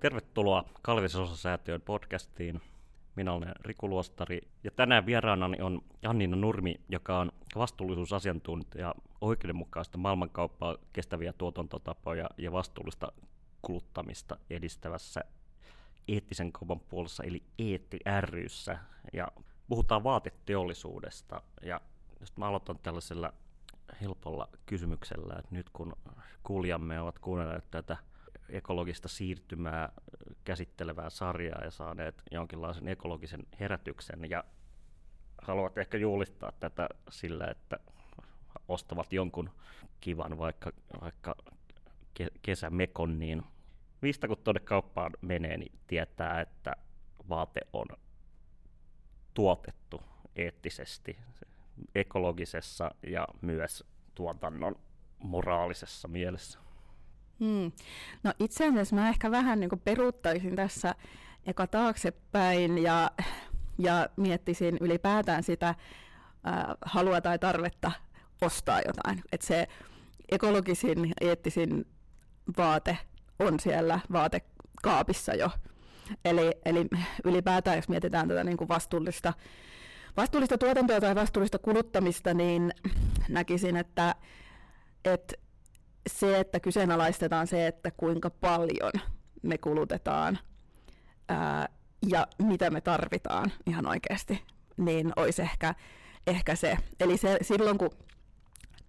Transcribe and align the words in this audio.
Tervetuloa 0.00 0.64
Kalvisosa-säätiön 0.82 1.80
podcastiin. 1.80 2.60
Minä 3.16 3.32
olen 3.32 3.54
Riku 3.60 3.88
Luostari 3.88 4.40
ja 4.64 4.70
tänään 4.70 5.06
vieraanani 5.06 5.62
on 5.62 5.80
Jannina 6.02 6.36
Nurmi, 6.36 6.74
joka 6.88 7.18
on 7.18 7.32
vastuullisuusasiantuntija 7.56 8.94
oikeudenmukaista 9.20 9.98
maailmankauppaa, 9.98 10.76
kestäviä 10.92 11.32
tuotantotapoja 11.32 12.28
ja 12.36 12.52
vastuullista 12.52 13.12
kuluttamista 13.62 14.36
edistävässä 14.50 15.20
eettisen 16.08 16.52
kaupan 16.52 16.80
puolessa 16.80 17.24
eli 17.24 17.42
Eetti 17.58 17.98
ryssä. 18.20 18.78
Ja 19.12 19.28
puhutaan 19.68 20.04
vaateteollisuudesta 20.04 21.42
ja 21.62 21.80
jos 22.20 22.36
mä 22.36 22.46
aloitan 22.46 22.78
tällaisella 22.82 23.32
helpolla 24.00 24.48
kysymyksellä, 24.66 25.34
että 25.38 25.54
nyt 25.54 25.70
kun 25.70 25.92
kuulijamme 26.42 27.00
ovat 27.00 27.18
kuunnelleet 27.18 27.70
tätä 27.70 27.96
ekologista 28.48 29.08
siirtymää 29.08 29.92
käsittelevää 30.44 31.10
sarjaa 31.10 31.64
ja 31.64 31.70
saaneet 31.70 32.22
jonkinlaisen 32.30 32.88
ekologisen 32.88 33.46
herätyksen 33.60 34.30
ja 34.30 34.44
haluavat 35.42 35.78
ehkä 35.78 35.98
juhlistaa 35.98 36.52
tätä 36.52 36.88
sillä, 37.10 37.46
että 37.46 37.78
ostavat 38.68 39.12
jonkun 39.12 39.50
kivan 40.00 40.38
vaikka, 40.38 40.72
vaikka 41.00 41.34
ke- 42.20 42.38
kesämekon, 42.42 43.18
niin 43.18 43.42
mistä 44.00 44.28
kun 44.28 44.38
tuonne 44.44 44.60
kauppaan 44.60 45.12
menee, 45.20 45.56
niin 45.56 45.72
tietää, 45.86 46.40
että 46.40 46.76
vaate 47.28 47.60
on 47.72 47.86
tuotettu 49.34 50.02
eettisesti, 50.36 51.18
ekologisessa 51.94 52.90
ja 53.06 53.28
myös 53.40 53.84
tuotannon 54.14 54.76
moraalisessa 55.18 56.08
mielessä. 56.08 56.58
Hmm. 57.40 57.72
No 58.22 58.32
itse 58.38 58.68
asiassa 58.68 58.96
mä 58.96 59.08
ehkä 59.08 59.30
vähän 59.30 59.60
niin 59.60 59.80
peruuttaisin 59.84 60.56
tässä 60.56 60.94
eka 61.46 61.66
taaksepäin 61.66 62.78
ja, 62.78 63.10
ja 63.78 64.08
miettisin 64.16 64.78
ylipäätään 64.80 65.42
sitä 65.42 65.68
äh, 65.68 65.76
halua 66.84 67.20
tai 67.20 67.38
tarvetta 67.38 67.92
ostaa 68.40 68.80
jotain. 68.86 69.22
Että 69.32 69.46
se 69.46 69.68
ekologisin, 70.28 71.12
eettisin 71.20 71.86
vaate 72.56 72.98
on 73.38 73.60
siellä 73.60 74.00
vaatekaapissa 74.12 75.34
jo. 75.34 75.50
Eli, 76.24 76.52
eli 76.64 76.86
ylipäätään, 77.24 77.76
jos 77.76 77.88
mietitään 77.88 78.28
tätä 78.28 78.44
niin 78.44 78.56
kuin 78.56 78.68
vastuullista, 78.68 79.32
vastuullista 80.16 80.58
tuotantoa 80.58 81.00
tai 81.00 81.14
vastuullista 81.14 81.58
kuluttamista, 81.58 82.34
niin 82.34 82.72
näkisin, 83.28 83.76
että, 83.76 84.14
että 85.04 85.36
se, 86.08 86.40
että 86.40 86.60
kyseenalaistetaan 86.60 87.46
se, 87.46 87.66
että 87.66 87.90
kuinka 87.90 88.30
paljon 88.30 88.92
me 89.42 89.58
kulutetaan 89.58 90.38
ää, 91.28 91.68
ja 92.08 92.26
mitä 92.42 92.70
me 92.70 92.80
tarvitaan 92.80 93.52
ihan 93.66 93.86
oikeasti, 93.86 94.42
niin 94.76 95.12
olisi 95.16 95.42
ehkä, 95.42 95.74
ehkä 96.26 96.54
se. 96.54 96.76
Eli 97.00 97.16
se, 97.16 97.38
silloin 97.42 97.78
kun 97.78 97.90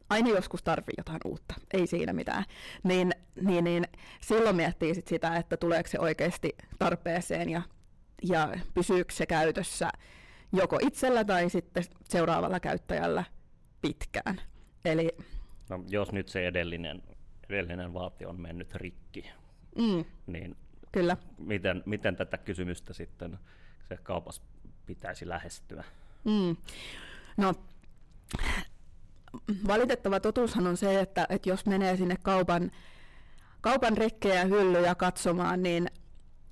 aina 0.09 0.29
joskus 0.29 0.63
tarvii 0.63 0.93
jotain 0.97 1.19
uutta, 1.25 1.53
ei 1.73 1.87
siinä 1.87 2.13
mitään, 2.13 2.45
niin, 2.83 3.11
niin, 3.41 3.63
niin 3.63 3.87
silloin 4.21 4.55
miettii 4.55 4.95
sit 4.95 5.07
sitä, 5.07 5.35
että 5.35 5.57
tuleeko 5.57 5.89
se 5.89 5.99
oikeasti 5.99 6.57
tarpeeseen 6.79 7.49
ja, 7.49 7.61
ja 8.23 8.49
pysyykö 8.73 9.13
se 9.13 9.25
käytössä 9.25 9.89
joko 10.51 10.79
itsellä 10.81 11.23
tai 11.23 11.49
sitten 11.49 11.83
seuraavalla 12.09 12.59
käyttäjällä 12.59 13.23
pitkään. 13.81 14.41
Eli 14.85 15.09
No, 15.69 15.83
jos 15.89 16.11
nyt 16.11 16.29
se 16.29 16.47
edellinen, 16.47 17.01
edellinen 17.49 17.93
vaate 17.93 18.27
on 18.27 18.41
mennyt 18.41 18.75
rikki, 18.75 19.31
mm. 19.75 20.05
niin 20.27 20.55
Kyllä. 20.91 21.17
Miten, 21.37 21.83
miten 21.85 22.15
tätä 22.15 22.37
kysymystä 22.37 22.93
sitten 22.93 23.39
se 23.89 23.97
kaupassa 23.97 24.41
pitäisi 24.85 25.27
lähestyä? 25.27 25.83
Mm. 26.23 26.57
No, 27.37 27.53
valitettava 29.67 30.19
totuushan 30.19 30.67
on 30.67 30.77
se, 30.77 30.99
että, 30.99 31.27
että 31.29 31.49
jos 31.49 31.65
menee 31.65 31.97
sinne 31.97 32.15
kaupan, 32.21 32.71
kaupan 33.61 33.97
rekkejä 33.97 34.35
ja 34.35 34.45
hyllyjä 34.45 34.95
katsomaan, 34.95 35.63
niin, 35.63 35.87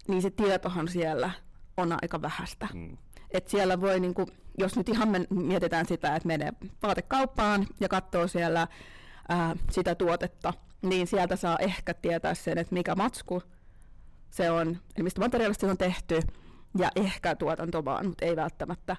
niin 0.08 0.22
se 0.22 0.30
tietohan 0.30 0.88
siellä 0.88 1.32
on 1.78 1.92
aika 2.02 2.22
vähäistä. 2.22 2.68
Mm. 2.74 2.98
Et 3.32 3.48
siellä 3.48 3.82
voi, 3.82 4.00
niin 4.00 4.14
kuin, 4.14 4.28
jos 4.58 4.76
nyt 4.76 4.90
ihan 4.90 5.10
me 5.10 5.28
mietitään 5.30 5.86
sitä, 5.86 6.16
että 6.16 6.28
menee 6.28 6.54
vaatekauppaan 6.84 7.68
ja 7.80 7.90
katsoo 7.90 8.28
siellä 8.28 8.68
ää, 9.30 9.56
sitä 9.72 9.96
tuotetta, 9.96 10.54
niin 10.82 11.08
sieltä 11.08 11.36
saa 11.36 11.58
ehkä 11.58 11.94
tietää 11.94 12.34
sen, 12.34 12.58
että 12.58 12.74
mikä 12.74 12.96
matsku 12.96 13.42
se 14.30 14.52
on, 14.52 14.68
eli 14.68 15.04
mistä 15.04 15.22
materiaalista 15.22 15.68
se 15.68 15.72
on 15.72 15.78
tehty, 15.78 16.20
ja 16.78 16.92
ehkä 16.96 17.36
tuotantomaan, 17.36 18.08
mutta 18.08 18.26
ei 18.26 18.36
välttämättä 18.36 18.96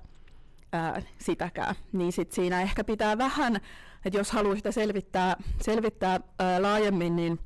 ää, 0.73 1.03
sitäkään. 1.19 1.75
Niin 1.93 2.13
sit 2.13 2.33
siinä 2.33 2.63
ehkä 2.63 2.85
pitää 2.85 3.19
vähän, 3.19 3.57
että 4.05 4.19
jos 4.19 4.31
haluaa 4.31 4.57
sitä 4.57 4.73
selvittää, 4.73 5.37
selvittää 5.63 6.21
ää, 6.39 6.63
laajemmin, 6.63 7.17
niin 7.17 7.39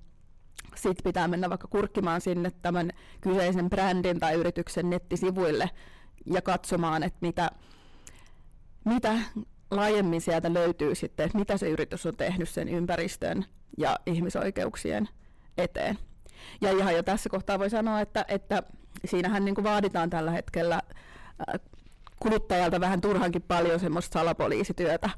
sit 0.75 0.99
pitää 1.04 1.28
mennä 1.28 1.50
vaikka 1.50 1.69
kurkkimaan 1.69 2.20
sinne 2.20 2.50
tämän 2.62 2.91
kyseisen 3.20 3.70
brändin 3.70 4.20
tai 4.20 4.34
yrityksen 4.34 4.91
nettisivuille 4.91 5.70
ja 6.26 6.43
katsomaan, 6.43 7.03
että 7.03 7.19
mitä, 7.20 7.50
mitä 8.84 9.19
laajemmin 9.70 10.20
sieltä 10.20 10.54
löytyy 10.54 10.94
sitten, 10.94 11.26
että 11.26 11.38
mitä 11.38 11.56
se 11.56 11.69
yritys 11.69 12.06
on 12.06 12.16
tehnyt 12.16 12.49
sen 12.49 12.69
ympäristön 12.69 13.44
ja 13.78 13.96
ihmisoikeuksien 14.06 15.08
eteen. 15.58 15.98
Ja 16.60 16.70
ihan 16.70 16.94
jo 16.94 17.02
tässä 17.02 17.30
kohtaa 17.30 17.58
voi 17.58 17.70
sanoa, 17.70 18.00
että, 18.00 18.24
että 18.28 18.62
siinähän 19.04 19.44
niin 19.44 19.54
kuin 19.54 19.64
vaaditaan 19.64 20.10
tällä 20.10 20.30
hetkellä 20.30 20.74
äh, 20.74 21.60
kuluttajalta 22.20 22.80
vähän 22.80 23.00
turhankin 23.00 23.42
paljon 23.42 23.80
semmoista 23.80 24.18
salapoliisityötä 24.18 25.10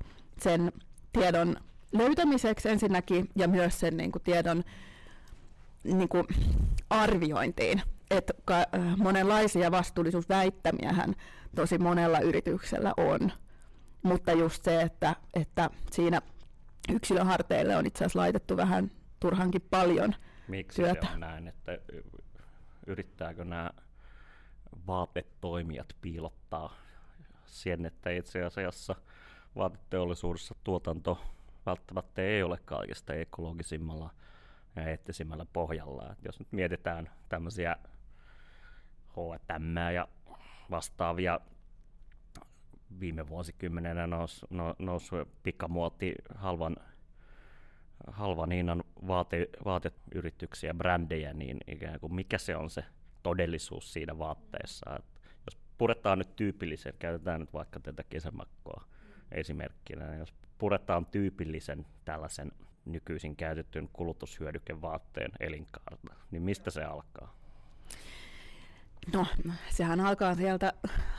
sen 0.42 0.72
tiedon 1.12 1.56
löytämiseksi 1.92 2.68
ensinnäkin 2.68 3.28
ja 3.36 3.48
myös 3.48 3.80
sen 3.80 3.96
niin 3.96 4.12
kuin 4.12 4.22
tiedon 4.22 4.64
niin 5.84 6.08
kuin 6.08 6.26
arviointiin. 6.90 7.82
Että 8.10 8.34
äh, 8.50 8.64
monenlaisia 8.96 9.70
vastuullisuusväittämiähän 9.70 11.14
tosi 11.56 11.78
monella 11.78 12.20
yrityksellä 12.20 12.94
on 12.96 13.32
mutta 14.04 14.32
just 14.32 14.64
se, 14.64 14.82
että, 14.82 15.16
että 15.34 15.70
siinä 15.90 16.22
yksilöharteille 16.92 17.76
on 17.76 17.86
itse 17.86 18.04
asiassa 18.04 18.18
laitettu 18.18 18.56
vähän 18.56 18.90
turhankin 19.20 19.62
paljon 19.70 20.14
Miksi 20.48 20.82
työtä. 20.82 21.06
se 21.06 21.12
on 21.12 21.20
näin, 21.20 21.48
että 21.48 21.78
yrittääkö 22.86 23.44
nämä 23.44 23.70
vaatetoimijat 24.86 25.96
piilottaa 26.00 26.74
sen, 27.46 27.86
että 27.86 28.10
itse 28.10 28.42
asiassa 28.42 28.94
vaateteollisuudessa 29.56 30.54
tuotanto 30.64 31.20
välttämättä 31.66 32.22
ei 32.22 32.42
ole 32.42 32.58
kaikista 32.64 33.14
ekologisimmalla 33.14 34.10
ja 34.76 34.82
eettisimmällä 34.88 35.46
pohjalla. 35.52 36.12
Et 36.12 36.24
jos 36.24 36.38
nyt 36.38 36.52
mietitään 36.52 37.10
tämmöisiä 37.28 37.76
H&M 39.08 39.76
ja 39.94 40.08
vastaavia 40.70 41.40
viime 43.00 43.28
vuosikymmenenä 43.28 44.06
nousi 44.06 44.46
nous 44.78 45.10
pikamuoti 45.42 46.14
halvan, 46.34 46.76
halvan 48.06 48.50
hinnan 48.50 48.84
vaate, 49.06 49.48
vaateyrityksiä, 49.64 50.74
brändejä, 50.74 51.32
niin 51.32 51.60
ikään 51.66 52.00
kuin 52.00 52.14
mikä 52.14 52.38
se 52.38 52.56
on 52.56 52.70
se 52.70 52.84
todellisuus 53.22 53.92
siinä 53.92 54.18
vaatteessa. 54.18 54.96
Et 54.98 55.04
jos 55.46 55.58
puretaan 55.78 56.18
nyt 56.18 56.36
tyypillisen, 56.36 56.94
käytetään 56.98 57.40
nyt 57.40 57.52
vaikka 57.52 57.80
tätä 57.80 58.04
kesämakkoa 58.10 58.84
esimerkkinä, 59.32 60.06
niin 60.06 60.18
jos 60.18 60.34
puretaan 60.58 61.06
tyypillisen 61.06 61.86
tällaisen 62.04 62.52
nykyisin 62.84 63.36
käytetyn 63.36 63.88
kulutushyödykevaatteen 63.92 65.30
elinkaarta, 65.40 66.14
niin 66.30 66.42
mistä 66.42 66.70
se 66.70 66.84
alkaa? 66.84 67.36
No, 69.12 69.26
sehän 69.70 70.00
alkaa 70.00 70.34
sieltä 70.34 70.72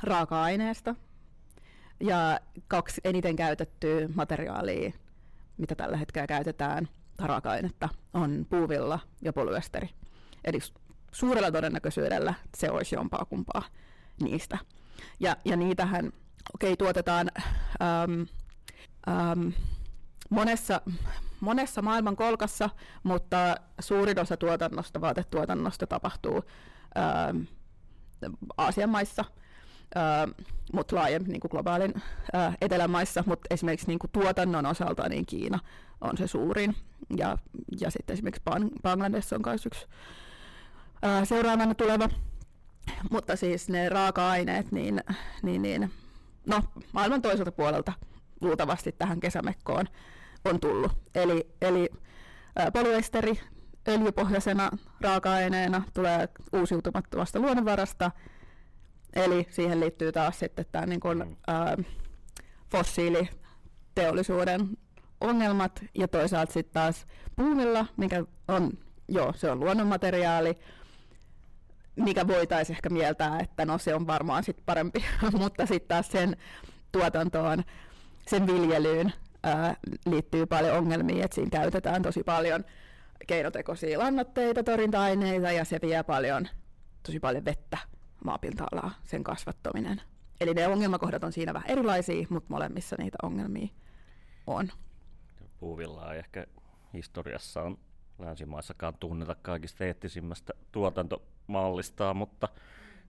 raaka-aineesta, 0.03 0.95
ja 1.99 2.39
kaksi 2.67 3.01
eniten 3.03 3.35
käytettyä 3.35 4.07
materiaalia, 4.15 4.91
mitä 5.57 5.75
tällä 5.75 5.97
hetkellä 5.97 6.27
käytetään, 6.27 6.87
raaka-ainetta, 7.19 7.89
on 8.13 8.45
puuvilla 8.49 8.99
ja 9.21 9.33
polyesteri. 9.33 9.89
Eli 10.43 10.59
suurella 11.11 11.51
todennäköisyydellä 11.51 12.33
se 12.57 12.71
olisi 12.71 12.95
jompaa 12.95 13.25
kumpaa 13.25 13.63
niistä. 14.21 14.57
Ja, 15.19 15.37
ja 15.45 15.55
niitähän, 15.55 16.07
okei, 16.53 16.73
okay, 16.73 16.75
tuotetaan 16.75 17.31
äm, 17.81 18.27
äm, 19.07 19.53
monessa, 20.29 20.81
monessa 21.39 21.81
maailman 21.81 22.15
kolkassa, 22.15 22.69
mutta 23.03 23.55
suurin 23.79 24.19
osa 24.19 24.37
tuotannosta, 24.37 25.01
vaatetuotannosta 25.01 25.87
tapahtuu 25.87 26.43
äm, 26.97 27.45
Aasian 28.57 28.89
maissa– 28.89 29.25
mutta 30.73 30.95
laajemmin 30.95 31.31
niin 31.31 31.39
kuin 31.39 31.51
globaalin 31.51 31.93
ää, 32.33 32.53
etelämaissa, 32.61 33.23
mutta 33.27 33.47
esimerkiksi 33.49 33.87
niin 33.87 33.99
kuin 33.99 34.11
tuotannon 34.11 34.65
osalta 34.65 35.09
niin 35.09 35.25
Kiina 35.25 35.59
on 36.01 36.17
se 36.17 36.27
suurin. 36.27 36.75
Ja, 37.17 37.37
ja 37.79 37.89
sitten 37.89 38.13
esimerkiksi 38.13 38.43
Bangladesh 38.83 39.33
on 39.33 39.41
myös 39.45 39.65
yksi 39.65 39.87
ää, 41.01 41.25
seuraavana 41.25 41.75
tuleva. 41.75 42.09
Mutta 43.11 43.35
siis 43.35 43.69
ne 43.69 43.89
raaka-aineet, 43.89 44.71
niin, 44.71 45.01
niin, 45.43 45.61
niin 45.61 45.91
no, 46.47 46.63
maailman 46.91 47.21
toiselta 47.21 47.51
puolelta 47.51 47.93
luultavasti 48.41 48.91
tähän 48.91 49.19
kesämekkoon 49.19 49.85
on 50.45 50.59
tullut. 50.59 50.91
Eli, 51.15 51.47
eli 51.61 51.89
ää, 52.55 52.71
polyesteri 52.71 53.39
öljypohjaisena 53.87 54.69
raaka-aineena 55.01 55.81
tulee 55.93 56.29
uusiutumattomasta 56.53 57.39
luonnonvarasta, 57.39 58.11
eli 59.15 59.47
siihen 59.49 59.79
liittyy 59.79 60.11
taas 60.11 60.39
sitten 60.39 60.65
tämä 60.71 60.85
niin 60.85 60.99
kuin, 60.99 61.17
mm. 61.17 61.35
ää, 61.47 61.77
fossiiliteollisuuden 62.71 64.77
ongelmat, 65.21 65.85
ja 65.93 66.07
toisaalta 66.07 66.53
sitten 66.53 66.73
taas 66.73 67.05
puumilla, 67.35 67.85
mikä 67.97 68.23
on, 68.47 68.71
joo, 69.07 69.33
se 69.35 69.51
on 69.51 69.59
luonnonmateriaali, 69.59 70.57
mikä 71.95 72.27
voitaisiin 72.27 72.75
ehkä 72.75 72.89
mieltää, 72.89 73.39
että 73.39 73.65
no 73.65 73.77
se 73.77 73.95
on 73.95 74.07
varmaan 74.07 74.43
sitten 74.43 74.65
parempi, 74.65 75.05
mutta 75.39 75.65
sitten 75.65 75.87
taas 75.87 76.07
sen 76.07 76.37
tuotantoon, 76.91 77.63
sen 78.27 78.47
viljelyyn 78.47 79.13
ää, 79.43 79.75
liittyy 80.05 80.45
paljon 80.45 80.77
ongelmia, 80.77 81.25
että 81.25 81.35
siinä 81.35 81.49
käytetään 81.49 82.01
tosi 82.01 82.23
paljon 82.23 82.65
keinotekoisia 83.27 83.99
lannoitteita, 83.99 84.63
torjunta-aineita 84.63 85.51
ja 85.51 85.65
se 85.65 85.79
vie 85.81 86.03
paljon, 86.03 86.47
tosi 87.03 87.19
paljon 87.19 87.45
vettä 87.45 87.77
maapinta-alaa, 88.25 88.91
sen 89.03 89.23
kasvattaminen. 89.23 90.01
Eli 90.41 90.53
ne 90.53 90.67
ongelmakohdat 90.67 91.23
on 91.23 91.31
siinä 91.31 91.53
vähän 91.53 91.69
erilaisia, 91.69 92.27
mutta 92.29 92.53
molemmissa 92.53 92.95
niitä 92.99 93.17
ongelmia 93.23 93.67
on. 94.47 94.71
Puuvillaa 95.59 96.13
ei 96.13 96.19
ehkä 96.19 96.45
historiassa 96.93 97.61
on 97.61 97.77
länsimaissakaan 98.19 98.93
tunneta 98.99 99.35
kaikista 99.41 99.85
eettisimmästä 99.85 100.53
tuotantomallista, 100.71 102.13
mutta 102.13 102.49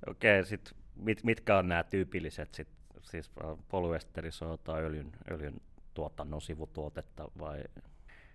okei, 0.07 0.41
okay, 0.41 0.59
mit, 0.97 1.25
mitkä 1.25 1.59
on 1.59 1.69
nämä 1.69 1.85
tyypilliset, 1.85 2.55
sit, 2.55 2.69
siis 3.03 3.31
polyesteri, 3.69 4.31
tai 4.65 4.83
öljyn, 4.83 5.13
öljyn 5.31 5.61
tuotannon 5.95 6.41
sivutuotetta 6.43 7.29
vai 7.39 7.65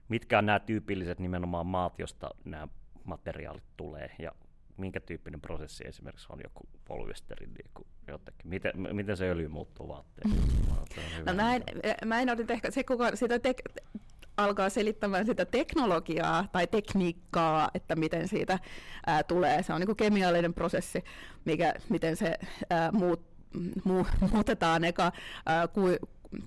mitkä 0.10 0.38
on 0.38 0.46
nämä 0.46 0.60
tyypilliset 0.60 1.20
nimenomaan 1.20 1.66
maat, 1.66 2.00
josta 2.00 2.30
nämä 2.46 2.68
materiaalit 3.04 3.64
tulee 3.78 4.16
ja 4.20 4.32
minkä 4.78 5.00
tyyppinen 5.00 5.42
prosessi 5.42 5.84
esimerkiksi 5.88 6.28
on 6.30 6.40
joku 6.44 6.70
polyesteri, 6.86 7.48
niin 7.48 7.86
jotenkin. 8.08 8.50
Miten, 8.50 8.72
miten 8.94 9.18
se 9.18 9.30
öljy 9.30 9.48
muuttuu 9.48 9.88
vaatteen? 9.88 10.32
No 11.26 11.34
mä 11.34 11.56
en, 11.56 11.64
mä 12.06 12.22
en 12.22 12.30
ole 12.30 12.46
ehkä 12.50 12.72
se, 12.72 12.84
kuka 12.84 13.16
sitä 13.16 13.40
tek, 13.40 13.62
alkaa 14.38 14.70
selittämään 14.70 15.26
sitä 15.26 15.46
teknologiaa 15.46 16.48
tai 16.52 16.68
tekniikkaa, 16.68 17.70
että 17.74 17.96
miten 17.96 18.28
siitä 18.28 18.60
ää, 19.08 19.24
tulee. 19.24 19.64
Se 19.64 19.74
on 19.74 19.82
niin 19.82 19.96
kemiallinen 19.96 20.54
prosessi, 20.54 21.04
mikä, 21.46 21.74
miten 21.90 22.16
se 22.16 22.38
ää, 22.70 22.92
muut, 22.92 23.22
mu, 23.84 24.06
muutetaan 24.32 24.84
eka 24.84 25.12
ää, 25.46 25.68
ku, 25.68 25.82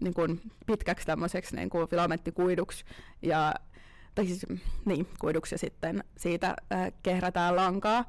niin 0.00 0.14
kuin 0.14 0.40
pitkäksi 0.66 1.06
tämmöiseksi 1.06 1.56
niin 1.56 1.70
kuin 1.70 1.88
filamenttikuiduksi 1.88 2.84
ja 3.22 3.54
tai 4.14 4.26
siis, 4.26 4.46
niin, 4.84 5.06
kuiduksi 5.18 5.58
sitten 5.58 6.04
siitä 6.16 6.56
äh, 6.72 6.92
kehrätään 7.02 7.56
lankaa. 7.56 8.04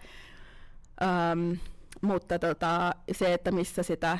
Ähm, 1.01 1.51
mutta 2.01 2.39
tota, 2.39 2.95
se, 3.11 3.33
että 3.33 3.51
missä 3.51 3.83
sitä 3.83 4.17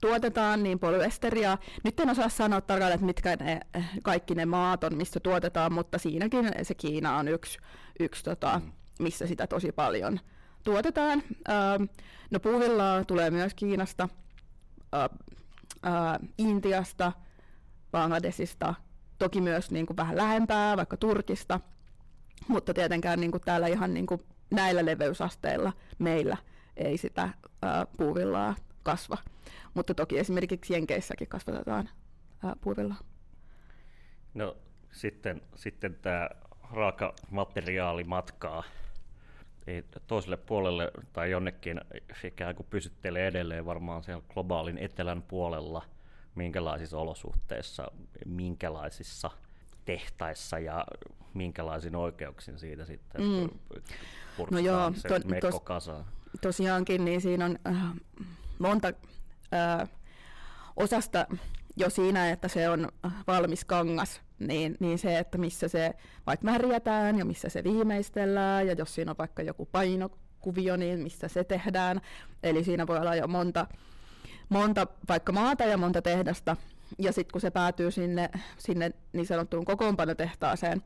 tuotetaan, 0.00 0.62
niin 0.62 0.78
polyesteria. 0.78 1.58
Nyt 1.84 2.00
en 2.00 2.10
osaa 2.10 2.28
sanoa 2.28 2.60
tarkalleen, 2.60 2.94
että 2.94 3.06
mitkä 3.06 3.36
ne, 3.36 3.60
kaikki 4.02 4.34
ne 4.34 4.46
maat 4.46 4.84
on, 4.84 4.96
missä 4.96 5.20
tuotetaan, 5.20 5.72
mutta 5.72 5.98
siinäkin 5.98 6.50
se 6.62 6.74
Kiina 6.74 7.16
on 7.16 7.28
yksi, 7.28 7.58
yksi 8.00 8.24
tota, 8.24 8.60
mm. 8.64 8.72
missä 8.98 9.26
sitä 9.26 9.46
tosi 9.46 9.72
paljon 9.72 10.20
tuotetaan. 10.64 11.22
Ähm, 11.48 11.82
no 12.30 12.40
puuvillaa 12.40 13.04
tulee 13.04 13.30
myös 13.30 13.54
Kiinasta, 13.54 14.08
äh, 14.94 15.04
äh, 15.86 16.18
Intiasta, 16.38 17.12
Bangladesista, 17.90 18.74
toki 19.18 19.40
myös 19.40 19.70
niin 19.70 19.86
kuin 19.86 19.96
vähän 19.96 20.16
lähempää, 20.16 20.76
vaikka 20.76 20.96
Turkista, 20.96 21.60
mutta 22.48 22.74
tietenkään 22.74 23.20
niin 23.20 23.30
kuin 23.30 23.40
täällä 23.40 23.66
ihan 23.66 23.94
niin 23.94 24.06
kuin 24.06 24.22
näillä 24.50 24.84
leveysasteilla 24.84 25.72
meillä 25.98 26.36
ei 26.76 26.98
sitä 26.98 27.28
ää, 27.62 27.86
puuvillaa 27.96 28.54
kasva. 28.82 29.18
Mutta 29.74 29.94
toki 29.94 30.18
esimerkiksi 30.18 30.72
Jenkeissäkin 30.72 31.28
kasvatetaan 31.28 31.88
ää, 32.44 32.56
puuvillaa. 32.60 32.98
No 34.34 34.56
sitten, 34.92 35.42
sitten 35.54 35.94
tämä 35.94 36.28
raakamateriaali 36.72 38.04
matkaa 38.04 38.64
ei 39.66 39.84
toiselle 40.06 40.36
puolelle 40.36 40.90
tai 41.12 41.30
jonnekin 41.30 41.80
ikään 42.24 42.54
kuin 42.54 42.66
pysyttelee 42.70 43.26
edelleen 43.26 43.66
varmaan 43.66 44.02
siellä 44.02 44.22
globaalin 44.34 44.78
etelän 44.78 45.22
puolella– 45.22 45.82
minkälaisissa 46.38 46.98
olosuhteissa, 46.98 47.90
minkälaisissa 48.26 49.30
tehtaissa 49.84 50.58
ja 50.58 50.84
minkälaisin 51.34 51.96
oikeuksin 51.96 52.58
siitä 52.58 52.84
sitten 52.84 53.20
mm. 53.20 53.48
no 54.50 54.58
joo, 54.58 54.92
se 54.94 55.08
to, 55.08 55.14
tos, 55.40 55.60
kasaan. 55.60 56.04
Tosiaankin, 56.40 57.04
niin 57.04 57.20
siinä 57.20 57.44
on 57.44 57.58
äh, 57.66 57.92
monta 58.58 58.88
äh, 59.54 59.88
osasta 60.76 61.26
jo 61.76 61.90
siinä, 61.90 62.30
että 62.30 62.48
se 62.48 62.68
on 62.68 62.88
valmis 63.26 63.64
kangas, 63.64 64.20
niin, 64.38 64.76
niin 64.80 64.98
se, 64.98 65.18
että 65.18 65.38
missä 65.38 65.68
se 65.68 65.94
vaikka 66.26 66.44
märjätään 66.44 67.18
ja 67.18 67.24
missä 67.24 67.48
se 67.48 67.64
viimeistellään, 67.64 68.66
ja 68.66 68.72
jos 68.72 68.94
siinä 68.94 69.10
on 69.10 69.18
vaikka 69.18 69.42
joku 69.42 69.66
painokuvio, 69.66 70.76
niin 70.76 71.00
missä 71.00 71.28
se 71.28 71.44
tehdään. 71.44 72.00
Eli 72.42 72.64
siinä 72.64 72.86
voi 72.86 72.98
olla 72.98 73.14
jo 73.14 73.26
monta 73.26 73.66
monta 74.48 74.86
vaikka 75.08 75.32
maata 75.32 75.64
ja 75.64 75.76
monta 75.76 76.02
tehdasta, 76.02 76.56
ja 76.98 77.12
sitten 77.12 77.32
kun 77.32 77.40
se 77.40 77.50
päätyy 77.50 77.90
sinne, 77.90 78.30
sinne 78.58 78.90
niin 79.12 79.26
sanottuun 79.26 79.64
kokoonpanotehtaaseen, 79.64 80.82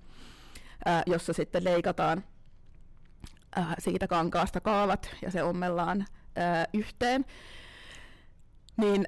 ää, 0.84 1.02
jossa 1.06 1.32
sitten 1.32 1.64
leikataan 1.64 2.24
ää, 3.56 3.74
siitä 3.78 4.08
kankaasta 4.08 4.60
kaavat 4.60 5.10
ja 5.22 5.30
se 5.30 5.42
ommellaan 5.42 6.06
ää, 6.36 6.66
yhteen, 6.74 7.24
niin 8.76 9.06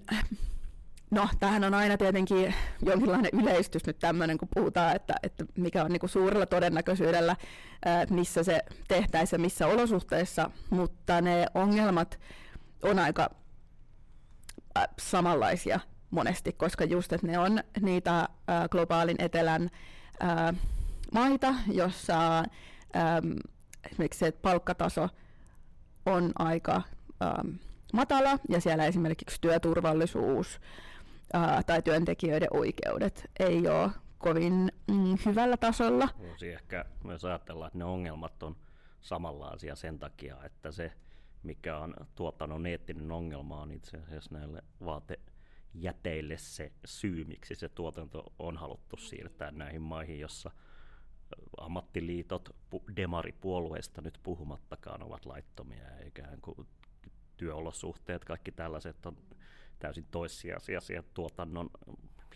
no, 1.10 1.28
tähän 1.40 1.64
on 1.64 1.74
aina 1.74 1.96
tietenkin 1.96 2.54
jonkinlainen 2.82 3.30
yleistys 3.42 3.86
nyt 3.86 3.98
tämmöinen, 3.98 4.38
kun 4.38 4.48
puhutaan, 4.54 4.96
että, 4.96 5.14
että 5.22 5.44
mikä 5.56 5.84
on 5.84 5.90
niinku 5.90 6.08
suurella 6.08 6.46
todennäköisyydellä, 6.46 7.36
ää, 7.84 8.06
missä 8.10 8.42
se 8.42 8.60
tehtäisiin 8.88 9.40
missä 9.40 9.66
olosuhteissa, 9.66 10.50
mutta 10.70 11.20
ne 11.20 11.46
ongelmat 11.54 12.20
on 12.82 12.98
aika 12.98 13.30
äh, 14.76 14.84
samanlaisia 14.98 15.80
monesti, 16.10 16.52
koska 16.52 16.84
just, 16.84 17.12
että 17.12 17.26
ne 17.26 17.38
on 17.38 17.60
niitä 17.80 18.20
äh, 18.20 18.28
globaalin 18.70 19.16
etelän 19.18 19.70
äh, 20.22 20.56
maita, 21.12 21.54
jossa 21.72 22.38
äh, 22.38 22.44
esimerkiksi 23.90 24.18
se 24.18 24.32
palkkataso 24.32 25.08
on 26.06 26.32
aika 26.38 26.76
äh, 26.76 27.58
matala 27.92 28.38
ja 28.48 28.60
siellä 28.60 28.86
esimerkiksi 28.86 29.40
työturvallisuus 29.40 30.60
äh, 31.34 31.64
tai 31.64 31.82
työntekijöiden 31.82 32.48
oikeudet 32.50 33.30
ei 33.38 33.68
ole 33.68 33.90
kovin 34.18 34.72
mm, 34.86 35.16
hyvällä 35.26 35.56
tasolla. 35.56 36.08
Voisi 36.18 36.52
ehkä 36.52 36.84
myös 37.04 37.24
ajatella, 37.24 37.66
että 37.66 37.78
ne 37.78 37.84
ongelmat 37.84 38.42
on 38.42 38.56
samanlaisia 39.00 39.76
sen 39.76 39.98
takia, 39.98 40.44
että 40.44 40.72
se 40.72 40.92
mikä 41.44 41.78
on 41.78 41.94
tuottanut 42.14 42.66
eettinen 42.66 43.12
ongelma, 43.12 43.60
on 43.60 43.72
itse 43.72 43.96
asiassa 43.96 44.34
näille 44.34 44.62
vaatejäteille 44.84 46.36
se 46.36 46.72
syy, 46.84 47.24
miksi 47.24 47.54
se 47.54 47.68
tuotanto 47.68 48.32
on 48.38 48.56
haluttu 48.56 48.96
siirtää 48.96 49.50
näihin 49.50 49.82
maihin, 49.82 50.20
jossa 50.20 50.50
ammattiliitot 51.60 52.56
demaripuolueista 52.96 54.00
nyt 54.00 54.18
puhumattakaan 54.22 55.02
ovat 55.02 55.26
laittomia, 55.26 55.96
eikä 56.04 56.28
kuin 56.42 56.66
työolosuhteet, 57.36 58.24
kaikki 58.24 58.52
tällaiset 58.52 59.06
on 59.06 59.16
täysin 59.78 60.06
toissijaisia 60.10 60.80
tuotannon 61.14 61.70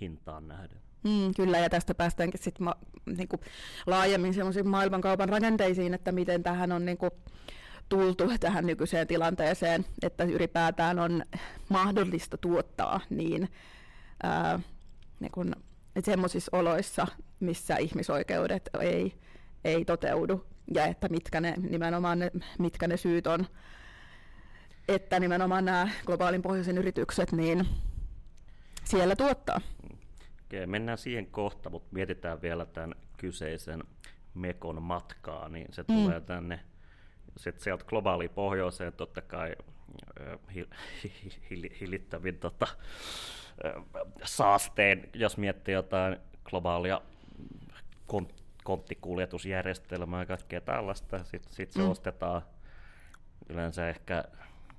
hintaan 0.01 0.49
nähden. 0.49 0.81
Mm, 1.05 1.35
kyllä, 1.37 1.59
ja 1.59 1.71
tästä 1.71 1.95
päästäänkin 1.95 2.43
sitten 2.43 2.65
ma- 2.65 2.77
niinku 3.07 3.37
laajemmin 3.87 4.35
semmoisiin 4.35 4.69
maailmankaupan 4.69 5.29
rakenteisiin, 5.29 5.95
että 5.95 6.13
miten 6.13 6.43
tähän 6.43 6.73
on 6.73 6.85
niinku, 6.85 7.11
tultu 7.89 8.25
tähän 8.41 8.67
nykyiseen 8.67 9.07
tilanteeseen, 9.07 9.85
että 10.03 10.25
ylipäätään 10.25 10.99
on 10.99 11.23
mahdollista 11.69 12.37
tuottaa 12.37 13.01
niin, 13.11 13.49
ää, 14.23 14.61
niin 15.21 15.33
kun, 15.33 15.53
semmoisissa 16.05 16.57
oloissa, 16.57 17.07
missä 17.41 17.77
ihmisoikeudet 17.77 18.71
ei, 18.81 19.15
ei 19.65 19.85
toteudu 19.85 20.47
ja 20.75 20.87
että 20.87 21.09
mitkä 21.09 21.41
ne, 21.41 21.55
nimenomaan 21.71 22.19
ne, 22.19 22.31
mitkä 22.59 22.89
ne 22.89 22.97
syyt 22.97 23.27
on, 23.27 23.47
että 24.89 25.21
nimenomaan 25.21 25.65
nämä 25.65 25.89
globaalin 26.07 26.43
pohjoisen 26.43 26.79
yritykset 26.79 27.33
niin 27.33 27.67
siellä 28.85 29.17
tuottaa. 29.17 29.61
Okei, 30.45 30.67
mennään 30.67 30.99
siihen 30.99 31.27
kohta, 31.27 31.71
mutta 31.71 31.89
mietitään 31.91 32.43
vielä 32.43 32.67
tämän 32.67 32.95
kyseisen 33.17 33.85
Mekon 34.35 34.83
matkaa, 34.83 35.49
niin 35.49 35.67
se 35.71 35.83
mm. 35.83 35.95
tulee 35.95 36.21
tänne 36.21 36.61
sitten 37.39 37.65
sieltä 37.65 37.85
globaaliin 37.85 38.31
pohjoiseen 38.31 38.93
totta 38.93 39.23
kai 39.23 39.57
hillittävin 41.81 42.39
tota, 42.39 42.67
saasteen, 44.25 45.09
jos 45.15 45.37
miettii 45.37 45.75
jotain 45.75 46.17
globaalia 46.45 47.01
kont- 48.13 48.43
konttikuljetusjärjestelmää 48.65 50.23
ja 50.23 50.27
kaikkea 50.27 50.61
tällaista, 50.61 51.25
sitten 51.25 51.53
sit 51.53 51.73
se 51.73 51.83
mm. 51.83 51.91
ostetaan 51.91 52.43
yleensä 53.49 53.89
ehkä, 53.89 54.25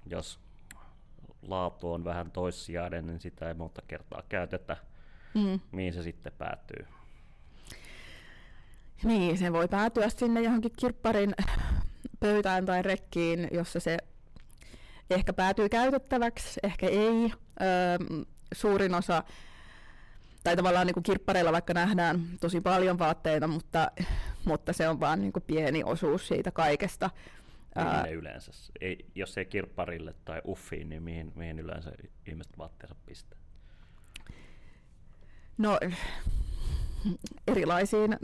jos 0.05 0.39
laatu 1.47 1.93
on 1.93 2.03
vähän 2.03 2.31
toissijainen, 2.31 3.07
niin 3.07 3.19
sitä 3.19 3.47
ei 3.47 3.53
monta 3.53 3.81
kertaa 3.87 4.23
käytetä, 4.29 4.77
mm. 5.33 5.59
mihin 5.71 5.93
se 5.93 6.03
sitten 6.03 6.33
päätyy. 6.37 6.87
Niin, 9.03 9.37
se 9.37 9.53
voi 9.53 9.67
päätyä 9.67 10.09
sinne 10.09 10.41
johonkin 10.41 10.71
kirpparin 10.79 11.35
pöytään 12.19 12.65
tai 12.65 12.81
rekkiin, 12.81 13.47
jossa 13.51 13.79
se 13.79 13.97
ehkä 15.09 15.33
päätyy 15.33 15.69
käytettäväksi, 15.69 16.59
ehkä 16.63 16.87
ei. 16.87 17.33
Öö, 17.61 18.25
suurin 18.53 18.95
osa, 18.95 19.23
tai 20.43 20.55
tavallaan 20.55 20.87
niin 20.87 20.93
kuin 20.93 21.03
kirppareilla 21.03 21.51
vaikka 21.51 21.73
nähdään 21.73 22.21
tosi 22.41 22.61
paljon 22.61 22.99
vaatteita, 22.99 23.47
mutta, 23.47 23.91
mutta 24.45 24.73
se 24.73 24.89
on 24.89 24.99
vain 24.99 25.21
niin 25.21 25.33
kuin 25.33 25.43
pieni 25.47 25.83
osuus 25.83 26.27
siitä 26.27 26.51
kaikesta. 26.51 27.09
Mihin 27.75 28.03
ne 28.03 28.11
yleensä, 28.11 28.51
ei, 28.81 29.05
jos 29.15 29.37
ei 29.37 29.45
kirpparille 29.45 30.15
tai 30.25 30.41
uffiin, 30.45 30.89
niin 30.89 31.03
mihin, 31.03 31.31
mihin 31.35 31.59
yleensä 31.59 31.91
ihmiset 32.27 32.57
vaatteensa 32.57 32.95
pistää? 33.05 33.39
No 35.57 35.79
erilaisiin 37.47 38.17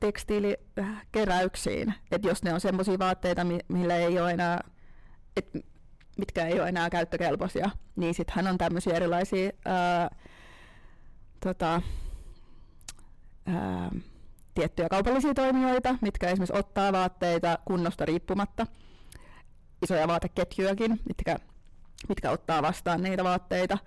tekstiilikeräyksiin, 0.00 1.94
että 2.10 2.28
jos 2.28 2.42
ne 2.42 2.54
on 2.54 2.60
semmoisia 2.60 2.98
vaatteita, 2.98 3.46
millä 3.68 3.96
ei 3.96 4.18
ole 4.20 4.30
enää, 4.30 4.60
et, 5.36 5.48
mitkä 6.18 6.46
ei 6.46 6.60
ole 6.60 6.68
enää 6.68 6.90
käyttökelpoisia, 6.90 7.70
niin 7.96 8.14
sittenhän 8.14 8.46
on 8.46 8.58
tämmöisiä 8.58 8.94
erilaisia 8.94 9.50
ää, 9.64 10.10
tota, 11.40 11.82
ää, 13.46 13.90
tiettyjä 14.54 14.88
kaupallisia 14.88 15.34
toimijoita, 15.34 15.98
mitkä 16.00 16.26
esimerkiksi 16.26 16.58
ottaa 16.58 16.92
vaatteita 16.92 17.58
kunnosta 17.64 18.04
riippumatta, 18.04 18.66
isoja 19.82 20.08
vaateketjujakin, 20.08 21.00
mitkä, 21.08 21.36
mitkä 22.08 22.30
ottaa 22.30 22.62
vastaan 22.62 23.02
niitä 23.02 23.24
vaatteita, 23.24 23.78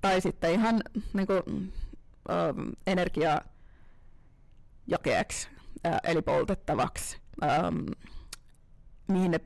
tai 0.00 0.20
sitten 0.20 0.52
ihan 0.52 0.80
niin 1.12 1.26
kuin, 1.26 1.72
ähm, 2.30 2.68
energiajakeeksi, 2.86 5.48
eli 6.04 6.22
poltettavaksi, 6.22 7.20
mihin 9.08 9.30
ne 9.30 9.40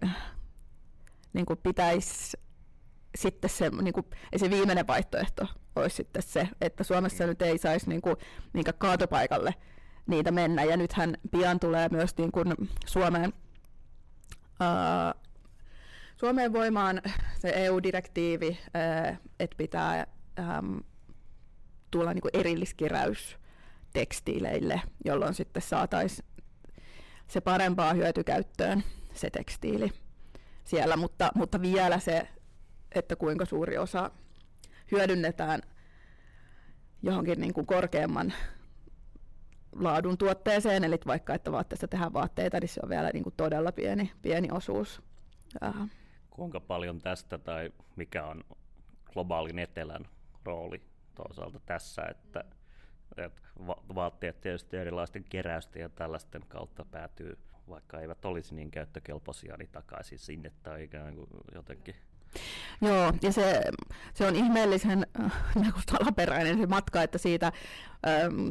niin 1.33 1.47
kuin 1.47 1.59
pitäisi 1.62 2.37
sitten 3.16 3.50
se, 3.50 3.71
niin 3.71 3.95
kuin, 3.95 4.06
se 4.37 4.50
viimeinen 4.50 4.87
vaihtoehto 4.87 5.47
olisi 5.76 5.97
sitten 5.97 6.23
se, 6.23 6.49
että 6.61 6.85
Suomessa 6.85 7.26
nyt 7.26 7.42
ei 7.42 7.59
saisi 7.59 7.88
niin 7.88 8.00
kuin, 8.00 8.16
minkä 8.52 8.73
kaatopaikalle 8.73 9.54
niitä 10.06 10.30
mennä. 10.30 10.64
Ja 10.64 10.76
nythän 10.76 11.16
pian 11.30 11.61
tulee 11.61 11.88
myös 11.88 12.16
niin 12.16 12.33
kuin 12.33 12.54
Suomeen, 12.87 13.33
ää, 14.61 15.14
Suomeen 16.16 16.52
voimaan 16.52 17.02
se 17.38 17.52
EU-direktiivi, 17.54 18.59
ää, 18.75 19.16
että 19.40 19.56
pitää 19.56 20.06
äm, 20.38 20.80
tulla 21.99 22.15
niin 22.15 22.23
kuin 22.23 22.33
tekstiileille, 23.93 24.81
jolloin 25.05 25.35
sitten 25.35 25.62
saataisiin 25.62 26.29
se 27.26 27.41
parempaa 27.41 27.95
hyötykäyttöön 27.95 28.85
se 29.15 29.31
tekstiili 29.31 29.91
siellä, 30.65 30.97
mutta, 30.97 31.31
mutta 31.35 31.62
vielä 31.62 31.99
se, 31.99 32.29
että 32.95 33.17
kuinka 33.17 33.45
suuri 33.45 33.79
osa 33.79 34.11
hyödynnetään 34.91 35.62
johonkin 37.03 37.41
niin 37.41 37.55
kuin 37.55 37.67
korkeamman 37.67 38.33
laadun 39.73 40.19
tuotteeseen, 40.19 40.85
eli 40.85 40.99
vaikka 41.07 41.35
että 41.35 41.53
vaatteesta 41.53 41.88
tehdään 41.88 42.12
vaatteita, 42.12 42.61
niin 42.61 42.69
se 42.69 42.81
on 42.83 42.88
vielä 42.88 43.11
niin 43.12 43.23
kuin 43.23 43.35
todella 43.37 43.73
pieni, 43.73 44.12
pieni 44.23 44.49
osuus. 44.53 45.03
Kuinka 46.31 46.61
paljon 46.61 47.00
tästä 47.00 47.38
tai 47.38 47.71
mikä 47.97 48.26
on 48.26 48.45
globaalin 49.12 49.59
etelän 49.59 50.09
rooli 50.45 50.96
toisaalta 51.17 51.61
tässä, 51.67 52.03
että, 52.11 52.45
että 53.17 53.43
vaatteet 53.95 54.41
tietysti 54.41 54.77
erilaisten 54.77 55.25
keräysten 55.25 55.83
ja 55.83 55.89
tällaisten 55.89 56.43
kautta 56.49 56.85
päätyy, 56.85 57.39
vaikka 57.69 58.01
eivät 58.01 58.25
olisi 58.25 58.55
niin 58.55 58.71
käyttökelpoisia, 58.71 59.57
niin 59.57 59.71
takaisin 59.73 60.19
sinne 60.19 60.53
tai 60.63 60.85
ikään 60.85 61.15
kuin 61.15 61.29
jotenkin. 61.55 61.95
Joo, 62.81 63.13
ja 63.23 63.33
se, 63.33 63.63
se 64.15 64.27
on 64.27 64.37
ihmeellisen 64.37 65.07
äh, 65.21 65.33
salaperäinen 65.91 66.59
se 66.59 66.67
matka, 66.67 67.03
että 67.03 67.19
siitä, 67.19 67.53
ähm, 68.07 68.49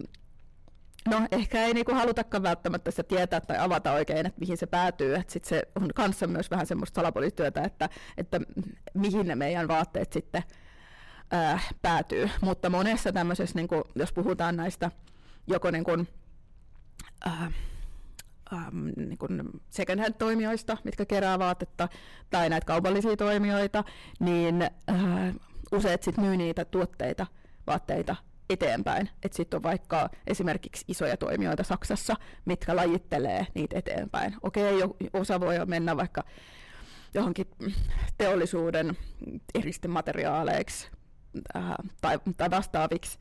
no 1.10 1.28
ehkä 1.32 1.64
ei 1.64 1.74
niinku 1.74 1.94
halutakaan 1.94 2.44
välttämättä 2.44 2.92
sitä 2.92 3.04
tietää 3.04 3.42
tai 3.42 3.58
avata 3.60 3.92
oikein, 3.92 4.26
että 4.26 4.40
mihin 4.40 4.58
se 4.58 4.66
päätyy, 4.66 5.16
että 5.16 5.34
sit 5.34 5.46
se 5.46 5.64
on 5.76 5.90
kanssa 5.96 6.28
myös 6.28 6.52
vähän 6.52 6.66
semmoista 6.66 6.96
salapoliisityötä, 6.96 7.62
että, 7.62 7.90
että 8.18 8.40
mihin 8.94 9.28
ne 9.28 9.36
meidän 9.36 9.68
vaatteet 9.68 10.14
sitten 10.14 10.44
äh, 11.34 11.70
päätyy. 11.82 12.29
Mutta 12.41 12.70
monessa 12.70 13.12
tämmöisessä, 13.12 13.55
niin 13.55 13.67
kuin, 13.67 13.84
jos 13.96 14.13
puhutaan 14.13 14.55
näistä 14.55 14.91
joko 15.48 15.72
niin 15.72 15.84
kuin, 15.84 16.08
äh, 17.27 17.44
ähm, 18.53 18.88
niin 18.96 19.17
kuin 19.17 19.44
second 19.70 20.00
hand 20.00 20.13
toimijoista, 20.13 20.77
mitkä 20.84 21.05
kerää 21.05 21.39
vaatetta, 21.39 21.89
tai 22.29 22.50
näitä 22.50 22.65
kaupallisia 22.65 23.17
toimijoita, 23.17 23.84
niin 24.20 24.62
äh, 24.62 25.36
useat 25.72 26.03
sit 26.03 26.17
myy 26.17 26.38
niitä 26.38 26.65
tuotteita, 26.65 27.27
vaatteita 27.67 28.15
eteenpäin. 28.50 29.10
Että 29.24 29.36
sitten 29.36 29.58
on 29.58 29.63
vaikka 29.63 30.10
esimerkiksi 30.27 30.86
isoja 30.88 31.17
toimijoita 31.17 31.63
Saksassa, 31.63 32.15
mitkä 32.46 32.75
lajittelee 32.75 33.48
niitä 33.53 33.77
eteenpäin. 33.77 34.36
Okei, 34.41 34.82
osa 35.13 35.39
voi 35.39 35.65
mennä 35.65 35.98
vaikka 35.98 36.24
johonkin 37.13 37.48
teollisuuden 38.17 38.98
eristemateriaaleiksi 39.55 40.89
äh, 41.56 41.63
tai, 42.01 42.20
tai 42.38 42.51
vastaaviksi, 42.51 43.20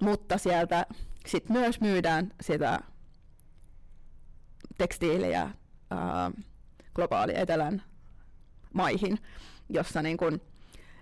mutta 0.00 0.38
sieltä 0.38 0.86
sit 1.26 1.48
myös 1.48 1.80
myydään 1.80 2.32
sitä 2.40 2.80
tekstiiliä 4.78 5.42
äh, 5.42 5.50
globaali 6.94 7.32
etelän 7.36 7.82
maihin, 8.72 9.18
jossa 9.68 10.02
niin 10.02 10.16
kun, 10.16 10.40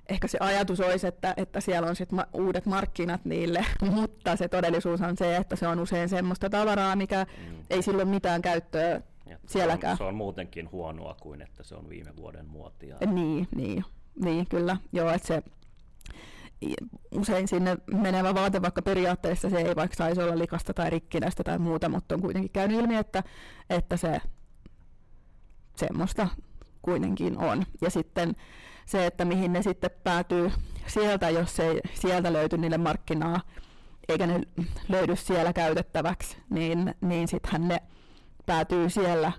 ehkä 0.09 0.28
se 0.28 0.38
ajatus 0.40 0.81
olisi, 0.81 1.07
että, 1.07 1.35
että 1.37 1.61
siellä 1.61 1.88
on 1.88 1.97
sit 1.97 2.12
ma- 2.12 2.26
uudet 2.33 2.66
markkinat 2.66 3.25
niille, 3.25 3.64
mutta 3.95 4.37
se 4.37 4.49
todellisuus 4.49 5.00
on 5.00 5.16
se, 5.16 5.37
että 5.37 5.57
se 5.57 5.66
on 5.69 5.81
usein 5.81 6.09
semmoista 6.09 6.50
tavaraa, 6.50 6.97
mikä 6.97 7.26
mm. 7.49 7.57
ei 7.71 7.83
silloin 7.83 8.09
mitään 8.09 8.42
käyttöä 8.42 9.00
ja 9.26 9.38
sielläkään. 9.47 9.97
Se 9.97 10.02
on, 10.02 10.07
se 10.07 10.09
on 10.09 10.14
muutenkin 10.14 10.73
huonoa 10.73 11.16
kuin, 11.21 11.42
että 11.42 11.62
se 11.62 11.75
on 11.75 11.88
viime 11.88 12.16
vuoden 12.16 12.47
muotia. 12.47 12.97
Niin, 13.07 13.49
niin, 13.54 13.85
niin 14.25 14.47
kyllä. 14.47 14.76
Joo, 14.92 15.11
että 15.11 15.28
se 15.28 15.42
usein 17.12 17.49
sinne 17.49 17.76
menevä 17.92 18.35
vaate, 18.35 18.62
vaikka 18.62 18.83
periaatteessa 18.83 19.50
se 19.50 19.57
ei 19.57 19.76
vaikka 19.76 19.97
saisi 19.97 20.23
olla 20.23 20.38
likasta 20.38 20.75
tai 20.75 20.90
rikkinäistä 20.90 21.45
tai 21.45 21.59
muuta, 21.59 21.88
mutta 21.88 22.14
on 22.14 22.21
kuitenkin 22.21 22.52
käynyt 22.52 22.81
ilmi, 22.81 22.97
että, 22.97 23.23
että 23.71 23.97
se 23.97 24.21
semmoista 25.76 26.28
kuitenkin 26.83 27.38
on. 27.38 27.64
Ja 27.81 27.90
sitten 27.90 28.37
se, 28.87 29.07
että 29.07 29.25
mihin 29.25 29.52
ne 29.52 29.62
sitten 29.62 29.90
päätyy 30.04 30.52
sieltä, 30.87 31.31
jos 31.31 31.61
ei 31.61 31.81
sieltä 31.95 32.33
löyty 32.33 32.59
niille 32.59 32.78
markkinaa, 32.78 33.40
eikä 34.09 34.26
ne 34.26 34.40
löydy 34.88 35.16
siellä 35.16 35.52
käytettäväksi, 35.52 36.37
niin, 36.50 36.95
niin 37.00 37.28
sittenhän 37.28 37.69
ne 37.69 37.83
päätyy 38.47 38.90
siellä 38.90 39.33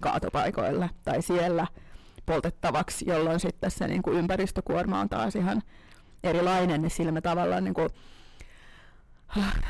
kaatopaikoille 0.00 0.90
tai 1.04 1.22
siellä 1.22 1.66
poltettavaksi, 2.26 3.04
jolloin 3.08 3.40
sitten 3.40 3.70
se 3.70 3.88
niin 3.88 4.02
kuin 4.02 4.16
ympäristökuorma 4.16 5.00
on 5.00 5.08
taas 5.08 5.36
ihan 5.36 5.62
erilainen, 6.24 6.82
niin 6.82 6.90
sillä 6.90 7.12
me 7.12 7.20
tavallaan 7.20 7.64
niin 7.64 7.74
kuin, 7.74 7.88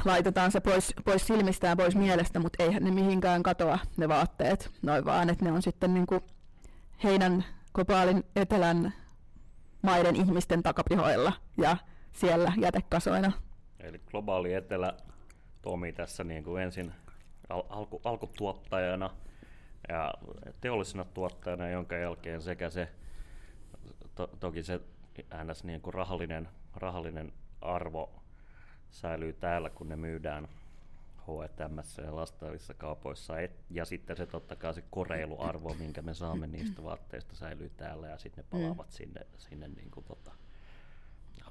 laitetaan 0.04 0.52
se 0.52 0.61
pois, 0.61 0.95
pois 1.04 1.26
silmistään, 1.26 1.76
pois 1.76 1.97
mielestä, 1.97 2.38
mutta 2.38 2.64
eihän 2.64 2.85
ne 2.85 2.90
mihinkään 2.90 3.42
katoa 3.42 3.78
ne 3.97 4.09
vaatteet, 4.09 4.71
noin 4.83 5.04
vaan, 5.04 5.30
että 5.30 5.45
ne 5.45 5.52
on 5.52 5.62
sitten 5.62 5.95
niin 5.95 6.07
kuin 6.07 6.21
heidän 7.04 7.45
globaalin 7.75 8.25
etelän 8.37 8.95
maiden 9.83 10.16
ihmisten 10.16 10.62
takapihoilla 10.62 11.33
ja 11.57 11.76
siellä 12.12 12.52
jätekasoina. 12.61 13.33
Eli 13.80 13.99
globaali 13.99 14.54
etelä 14.54 14.95
toimii 15.62 15.92
tässä 15.92 16.25
niin 16.25 16.45
kuin 16.45 16.62
ensin 16.62 16.92
al- 17.49 17.62
alku, 17.69 18.00
alkutuottajana 18.04 19.11
ja 19.88 20.14
teollisena 20.61 21.04
tuottajana, 21.04 21.69
jonka 21.69 21.97
jälkeen 21.97 22.42
sekä 22.42 22.71
se, 22.71 22.88
to, 24.14 24.26
toki 24.40 24.62
se 24.62 24.80
ns. 25.45 25.65
Niin 25.65 25.81
kuin 25.81 25.95
rahallinen, 25.95 26.49
rahallinen 26.75 27.33
arvo 27.61 28.23
säilyy 28.91 29.33
täällä, 29.33 29.71
kun 29.71 29.89
ne 29.89 29.97
myydään 29.97 30.49
H&M 31.19 32.05
ja 32.05 32.12
vastaavissa 32.12 32.75
kaupoissa. 32.75 33.41
Et, 33.41 33.65
ja 33.71 33.85
sitten 33.85 34.17
se 34.17 34.27
totta 34.27 34.57
kai 34.57 34.75
se 34.75 34.85
koreiluarvo, 34.91 35.75
minkä 35.75 36.03
me 36.03 36.15
saamme 36.15 36.47
niistä 36.47 36.83
vaatteista, 36.83 37.37
säilyy 37.37 37.71
täällä 37.77 38.09
ja 38.09 38.19
sitten 38.19 38.45
ne 38.45 38.59
mm. 38.59 38.62
palaavat 38.62 38.87
mm. 38.87 38.93
sinne, 38.93 39.27
sinne 39.39 39.69
niin 39.69 39.91
kuin 39.91 40.07
tota, 40.07 40.33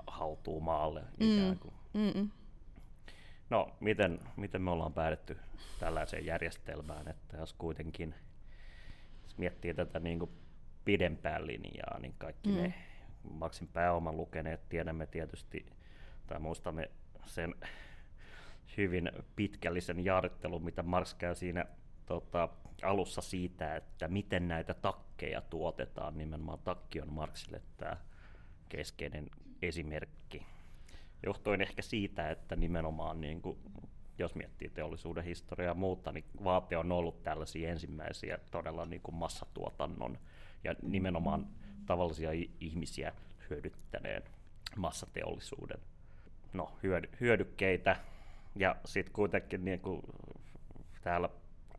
hautuu 0.07 0.61
maalle 0.61 1.01
mm. 1.01 1.37
ikään 1.37 1.59
kuin. 1.59 1.73
Mm-mm. 1.93 2.29
No, 3.49 3.71
miten, 3.79 4.19
miten 4.35 4.61
me 4.61 4.71
ollaan 4.71 4.93
päädytty 4.93 5.37
tällaiseen 5.79 6.25
järjestelmään, 6.25 7.07
että 7.07 7.37
jos 7.37 7.53
kuitenkin 7.53 8.15
jos 9.23 9.37
miettii 9.37 9.73
tätä 9.73 9.99
niin 9.99 10.19
kuin 10.19 10.31
pidempään 10.85 11.47
linjaa, 11.47 11.99
niin 11.99 12.15
kaikki 12.17 12.49
mm. 12.49 12.55
me 12.55 12.73
maksin 13.29 13.67
pääoman 13.67 14.17
lukeneet 14.17 14.69
tiedämme 14.69 15.05
tietysti, 15.05 15.65
tai 16.27 16.39
muistamme 16.39 16.91
sen 17.25 17.55
hyvin 18.77 19.11
pitkällisen 19.35 20.05
jaarittelun, 20.05 20.63
mitä 20.63 20.83
Marx 20.83 21.13
käy 21.13 21.35
siinä 21.35 21.65
tota, 22.05 22.49
alussa 22.83 23.21
siitä, 23.21 23.75
että 23.75 24.07
miten 24.07 24.47
näitä 24.47 24.73
takkeja 24.73 25.41
tuotetaan. 25.41 26.17
Nimenomaan 26.17 26.59
takki 26.59 27.01
on 27.01 27.13
Marxille 27.13 27.61
tämä 27.77 27.97
keskeinen 28.69 29.29
esimerkki. 29.61 30.45
Johtuen 31.25 31.61
ehkä 31.61 31.81
siitä, 31.81 32.29
että 32.29 32.55
nimenomaan 32.55 33.21
niin 33.21 33.41
kuin, 33.41 33.57
jos 34.17 34.35
miettii 34.35 34.69
teollisuuden 34.69 35.23
historiaa 35.23 35.71
ja 35.71 35.73
muuta, 35.73 36.11
niin 36.11 36.25
vaate 36.43 36.77
on 36.77 36.91
ollut 36.91 37.23
tällaisia 37.23 37.69
ensimmäisiä 37.69 38.39
todella 38.51 38.85
niin 38.85 39.01
kuin 39.01 39.15
massatuotannon 39.15 40.17
ja 40.63 40.75
nimenomaan 40.81 41.47
tavallisia 41.89 42.29
ihmisiä 42.59 43.13
hyödyttäneen 43.49 44.23
massateollisuuden 44.75 45.79
no, 46.53 46.71
hyödy- 46.83 47.17
hyödykkeitä. 47.19 47.95
Ja 48.55 48.75
sitten 48.85 49.13
kuitenkin 49.13 49.65
niin 49.65 49.79
kuin 49.79 50.01
täällä 51.01 51.29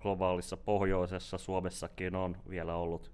globaalissa 0.00 0.56
pohjoisessa 0.56 1.38
Suomessakin 1.38 2.14
on 2.14 2.36
vielä 2.48 2.74
ollut 2.74 3.12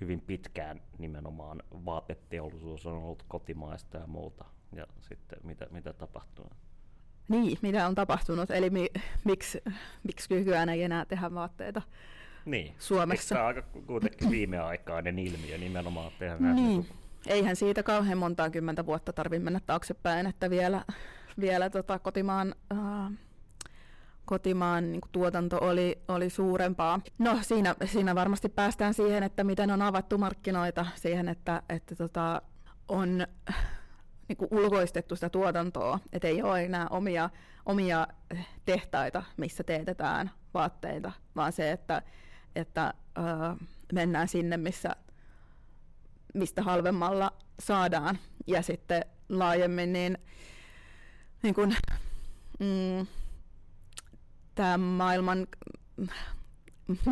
hyvin 0.00 0.20
pitkään 0.20 0.80
nimenomaan 0.98 1.62
vaateteollisuus 1.84 2.86
on 2.86 2.94
ollut 2.94 3.24
kotimaista 3.28 3.98
ja 3.98 4.06
muuta. 4.06 4.44
Ja 4.72 4.86
sitten 5.00 5.38
mitä, 5.42 5.66
mitä 5.70 5.92
tapahtuu? 5.92 6.50
Niin, 7.28 7.58
mitä 7.62 7.86
on 7.86 7.94
tapahtunut, 7.94 8.50
eli 8.50 8.70
mi, 8.70 8.88
miksi, 9.24 9.62
miksi 10.02 10.34
nykyään 10.34 10.68
ei 10.68 10.82
enää 10.82 11.04
tehdä 11.04 11.34
vaatteita 11.34 11.82
niin. 12.44 12.74
Suomessa. 12.78 13.34
Eikö 13.34 13.46
aika 13.46 13.62
kuitenkin 13.86 14.30
viimeaikainen 14.30 15.18
ilmiö 15.18 15.58
nimenomaan 15.58 16.12
tehdä 16.18 16.38
niin. 16.38 16.56
niin 16.56 16.86
eihän 17.26 17.56
siitä 17.56 17.82
kauhean 17.82 18.18
montaa 18.18 18.50
kymmentä 18.50 18.86
vuotta 18.86 19.12
tarvitse 19.12 19.44
mennä 19.44 19.60
taaksepäin, 19.66 20.26
että 20.26 20.50
vielä, 20.50 20.84
vielä 21.40 21.70
tota 21.70 21.98
kotimaan, 21.98 22.54
äh, 22.72 23.12
kotimaan 24.24 24.92
niin 24.92 25.00
tuotanto 25.12 25.58
oli, 25.60 25.98
oli 26.08 26.30
suurempaa. 26.30 27.00
No 27.18 27.38
siinä, 27.42 27.74
siinä 27.84 28.14
varmasti 28.14 28.48
päästään 28.48 28.94
siihen, 28.94 29.22
että 29.22 29.44
miten 29.44 29.70
on 29.70 29.82
avattu 29.82 30.18
markkinoita, 30.18 30.86
siihen, 30.94 31.28
että, 31.28 31.62
että 31.68 31.94
tota, 31.94 32.42
on 32.88 33.26
niin 34.28 34.36
kuin 34.36 34.48
ulkoistettu 34.50 35.14
sitä 35.14 35.28
tuotantoa, 35.28 35.98
että 36.12 36.28
ei 36.28 36.42
ole 36.42 36.64
enää 36.64 36.86
omia, 36.90 37.30
omia 37.66 38.06
tehtaita, 38.64 39.22
missä 39.36 39.64
teetetään 39.64 40.30
vaatteita, 40.54 41.12
vaan 41.36 41.52
se, 41.52 41.70
että, 41.70 42.02
että 42.56 42.94
äh, 43.18 43.68
mennään 43.92 44.28
sinne, 44.28 44.56
missä 44.56 44.96
mistä 46.34 46.62
halvemmalla 46.62 47.32
saadaan. 47.60 48.18
Ja 48.46 48.62
sitten 48.62 49.04
laajemmin 49.28 49.92
niin, 49.92 50.18
niin 51.42 51.54
kun, 51.54 51.74
mm, 52.58 53.06
tämä 54.54 54.78
maailman 54.78 55.46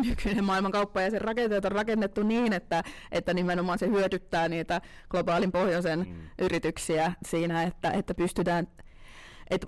nykyinen 0.05 0.43
maailmankauppa 0.43 1.01
ja 1.01 1.11
sen 1.11 1.21
rakenteet 1.21 1.65
on 1.65 1.71
rakennettu 1.71 2.23
niin, 2.23 2.53
että, 2.53 2.83
että 3.11 3.33
nimenomaan 3.33 3.79
se 3.79 3.87
hyödyttää 3.87 4.49
niitä 4.49 4.81
globaalin 5.09 5.51
pohjoisen 5.51 5.99
mm. 5.99 6.45
yrityksiä 6.45 7.13
siinä, 7.25 7.63
että, 7.63 7.91
että 7.91 8.13
pystytään, 8.13 8.67
että 9.49 9.67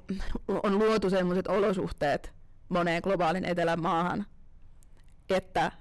on 0.64 0.80
luotu 0.80 1.10
sellaiset 1.10 1.48
olosuhteet 1.48 2.34
moneen 2.70 3.02
globaalin 3.04 3.46
etelän 3.46 3.82
maahan, 3.82 4.26
että 5.34 5.72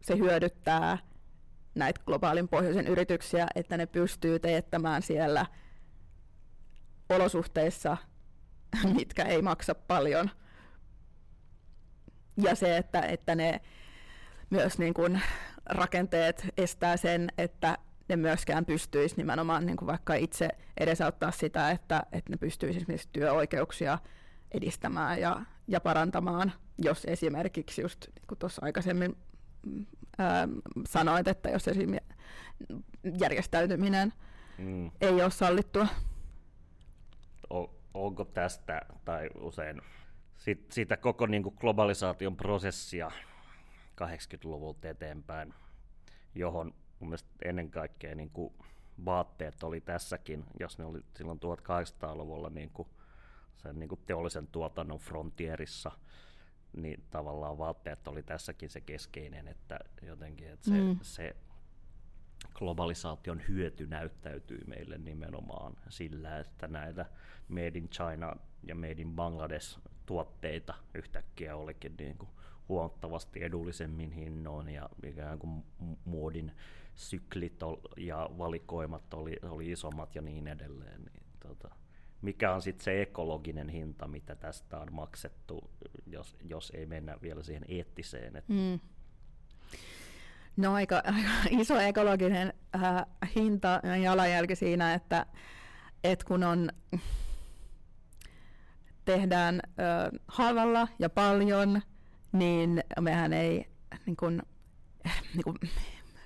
se 0.00 0.18
hyödyttää 0.18 0.98
näitä 1.74 2.00
globaalin 2.06 2.48
pohjoisen 2.48 2.86
yrityksiä, 2.86 3.46
että 3.54 3.76
ne 3.76 3.86
pystyy 3.86 4.38
teettämään 4.38 5.02
siellä 5.02 5.46
olosuhteissa, 7.08 7.96
mitkä 8.94 9.22
ei 9.22 9.42
maksa 9.42 9.74
paljon. 9.74 10.30
Ja 12.36 12.54
se, 12.54 12.76
että, 12.76 13.00
että 13.00 13.34
ne 13.34 13.60
myös 14.50 14.78
niin 14.78 14.94
kuin 14.94 15.22
rakenteet 15.66 16.46
estää 16.56 16.96
sen, 16.96 17.28
että 17.38 17.78
ne 18.08 18.16
myöskään 18.16 18.64
pystyisi 18.64 19.16
nimenomaan 19.16 19.66
niin 19.66 19.76
kuin 19.76 19.86
vaikka 19.86 20.14
itse 20.14 20.48
edesauttaa 20.76 21.30
sitä, 21.30 21.70
että, 21.70 22.02
että 22.12 22.32
ne 22.32 22.36
pystyisi 22.36 22.78
esimerkiksi 22.78 23.08
työoikeuksia 23.12 23.98
edistämään 24.52 25.20
ja, 25.20 25.40
ja 25.68 25.80
parantamaan, 25.80 26.52
jos 26.78 27.04
esimerkiksi 27.04 27.82
just 27.82 28.06
niin 28.06 28.26
kuin 28.28 28.38
tuossa 28.38 28.64
aikaisemmin 28.64 29.16
ää, 30.18 30.48
sanoit, 30.88 31.28
että 31.28 31.50
jos 31.50 31.68
esimerkiksi 31.68 32.14
järjestäytyminen 33.20 34.12
mm. 34.58 34.90
ei 35.00 35.22
ole 35.22 35.30
sallittua. 35.30 35.86
O, 37.50 37.74
onko 37.94 38.24
tästä, 38.24 38.80
tai 39.04 39.28
usein 39.40 39.80
sit, 40.36 40.72
siitä 40.72 40.96
koko 40.96 41.26
niin 41.26 41.42
kuin 41.42 41.56
globalisaation 41.60 42.36
prosessia 42.36 43.10
80-luvulta 44.00 44.88
eteenpäin, 44.88 45.54
johon 46.34 46.74
mun 47.00 47.08
mielestä 47.08 47.30
ennen 47.44 47.70
kaikkea 47.70 48.14
niin 48.14 48.30
kuin 48.30 48.54
vaatteet 49.04 49.62
oli 49.62 49.80
tässäkin, 49.80 50.44
jos 50.60 50.78
ne 50.78 50.84
oli 50.84 51.00
silloin 51.16 51.38
1800-luvulla 51.38 52.50
niin 52.50 52.70
kuin 52.70 52.88
sen 53.56 53.78
niin 53.78 53.88
kuin 53.88 54.00
teollisen 54.06 54.46
tuotannon 54.46 54.98
frontierissa– 54.98 55.90
niin 56.76 57.04
tavallaan 57.10 57.58
vaatteet 57.58 58.08
oli 58.08 58.22
tässäkin 58.22 58.70
se 58.70 58.80
keskeinen, 58.80 59.48
että 59.48 59.78
jotenkin 60.02 60.48
että 60.48 60.70
se, 60.70 60.80
mm. 60.80 60.98
se 61.02 61.36
globalisaation 62.54 63.42
hyöty 63.48 63.86
näyttäytyy 63.86 64.64
meille 64.66 64.98
nimenomaan 64.98 65.76
sillä, 65.88 66.38
että 66.38 66.66
näitä 66.66 67.06
Made 67.48 67.78
in 67.78 67.88
China 67.88 68.36
ja 68.62 68.74
Made 68.74 69.02
in 69.02 69.12
Bangladesh 69.12 69.78
tuotteita 70.06 70.74
yhtäkkiä 70.94 71.56
olikin 71.56 71.94
niin 71.98 72.18
kuin 72.18 72.30
huomattavasti 72.68 73.44
edullisemmin 73.44 74.12
hinnoin 74.12 74.68
ja 74.68 74.90
ikään 75.06 75.38
kuin 75.38 75.64
muodin 76.04 76.52
syklit 76.94 77.60
ja 77.96 78.30
valikoimat 78.38 79.14
oli, 79.14 79.36
oli 79.42 79.72
isommat 79.72 80.14
ja 80.14 80.22
niin 80.22 80.46
edelleen. 80.46 81.04
Niin, 81.04 81.22
tota, 81.40 81.74
mikä 82.22 82.54
on 82.54 82.62
sitten 82.62 82.84
se 82.84 83.02
ekologinen 83.02 83.68
hinta, 83.68 84.08
mitä 84.08 84.34
tästä 84.34 84.78
on 84.78 84.88
maksettu, 84.92 85.70
jos, 86.06 86.36
jos 86.44 86.72
ei 86.74 86.86
mennä 86.86 87.16
vielä 87.22 87.42
siihen 87.42 87.64
eettiseen. 87.68 88.36
Että 88.36 88.52
mm. 88.52 88.80
No 90.56 90.74
aika, 90.74 90.96
aika 90.96 91.30
iso 91.60 91.80
ekologinen 91.80 92.52
äh, 92.74 93.06
hinta 93.34 93.80
ja 93.82 93.96
jalanjälki 93.96 94.56
siinä, 94.56 94.94
että 94.94 95.26
et 96.04 96.24
kun 96.24 96.44
on, 96.44 96.70
tehdään 99.04 99.60
äh, 99.64 100.20
halvalla 100.28 100.88
ja 100.98 101.10
paljon, 101.10 101.82
niin 102.32 102.84
mehän 103.00 103.32
ei 103.32 103.66
niin 104.06 104.16
kun, 104.16 104.42
niin 105.34 105.44
kun, 105.44 105.58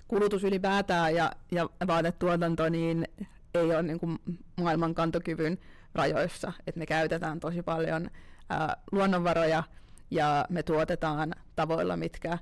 kulutus 0.09 0.45
ylipäätään 0.45 1.15
ja, 1.15 1.33
ja 1.53 1.69
vaatetuotanto 1.87 2.69
niin 2.69 3.09
ei 3.55 3.63
ole 3.63 3.83
niin 3.83 4.01
kun, 4.01 4.19
maailman 4.61 4.95
kantokyvyn 4.95 5.59
rajoissa, 5.95 6.53
että 6.67 6.79
me 6.79 6.87
käytetään 6.87 7.41
tosi 7.41 7.63
paljon 7.63 8.11
ää, 8.49 8.77
luonnonvaroja 8.93 9.63
ja 10.11 10.47
me 10.49 10.63
tuotetaan 10.63 11.35
tavoilla, 11.57 11.97
mitkä 11.97 12.39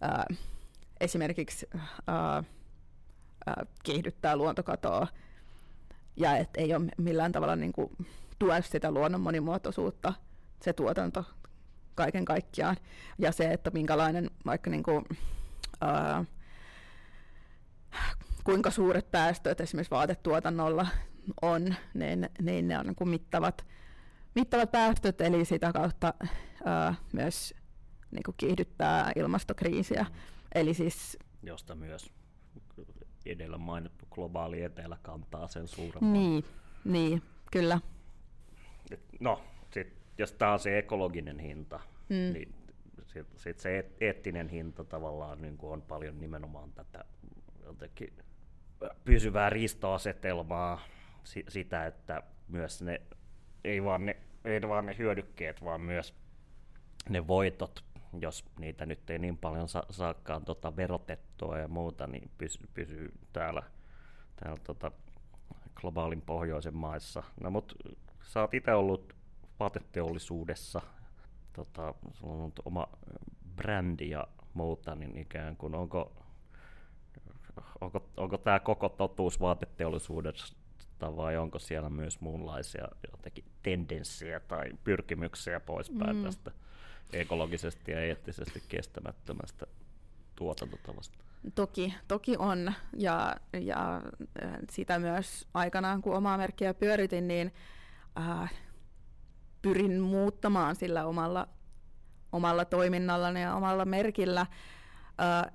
ää, 0.00 0.24
esimerkiksi 1.00 1.68
ää, 2.06 2.44
ää, 3.46 3.66
kiihdyttää 3.82 4.36
luontokatoa 4.36 5.06
ja 6.16 6.36
et 6.36 6.50
ei 6.56 6.74
ole 6.74 6.88
millään 6.98 7.32
tavalla 7.32 7.56
niin 7.56 7.72
kuin, 7.72 7.96
tue 8.38 8.62
sitä 8.62 8.90
luonnon 8.90 9.20
monimuotoisuutta, 9.20 10.12
se 10.62 10.72
tuotanto 10.72 11.24
kaiken 11.94 12.24
kaikkiaan. 12.24 12.76
Ja 13.18 13.32
se, 13.32 13.52
että 13.52 13.70
minkälainen 13.70 14.30
vaikka 14.46 14.70
niin 14.70 14.82
kuin, 14.82 15.04
ää, 15.80 16.24
kuinka 18.44 18.70
suuret 18.70 19.10
päästöt 19.10 19.60
esimerkiksi 19.60 19.90
vaatetuotannolla 19.90 20.86
on, 21.42 21.74
niin, 21.94 22.28
niin 22.42 22.68
ne 22.68 22.78
on 22.78 22.86
niin 22.86 22.94
kuin 22.94 23.08
mittavat, 23.08 23.66
mittavat 24.34 24.72
päästöt, 24.72 25.20
eli 25.20 25.44
sitä 25.44 25.72
kautta 25.72 26.14
ää, 26.64 26.94
myös 27.12 27.54
niin 28.10 28.22
kuin 28.22 28.34
kiihdyttää 28.36 29.12
ilmastokriisiä. 29.16 30.06
Eli 30.54 30.74
siis, 30.74 31.18
Josta 31.42 31.74
myös 31.74 32.12
edellä 33.26 33.58
mainittu 33.58 34.06
globaali 34.10 34.62
etelä 34.62 34.98
kantaa 35.02 35.48
sen 35.48 35.68
suuremman. 35.68 36.12
Niin, 36.12 36.44
niin 36.84 37.22
kyllä. 37.52 37.80
No, 39.20 39.42
sitten 39.70 39.98
jos 40.18 40.32
tämä 40.32 40.52
on 40.52 40.58
se 40.58 40.78
ekologinen 40.78 41.38
hinta, 41.38 41.80
mm. 42.08 42.32
niin 42.32 42.54
sitten 43.06 43.38
sit 43.38 43.58
se 43.58 43.90
eettinen 44.00 44.48
hinta 44.48 44.84
tavallaan 44.84 45.42
niin 45.42 45.56
kuin 45.56 45.72
on 45.72 45.82
paljon 45.82 46.20
nimenomaan 46.20 46.72
tätä 46.72 47.04
jotenkin 47.64 48.12
pysyvää 49.04 49.50
ristoasetelmaa, 49.50 50.80
sitä, 51.24 51.86
että 51.86 52.22
myös 52.48 52.82
ne, 52.82 53.00
ei 53.64 53.84
vaan 53.84 54.06
ne, 54.06 54.16
ei 54.44 54.60
vaan 54.68 54.86
ne 54.86 54.96
hyödykkeet, 54.98 55.64
vaan 55.64 55.80
myös 55.80 56.14
ne 57.08 57.26
voitot, 57.26 57.84
jos 58.20 58.44
niitä 58.58 58.86
nyt 58.86 59.10
ei 59.10 59.18
niin 59.18 59.38
paljon 59.38 59.68
sa- 59.68 59.86
saakaan 59.90 60.44
tota 60.44 60.76
verotettua 60.76 61.58
ja 61.58 61.68
muuta, 61.68 62.06
niin 62.06 62.30
pysyy, 62.38 62.68
pysyy 62.74 63.12
täällä, 63.32 63.62
täällä 64.36 64.60
tota 64.64 64.92
globaalin 65.74 66.22
pohjoisen 66.22 66.76
maissa. 66.76 67.22
No 67.40 67.50
mut 67.50 67.74
sä 68.22 68.40
oot 68.40 68.54
itse 68.54 68.72
ollut 68.72 69.16
vaateteollisuudessa, 69.60 70.80
tota, 71.52 71.94
sulla 72.12 72.32
on 72.32 72.40
ollut 72.40 72.60
oma 72.64 72.88
brändi 73.56 74.10
ja 74.10 74.28
muuta, 74.54 74.94
niin 74.94 75.18
ikään 75.18 75.56
kuin 75.56 75.74
onko, 75.74 76.12
onko, 77.80 78.08
onko 78.16 78.38
tämä 78.38 78.60
koko 78.60 78.88
totuus 78.88 79.40
vaateteollisuudessa 81.00 81.16
vai 81.16 81.36
onko 81.36 81.58
siellä 81.58 81.90
myös 81.90 82.20
muunlaisia 82.20 82.88
jotenkin 83.10 83.44
tendenssejä 83.62 84.40
tai 84.40 84.70
pyrkimyksiä 84.84 85.60
poispäin 85.60 86.16
mm. 86.16 86.24
tästä 86.24 86.50
ekologisesti 87.12 87.92
ja 87.92 88.00
eettisesti 88.00 88.62
kestämättömästä 88.68 89.66
tuotantotavasta? 90.36 91.18
Toki, 91.54 91.94
toki 92.08 92.36
on, 92.38 92.72
ja, 92.96 93.36
ja 93.60 94.02
sitä 94.70 94.98
myös 94.98 95.48
aikanaan, 95.54 96.02
kun 96.02 96.16
omaa 96.16 96.38
merkkiä 96.38 96.74
pyöritin, 96.74 97.28
niin 97.28 97.52
äh, 98.18 98.52
pyrin 99.62 100.00
muuttamaan 100.00 100.76
sillä 100.76 101.06
omalla, 101.06 101.48
omalla 102.32 102.64
toiminnallani 102.64 103.42
ja 103.42 103.54
omalla 103.54 103.84
merkillä. 103.84 104.40
Äh, 104.40 105.52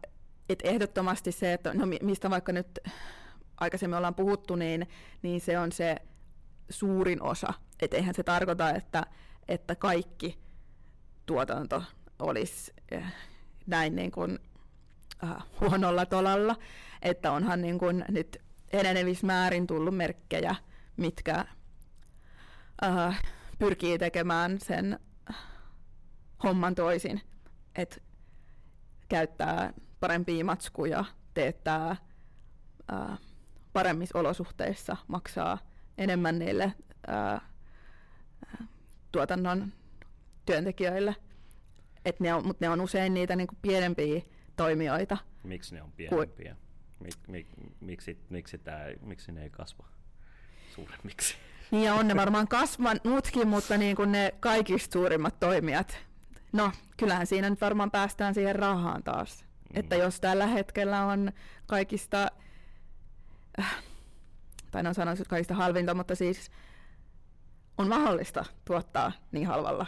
et 0.49 0.59
ehdottomasti 0.63 1.31
se, 1.31 1.53
että 1.53 1.73
no 1.73 1.85
mistä 2.01 2.29
vaikka 2.29 2.51
nyt 2.51 2.79
aikaisemmin 3.57 3.97
ollaan 3.97 4.15
puhuttu, 4.15 4.55
niin, 4.55 4.87
niin 5.21 5.41
se 5.41 5.59
on 5.59 5.71
se 5.71 5.95
suurin 6.69 7.21
osa. 7.21 7.53
Et 7.81 7.93
eihän 7.93 8.15
se 8.15 8.23
tarkoita, 8.23 8.69
että, 8.69 9.05
että 9.47 9.75
kaikki 9.75 10.39
tuotanto 11.25 11.83
olisi 12.19 12.73
äh, 12.93 13.13
näin 13.67 13.95
niin 13.95 14.11
kuin, 14.11 14.39
äh, 15.23 15.43
huonolla 15.61 16.05
tolalla, 16.05 16.55
että 17.01 17.31
onhan 17.31 17.61
niin 17.61 17.79
kuin 17.79 18.05
nyt 18.09 18.37
enenevissä 18.73 19.27
määrin 19.27 19.67
tullut 19.67 19.97
merkkejä, 19.97 20.55
mitkä 20.97 21.45
äh, 22.83 23.21
pyrkii 23.59 23.97
tekemään 23.97 24.59
sen 24.59 24.99
homman 26.43 26.75
toisin, 26.75 27.21
että 27.75 27.97
käyttää 29.09 29.73
parempia 29.99 30.45
matskuja, 30.45 31.05
teettää 31.33 31.89
äh, 32.93 33.19
paremmissa 33.75 34.19
olosuhteissa, 34.19 34.97
maksaa 35.07 35.57
enemmän 35.97 36.39
niille 36.39 36.73
äh, 37.09 37.41
tuotannon 39.11 39.73
työntekijöille. 40.45 41.15
Et 42.05 42.19
ne 42.19 42.33
on, 42.33 42.47
mutta 42.47 42.65
ne 42.65 42.69
on 42.69 42.81
usein 42.81 43.13
niitä 43.13 43.35
niinku 43.35 43.55
pienempiä 43.61 44.21
toimijoita. 44.55 45.17
Miksi 45.43 45.75
ne 45.75 45.81
on 45.81 45.91
pienempiä? 45.91 46.55
Mik, 46.99 47.15
mik, 47.27 47.47
miksi, 47.79 48.19
miksi, 48.29 48.57
tää, 48.57 48.87
miksi 49.01 49.31
ne 49.31 49.43
ei 49.43 49.49
kasva 49.49 49.87
suuremmiksi? 50.75 51.35
Niin 51.71 51.91
on 51.91 52.07
ne 52.07 52.15
varmaan 52.15 52.47
kasvanutkin, 52.47 53.47
mutta 53.47 53.77
niin 53.77 53.95
kuin 53.95 54.11
ne 54.11 54.33
kaikista 54.39 54.93
suurimmat 54.93 55.39
toimijat. 55.39 55.97
No, 56.51 56.71
kyllähän 56.97 57.27
siinä 57.27 57.49
nyt 57.49 57.61
varmaan 57.61 57.91
päästään 57.91 58.33
siihen 58.33 58.55
rahaan 58.55 59.03
taas. 59.03 59.45
Mm. 59.73 59.79
Että 59.79 59.95
jos 59.95 60.19
tällä 60.19 60.47
hetkellä 60.47 61.05
on 61.05 61.31
kaikista, 61.65 62.27
tai 64.71 64.83
no 64.83 64.93
sanoisin, 64.93 65.21
että 65.21 65.29
kaikista 65.29 65.53
halvinta, 65.53 65.93
mutta 65.93 66.15
siis 66.15 66.51
on 67.77 67.89
mahdollista 67.89 68.45
tuottaa 68.65 69.11
niin 69.31 69.47
halvalla. 69.47 69.85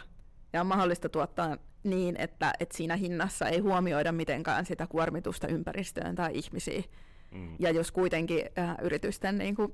Ja 0.54 0.62
on 0.62 0.68
mahdollista 0.68 1.10
tuottaa 1.10 1.58
niin, 1.84 2.16
että, 2.20 2.54
että 2.60 2.78
siinä 2.78 2.96
hinnassa 2.96 3.48
ei 3.48 3.60
huomioida 3.60 4.12
mitenkään 4.12 4.66
sitä 4.66 4.88
kuormitusta 4.88 5.48
ympäristöön 5.48 6.16
tai 6.16 6.32
ihmisiin. 6.34 6.86
Mm. 7.32 7.56
Ja 7.60 7.72
jos 7.72 7.92
kuitenkin 7.92 8.50
äh, 8.60 8.76
yritysten 8.82 9.38
niin 9.38 9.56
kuin, 9.56 9.74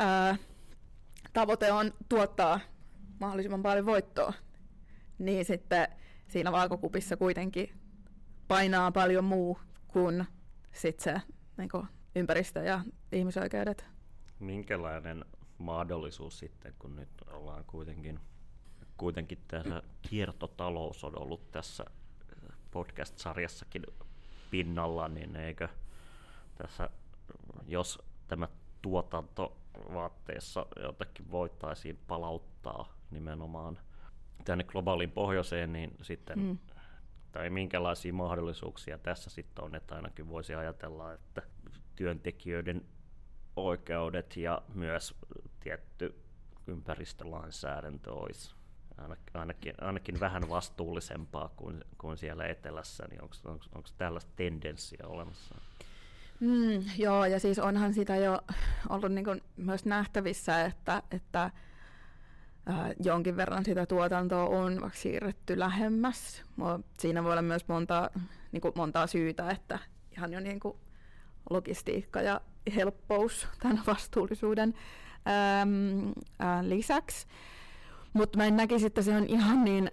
äh, 0.00 0.38
tavoite 1.32 1.72
on 1.72 1.94
tuottaa 2.08 2.60
mahdollisimman 3.20 3.62
paljon 3.62 3.86
voittoa, 3.86 4.32
niin 5.18 5.44
sitten 5.44 5.88
siinä 6.28 6.52
vaakakupissa 6.52 7.16
kuitenkin 7.16 7.72
painaa 8.48 8.92
paljon 8.92 9.24
muu 9.24 9.58
kuin 9.88 10.26
sit 10.72 11.00
se 11.00 11.20
niin 11.56 11.68
kuin 11.68 11.86
ympäristö 12.16 12.60
ja 12.60 12.80
ihmisoikeudet. 13.12 13.86
Minkälainen 14.38 15.24
mahdollisuus 15.58 16.38
sitten, 16.38 16.74
kun 16.78 16.96
nyt 16.96 17.08
ollaan 17.30 17.64
kuitenkin 17.64 18.20
kuitenkin 18.96 19.38
tässä 19.48 19.82
kiertotalous 20.02 21.04
on 21.04 21.22
ollut 21.22 21.50
tässä 21.52 21.84
podcast-sarjassakin 22.70 23.82
pinnalla, 24.50 25.08
niin 25.08 25.36
eikö 25.36 25.68
tässä, 26.58 26.90
jos 27.66 27.98
tämä 28.28 28.48
tuotanto 28.82 29.56
vaatteessa 29.94 30.66
jotakin 30.82 31.30
voitaisiin 31.30 31.98
palauttaa 32.06 32.96
nimenomaan 33.10 33.78
tänne 34.44 34.64
globaaliin 34.64 35.10
pohjoiseen, 35.10 35.72
niin 35.72 35.96
sitten, 36.02 36.38
mm. 36.38 36.58
tai 37.32 37.50
minkälaisia 37.50 38.12
mahdollisuuksia 38.12 38.98
tässä 38.98 39.30
sitten 39.30 39.64
on, 39.64 39.74
että 39.74 39.94
ainakin 39.94 40.28
voisi 40.28 40.54
ajatella, 40.54 41.12
että 41.12 41.42
työntekijöiden 41.96 42.84
oikeudet 43.56 44.36
ja 44.36 44.62
myös 44.74 45.14
tietty 45.60 46.22
ympäristölainsäädäntö 46.66 48.12
olisi 48.12 48.54
ainakin, 49.34 49.74
ainakin 49.80 50.20
vähän 50.20 50.48
vastuullisempaa 50.48 51.48
kuin, 51.56 51.84
kuin 51.98 52.16
siellä 52.16 52.46
etelässä, 52.46 53.04
niin 53.10 53.22
onko 53.22 53.88
tällaista 53.98 54.32
tendenssiä 54.36 55.06
olemassa? 55.06 55.54
Mm, 56.40 56.84
joo, 56.98 57.24
ja 57.24 57.40
siis 57.40 57.58
onhan 57.58 57.94
sitä 57.94 58.16
jo 58.16 58.40
ollut 58.88 59.12
niin 59.12 59.24
kuin 59.24 59.42
myös 59.56 59.84
nähtävissä, 59.84 60.64
että, 60.64 61.02
että 61.10 61.42
äh, 61.42 61.52
jonkin 63.04 63.36
verran 63.36 63.64
sitä 63.64 63.86
tuotantoa 63.86 64.44
on 64.44 64.80
vaikka 64.80 64.98
siirretty 64.98 65.58
lähemmäs. 65.58 66.44
Siinä 66.98 67.24
voi 67.24 67.32
olla 67.32 67.42
myös 67.42 67.68
monta, 67.68 68.10
niin 68.52 68.60
kuin 68.60 68.72
montaa 68.76 69.06
syytä, 69.06 69.50
että 69.50 69.78
ihan 70.10 70.32
jo 70.32 70.40
niin 70.40 70.60
kuin 70.60 70.78
logistiikka 71.50 72.20
ja 72.20 72.40
helppous 72.74 73.48
tämän 73.62 73.82
vastuullisuuden 73.86 74.74
äm, 75.62 76.08
äh, 76.08 76.62
lisäksi. 76.62 77.26
Mutta 78.12 78.38
mä 78.38 78.44
en 78.44 78.56
näkisi, 78.56 78.86
että 78.86 79.02
se 79.02 79.16
on 79.16 79.26
ihan 79.28 79.64
niin 79.64 79.90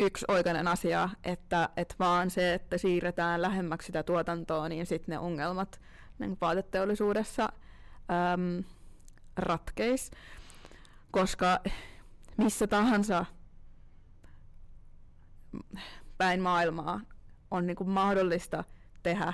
yksioikainen 0.00 0.68
asia, 0.68 1.08
että, 1.24 1.68
että 1.76 1.94
vaan 1.98 2.30
se, 2.30 2.54
että 2.54 2.78
siirretään 2.78 3.42
lähemmäksi 3.42 3.86
sitä 3.86 4.02
tuotantoa, 4.02 4.68
niin 4.68 4.86
sitten 4.86 5.12
ne 5.12 5.18
ongelmat 5.18 5.80
niin 6.18 6.38
vaateteollisuudessa 6.40 7.48
äm, 8.32 8.64
ratkeis. 9.36 10.10
Koska 11.10 11.60
missä 12.36 12.66
tahansa 12.66 13.26
päin 16.18 16.40
maailmaa 16.40 17.00
on 17.50 17.66
niin 17.66 17.76
kuin 17.76 17.90
mahdollista 17.90 18.64
tehdä 19.02 19.32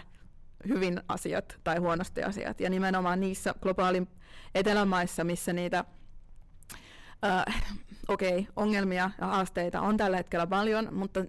hyvin 0.69 1.01
asiat 1.09 1.59
tai 1.65 1.79
huonosti 1.79 2.23
asiat. 2.23 2.61
Ja 2.61 2.71
nimenomaan 2.71 3.21
niissä 3.21 3.55
globaalin 3.63 4.09
etelämaissa, 4.55 5.25
missä 5.25 5.53
niitä 5.53 5.85
äh, 7.25 7.45
okei, 8.09 8.39
okay, 8.39 8.53
ongelmia 8.57 9.11
ja 9.21 9.27
haasteita 9.27 9.81
on 9.81 9.97
tällä 9.97 10.17
hetkellä 10.17 10.47
paljon, 10.47 10.89
mutta 10.95 11.25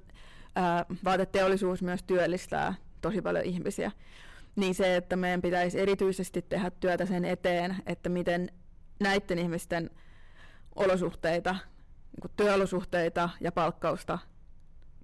ää, 0.56 0.86
vaateteollisuus 1.04 1.82
myös 1.82 2.04
työllistää 2.04 2.74
tosi 3.02 3.22
paljon 3.22 3.46
ihmisiä. 3.46 3.92
Niin 4.56 4.76
se, 4.76 4.96
että 4.96 5.16
meidän 5.16 5.42
pitäisi 5.42 5.80
erityisesti 5.80 6.42
tehdä 6.42 6.72
työtä 6.72 7.06
sen 7.06 7.26
eteen, 7.26 7.76
että 7.86 8.10
miten 8.10 8.52
näiden 9.00 9.40
ihmisten 9.40 9.90
olosuhteita, 10.76 11.56
niin 12.22 12.32
työolosuhteita 12.38 13.30
ja 13.42 13.52
palkkausta 13.52 14.20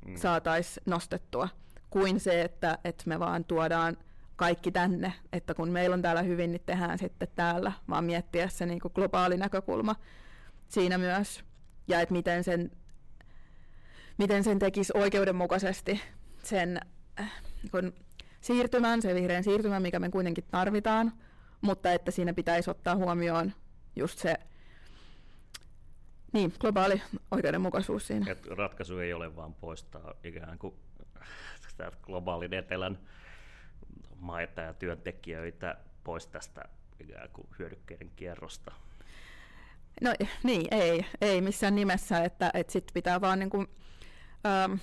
mm. 0.08 0.16
saataisiin 0.18 0.84
nostettua, 0.86 1.50
kuin 1.90 2.20
se, 2.20 2.42
että, 2.42 2.78
että 2.84 3.04
me 3.06 3.20
vaan 3.20 3.46
tuodaan 3.46 3.98
kaikki 4.36 4.72
tänne, 4.72 5.14
että 5.34 5.54
kun 5.54 5.70
meillä 5.70 5.94
on 5.94 6.02
täällä 6.02 6.22
hyvin, 6.22 6.52
niin 6.52 6.62
tehdään 6.66 7.00
sitten 7.00 7.28
täällä, 7.36 7.72
vaan 7.90 8.04
miettiä 8.04 8.48
se 8.48 8.66
niin 8.66 8.80
kuin 8.80 8.92
globaali 8.96 9.38
näkökulma 9.38 9.96
siinä 10.68 10.98
myös 10.98 11.44
ja 11.88 12.02
että 12.02 12.14
miten 12.14 12.44
sen, 12.44 12.72
miten 14.18 14.44
sen 14.44 14.60
tekisi 14.60 14.94
oikeudenmukaisesti 14.96 16.02
sen 16.44 16.80
äh, 17.20 17.32
kun 17.72 17.94
siirtymän, 18.42 19.02
se 19.02 19.16
vihreän 19.16 19.44
siirtymän, 19.44 19.82
mikä 19.82 20.00
me 20.00 20.10
kuitenkin 20.10 20.44
tarvitaan, 20.52 21.12
mutta 21.62 21.92
että 21.92 22.12
siinä 22.12 22.34
pitäisi 22.34 22.70
ottaa 22.70 22.96
huomioon 22.96 23.54
just 23.96 24.20
se 24.20 24.36
Niin, 26.34 26.54
globaali 26.60 27.02
oikeudenmukaisuus 27.32 28.08
siinä. 28.08 28.32
Et 28.32 28.46
ratkaisu 28.46 29.00
ei 29.00 29.14
ole 29.14 29.36
vaan 29.36 29.54
poistaa 29.54 30.14
ikään 30.24 30.58
kuin 30.58 30.76
globaalin 32.02 32.54
etelän 32.54 33.00
maita 34.16 34.62
ja 34.62 34.74
työntekijöitä 34.74 35.78
pois 36.04 36.28
tästä 36.28 36.62
ikään 37.00 37.30
kuin 37.34 37.48
hyödykkeiden 37.60 38.12
kierrosta. 38.16 38.72
No 40.02 40.14
niin, 40.44 40.68
ei, 40.72 41.06
ei 41.22 41.42
missään 41.42 41.76
nimessä, 41.76 42.24
että, 42.24 42.52
että 42.54 42.74
sit 42.74 42.92
pitää 42.94 43.22
vaan 43.22 43.40
niin 43.40 43.50
kuin, 43.50 43.68
ähm, 44.46 44.74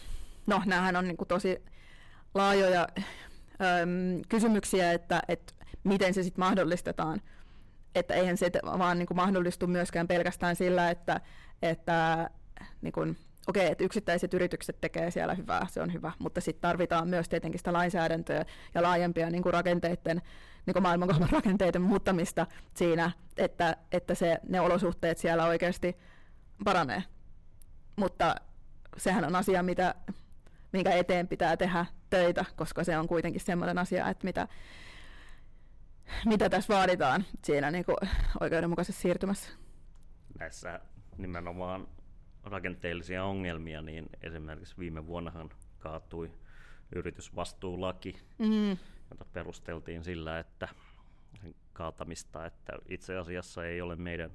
no 0.47 0.63
näähän 0.67 0.97
on 0.97 1.09
niin 1.09 1.17
kuin 1.17 1.29
tosi 1.29 1.65
laajoja 2.35 2.89
ähm, 3.61 4.21
kysymyksiä, 4.29 4.93
että, 4.93 5.23
että 5.29 5.53
miten 5.85 6.15
se 6.15 6.23
sitten 6.23 6.45
mahdollistetaan. 6.45 7.21
Että 7.95 8.15
eihän 8.15 8.37
se 8.37 8.51
vaan 8.65 8.99
niin 8.99 9.07
kuin 9.07 9.17
mahdollistu 9.17 9.67
myöskään 9.67 10.09
pelkästään 10.09 10.57
sillä, 10.57 10.91
että, 10.91 11.21
että 11.63 12.31
niin 12.83 12.93
kuin, 12.93 13.19
okei, 13.51 13.73
että 13.73 13.85
yksittäiset 13.85 14.35
yritykset 14.35 14.81
tekee 14.81 15.11
siellä 15.11 15.35
hyvää, 15.35 15.67
se 15.71 15.83
on 15.83 15.93
hyvä, 15.93 16.13
mutta 16.19 16.41
sitten 16.41 16.61
tarvitaan 16.61 17.09
myös 17.09 17.29
tietenkin 17.29 17.59
sitä 17.59 17.73
lainsäädäntöä 17.73 18.45
ja 18.75 18.83
laajempia 18.83 19.31
niin 19.31 19.43
kuin 19.43 19.53
rakenteiden, 19.53 20.23
niin 20.67 20.73
kuin 20.73 20.83
maailmankaupan 20.83 21.31
rakenteiden 21.39 21.83
muuttamista 21.83 22.47
siinä, 22.75 23.11
että, 23.37 23.77
että 23.93 24.15
se, 24.15 24.41
ne 24.49 24.61
olosuhteet 24.61 25.19
siellä 25.19 25.47
oikeasti 25.47 25.97
paranee. 26.65 27.03
Mutta 27.97 28.35
sehän 28.97 29.25
on 29.25 29.37
asia, 29.37 29.63
mitä, 29.63 29.95
minkä 30.73 30.91
eteen 30.91 31.29
pitää 31.29 31.57
tehdä 31.57 31.87
töitä, 32.11 32.45
koska 32.57 32.85
se 32.85 32.99
on 32.99 33.09
kuitenkin 33.09 33.41
sellainen 33.41 33.79
asia, 33.79 34.09
että 34.09 34.25
mitä, 34.25 34.49
mitä 36.27 36.49
tässä 36.49 36.75
vaaditaan 36.75 37.25
siinä 37.45 37.71
niin 37.71 37.85
kuin 37.85 37.97
oikeudenmukaisessa 38.41 39.03
siirtymässä. 39.03 39.51
Näissä 40.39 40.81
nimenomaan 41.19 41.89
rakenteellisia 42.51 43.25
ongelmia, 43.25 43.83
niin 43.83 44.07
esimerkiksi 44.23 44.79
viime 44.79 45.07
vuonnahan 45.07 45.51
kaatui 45.79 46.31
yritysvastuulaki, 46.95 48.17
mm. 48.39 48.71
jota 49.11 49.25
perusteltiin 49.33 50.05
sillä, 50.05 50.39
että 50.39 50.69
kaatamista, 51.73 52.47
että 52.47 52.73
itse 52.89 53.17
asiassa 53.17 53.65
ei 53.65 53.81
ole 53.81 53.97
meidän 53.97 54.31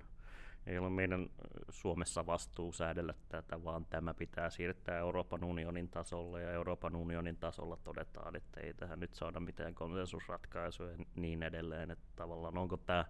ei 0.67 0.77
ole 0.77 0.89
meidän 0.89 1.29
Suomessa 1.69 2.25
vastuu 2.25 2.73
säädellä 2.73 3.13
tätä, 3.29 3.63
vaan 3.63 3.85
tämä 3.85 4.13
pitää 4.13 4.49
siirtää 4.49 4.97
Euroopan 4.97 5.43
unionin 5.43 5.89
tasolle, 5.89 6.41
ja 6.41 6.51
Euroopan 6.51 6.95
unionin 6.95 7.37
tasolla 7.37 7.77
todetaan, 7.83 8.35
että 8.35 8.61
ei 8.61 8.73
tähän 8.73 8.99
nyt 8.99 9.13
saada 9.13 9.39
mitään 9.39 9.75
konsensusratkaisuja 9.75 10.91
ja 10.91 10.97
niin 11.15 11.43
edelleen, 11.43 11.91
että 11.91 12.05
tavallaan 12.15 12.57
onko 12.57 12.77
tämä 12.77 13.05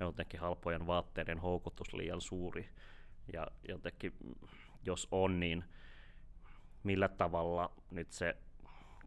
jotenkin 0.00 0.40
halpojen 0.40 0.86
vaatteiden 0.86 1.38
houkutus 1.38 1.94
liian 1.94 2.20
suuri, 2.20 2.68
ja 3.32 3.46
jotenkin, 3.68 4.12
jos 4.86 5.08
on, 5.10 5.40
niin 5.40 5.64
millä 6.82 7.08
tavalla 7.08 7.72
nyt 7.90 8.12
se 8.12 8.36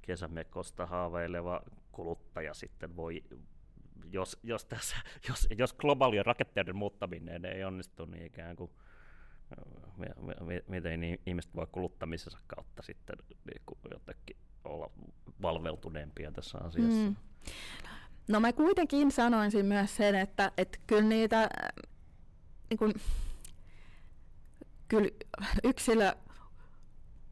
kesämekosta 0.01 0.85
haaveileva 0.85 1.61
kuluttaja 1.91 2.53
sitten 2.53 2.95
voi, 2.95 3.23
jos, 4.11 4.39
jos, 4.43 4.65
tässä, 4.65 4.95
jos, 5.29 5.47
jos 5.57 5.73
globaalien 5.73 6.25
rakenteiden 6.25 6.75
muuttaminen 6.75 7.45
ei 7.45 7.63
onnistu, 7.63 8.05
niin 8.05 8.25
ikään 8.25 8.55
kuin 8.55 8.71
miten 10.67 10.99
niin 10.99 11.19
ihmiset 11.25 11.55
voi 11.55 11.67
kuluttamisensa 11.71 12.39
kautta 12.47 12.81
sitten 12.81 13.15
niin 13.45 13.61
kuin 13.65 13.79
jotenkin 13.91 14.37
olla 14.63 14.91
valveutuneempia 15.41 16.31
tässä 16.31 16.57
asiassa. 16.57 17.09
Mm. 17.09 17.15
No 18.27 18.39
mä 18.39 18.53
kuitenkin 18.53 19.11
sanoisin 19.11 19.65
myös 19.65 19.95
sen, 19.95 20.15
että, 20.15 20.51
että 20.57 20.77
kyllä 20.87 21.03
niitä 21.03 21.49
niin 22.69 22.77
kuin, 22.77 22.93
kyllä 24.91 25.09
yksilö 25.63 26.13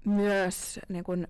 myös 0.05 0.79
niin 0.89 1.03
kuin, 1.03 1.27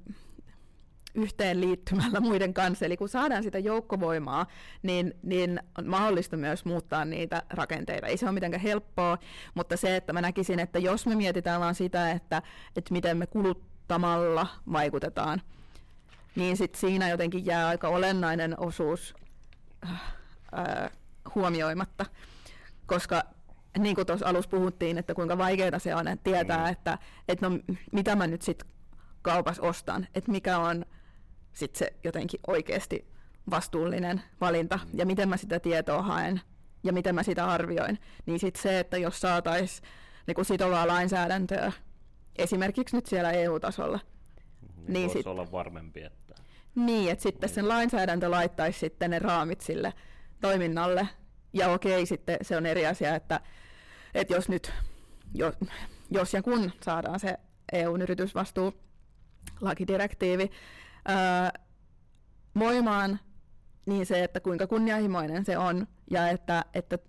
yhteenliittymällä 1.16 2.20
muiden 2.20 2.54
kanssa. 2.54 2.86
Eli 2.86 2.98
kun 2.98 3.10
saadaan 3.10 3.44
sitä 3.44 3.60
joukkovoimaa, 3.60 4.46
niin, 4.84 5.14
niin 5.24 5.60
on 5.78 5.88
mahdollista 5.88 6.38
myös 6.38 6.66
muuttaa 6.66 7.06
niitä 7.06 7.44
rakenteita. 7.50 8.08
Ei 8.08 8.18
se 8.18 8.26
ole 8.26 8.32
mitenkään 8.32 8.62
helppoa, 8.62 9.18
mutta 9.54 9.78
se, 9.78 9.96
että 9.96 10.14
mä 10.14 10.22
näkisin, 10.22 10.60
että 10.60 10.80
jos 10.80 11.06
me 11.08 11.16
mietitään 11.16 11.62
vaan 11.62 11.76
sitä, 11.76 12.12
että, 12.12 12.42
että 12.76 12.94
miten 12.94 13.18
me 13.18 13.28
kuluttamalla 13.28 14.48
vaikutetaan, 14.72 15.42
niin 16.36 16.58
sit 16.58 16.76
siinä 16.76 17.10
jotenkin 17.10 17.46
jää 17.46 17.68
aika 17.68 17.88
olennainen 17.88 18.60
osuus 18.60 19.14
äh, 19.84 19.92
äh, 20.58 20.92
huomioimatta. 21.36 22.06
Koska 22.86 23.24
niin 23.78 23.96
kuin 23.96 24.08
tuossa 24.08 24.28
alussa 24.28 24.50
puhuttiin, 24.50 24.98
että 24.98 25.14
kuinka 25.14 25.38
vaikeaa 25.38 25.80
se 25.80 25.96
on, 25.96 26.08
että 26.08 26.24
tietää, 26.24 26.66
mm. 26.66 26.72
että, 26.72 26.98
että 27.28 27.50
no, 27.50 27.60
mitä 27.92 28.16
mä 28.16 28.28
nyt 28.28 28.42
sitten 28.42 28.70
kaupassa 29.22 29.62
ostan, 29.62 30.08
että 30.16 30.32
mikä 30.32 30.60
on 30.60 30.86
sit 31.54 31.76
se 31.76 31.94
jotenkin 32.04 32.40
oikeasti 32.48 33.08
vastuullinen 33.50 34.22
valinta. 34.42 34.80
Ja 34.94 35.06
miten 35.06 35.30
mä 35.30 35.38
sitä 35.38 35.60
tietoa 35.60 36.02
haen 36.02 36.42
ja 36.84 36.94
miten 36.94 37.16
mä 37.16 37.24
sitä 37.24 37.48
arvioin, 37.48 38.00
niin 38.26 38.40
sitten 38.40 38.62
se, 38.62 38.80
että 38.80 38.98
jos 38.98 39.22
saataisiin 39.22 39.90
niin 40.28 40.46
sitovaa 40.46 40.88
lainsäädäntöä 40.88 41.72
esimerkiksi 42.36 42.96
nyt 42.96 43.06
siellä 43.06 43.32
EU-tasolla, 43.32 44.00
niin, 44.78 44.94
niin 44.94 45.10
sit, 45.10 45.28
olla 45.28 45.52
varmempi, 45.52 46.04
että... 46.04 46.36
Niin, 46.76 47.12
että 47.12 47.24
sitten 47.24 47.50
sen 47.50 47.68
lainsäädäntö 47.68 48.32
laittaisi 48.32 48.80
sitten 48.80 49.10
ne 49.10 49.20
raamit 49.20 49.62
sille 49.62 49.94
toiminnalle, 50.42 51.08
ja 51.54 51.70
okei, 51.72 52.06
sitten 52.06 52.38
se 52.42 52.58
on 52.58 52.66
eri 52.66 52.86
asia, 52.86 53.16
että, 53.16 53.40
että 54.14 54.34
jos 54.34 54.50
nyt, 54.50 54.74
jos, 55.34 55.56
jos 56.12 56.34
ja 56.34 56.42
kun 56.42 56.72
saadaan 56.84 57.20
se 57.20 57.38
EUn 57.72 58.02
yritysvastuu 58.02 58.74
lakidirektiivi 59.62 60.52
ää, 61.06 61.52
voimaan, 62.60 63.20
niin 63.86 64.06
se, 64.06 64.24
että 64.24 64.40
kuinka 64.40 64.68
kunnianhimoinen 64.68 65.46
se 65.46 65.58
on 65.58 65.88
ja 66.12 66.30
että, 66.30 66.66
että 66.74 67.00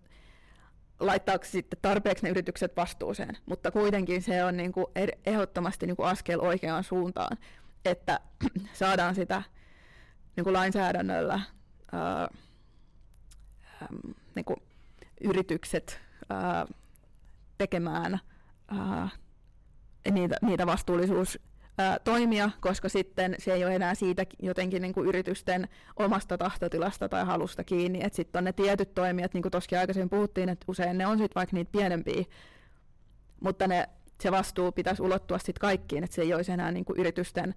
laittaako 1.01 1.45
sitten 1.45 1.79
tarpeeksi 1.83 2.25
ne 2.25 2.31
yritykset 2.31 2.77
vastuuseen. 2.77 3.37
Mutta 3.47 3.71
kuitenkin 3.71 4.23
se 4.23 4.45
on 4.45 4.57
niin 4.57 4.73
kuin 4.73 4.87
ehdottomasti 5.27 5.87
niin 5.87 5.97
kuin 5.97 6.09
askel 6.09 6.41
oikeaan 6.41 6.85
suuntaan, 6.85 7.37
että 7.85 8.21
saadaan 8.73 9.15
sitä 9.15 9.43
niin 10.37 10.45
kuin 10.45 10.55
lainsäädännöllä 10.55 11.41
ää, 11.93 12.29
niin 14.35 14.45
kuin 14.45 14.63
yritykset 15.21 16.01
ää, 16.31 16.67
tekemään 17.59 18.21
ää, 18.69 19.09
niitä, 20.11 20.37
niitä 20.43 20.67
vastuullisuus 20.67 21.39
toimia, 22.05 22.51
koska 22.61 22.89
sitten 22.89 23.35
se 23.39 23.53
ei 23.53 23.65
ole 23.65 23.75
enää 23.75 23.95
siitä 23.95 24.27
jotenkin 24.43 24.83
niin 24.83 24.95
kuin 24.95 25.09
yritysten 25.09 25.69
omasta 25.97 26.39
tahtotilasta 26.39 27.09
tai 27.09 27.25
halusta 27.25 27.65
kiinni, 27.65 28.01
että 28.03 28.17
sitten 28.17 28.39
on 28.39 28.45
ne 28.45 28.53
tietyt 28.53 28.95
toimijat, 28.95 29.35
niin 29.35 29.43
kuin 29.43 29.53
tuossakin 29.53 29.79
aikaisemmin 29.79 30.11
puhuttiin, 30.11 30.49
että 30.49 30.65
usein 30.69 30.99
ne 30.99 31.07
on 31.07 31.19
sitten 31.19 31.35
vaikka 31.35 31.57
niitä 31.57 31.73
pienempiä, 31.73 32.25
mutta 33.41 33.67
ne, 33.67 33.89
se 34.21 34.31
vastuu 34.31 34.73
pitäisi 34.73 35.03
ulottua 35.03 35.39
sitten 35.39 35.61
kaikkiin, 35.61 36.05
että 36.05 36.17
se 36.17 36.23
ei 36.23 36.35
olisi 36.35 36.53
enää 36.53 36.73
niin 36.73 36.85
kuin 36.85 37.01
yritysten 37.01 37.55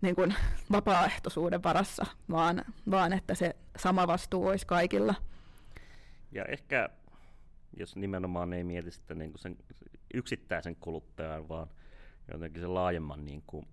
niin 0.00 0.14
kuin 0.14 0.34
vapaaehtoisuuden 0.72 1.62
varassa, 1.62 2.06
vaan, 2.30 2.64
vaan 2.90 3.12
että 3.12 3.34
se 3.34 3.56
sama 3.76 4.06
vastuu 4.06 4.46
olisi 4.46 4.66
kaikilla. 4.66 5.14
Ja 6.32 6.44
ehkä, 6.44 6.88
jos 7.76 7.96
nimenomaan 7.96 8.52
ei 8.52 8.64
mieti 8.64 8.90
sitä 8.90 9.14
niin 9.14 9.30
kuin 9.30 9.40
sen 9.40 9.58
yksittäisen 10.14 10.76
kuluttajan, 10.76 11.48
vaan 11.48 11.68
jotenkin 12.32 12.62
sen 12.62 12.74
laajemman 12.74 13.24
niin 13.24 13.42
kuin 13.46 13.68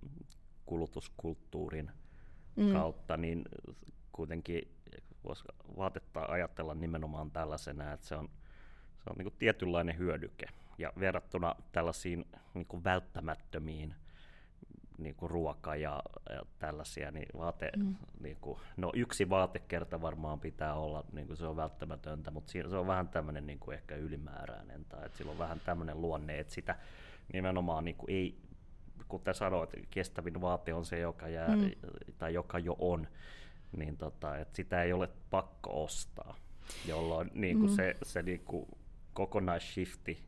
kulutuskulttuurin 0.66 1.92
mm. 2.56 2.74
kautta, 2.74 3.18
niin 3.18 3.46
kuitenkin 4.12 4.78
voisi 5.24 5.44
vaatetta 5.78 6.26
ajatella 6.28 6.76
nimenomaan 6.76 7.32
tällaisena, 7.32 7.94
että 7.94 8.08
se 8.08 8.16
on, 8.16 8.30
se 9.04 9.10
on 9.10 9.16
niin 9.18 9.26
kuin 9.26 9.36
tietynlainen 9.40 9.98
hyödyke. 9.98 10.46
Ja 10.78 10.94
verrattuna 11.00 11.56
tällaisiin 11.72 12.26
niin 12.54 12.66
kuin 12.66 12.84
välttämättömiin 12.84 13.96
niin 14.98 15.16
kuin 15.16 15.30
ruoka 15.30 15.76
ja, 15.76 16.04
ja 16.30 16.42
tällaisia, 16.60 17.12
niin 17.12 17.28
vaate, 17.38 17.72
mm. 17.78 17.96
niin 18.20 18.38
kuin, 18.42 18.60
no 18.78 18.92
yksi 18.96 19.30
vaatekerta 19.30 20.02
varmaan 20.02 20.40
pitää 20.40 20.74
olla, 20.74 21.04
niin 21.12 21.28
kuin 21.28 21.38
se 21.38 21.46
on 21.46 21.56
välttämätöntä, 21.56 22.32
mutta 22.32 22.52
siinä, 22.52 22.70
se 22.70 22.78
on 22.78 22.88
vähän 22.88 23.08
tämmöinen 23.08 23.48
niin 23.48 23.60
kuin 23.60 23.76
ehkä 23.76 23.96
ylimääräinen, 23.96 24.86
tai 24.86 25.06
että 25.06 25.18
sillä 25.18 25.32
on 25.32 25.40
vähän 25.40 25.62
tämmöinen 25.66 26.02
luonne, 26.02 26.40
että 26.40 26.54
sitä 26.54 26.76
nimenomaan 27.34 27.86
niin 27.86 27.96
kuin 27.96 28.12
ei, 28.12 28.42
kuten 29.08 29.36
sanoit, 29.36 29.70
kestävin 29.90 30.42
vaate 30.42 30.74
on 30.74 30.86
se, 30.86 31.00
joka 31.00 31.28
jää, 31.28 31.56
mm. 31.56 31.72
tai 32.18 32.34
joka 32.34 32.60
jo 32.60 32.76
on, 32.80 33.08
niin 33.78 33.98
tota, 33.98 34.38
että 34.38 34.56
sitä 34.56 34.84
ei 34.84 34.94
ole 34.94 35.10
pakko 35.30 35.84
ostaa, 35.84 36.36
jolloin 36.86 37.32
niin 37.34 37.60
kuin 37.60 37.72
mm. 37.72 37.76
se, 37.76 37.96
se 38.04 38.22
niin 38.22 38.40
kuin 38.46 38.68
kokonaisshifti 39.14 40.24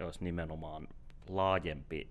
olisi 0.00 0.24
nimenomaan 0.24 0.88
laajempi 1.28 2.10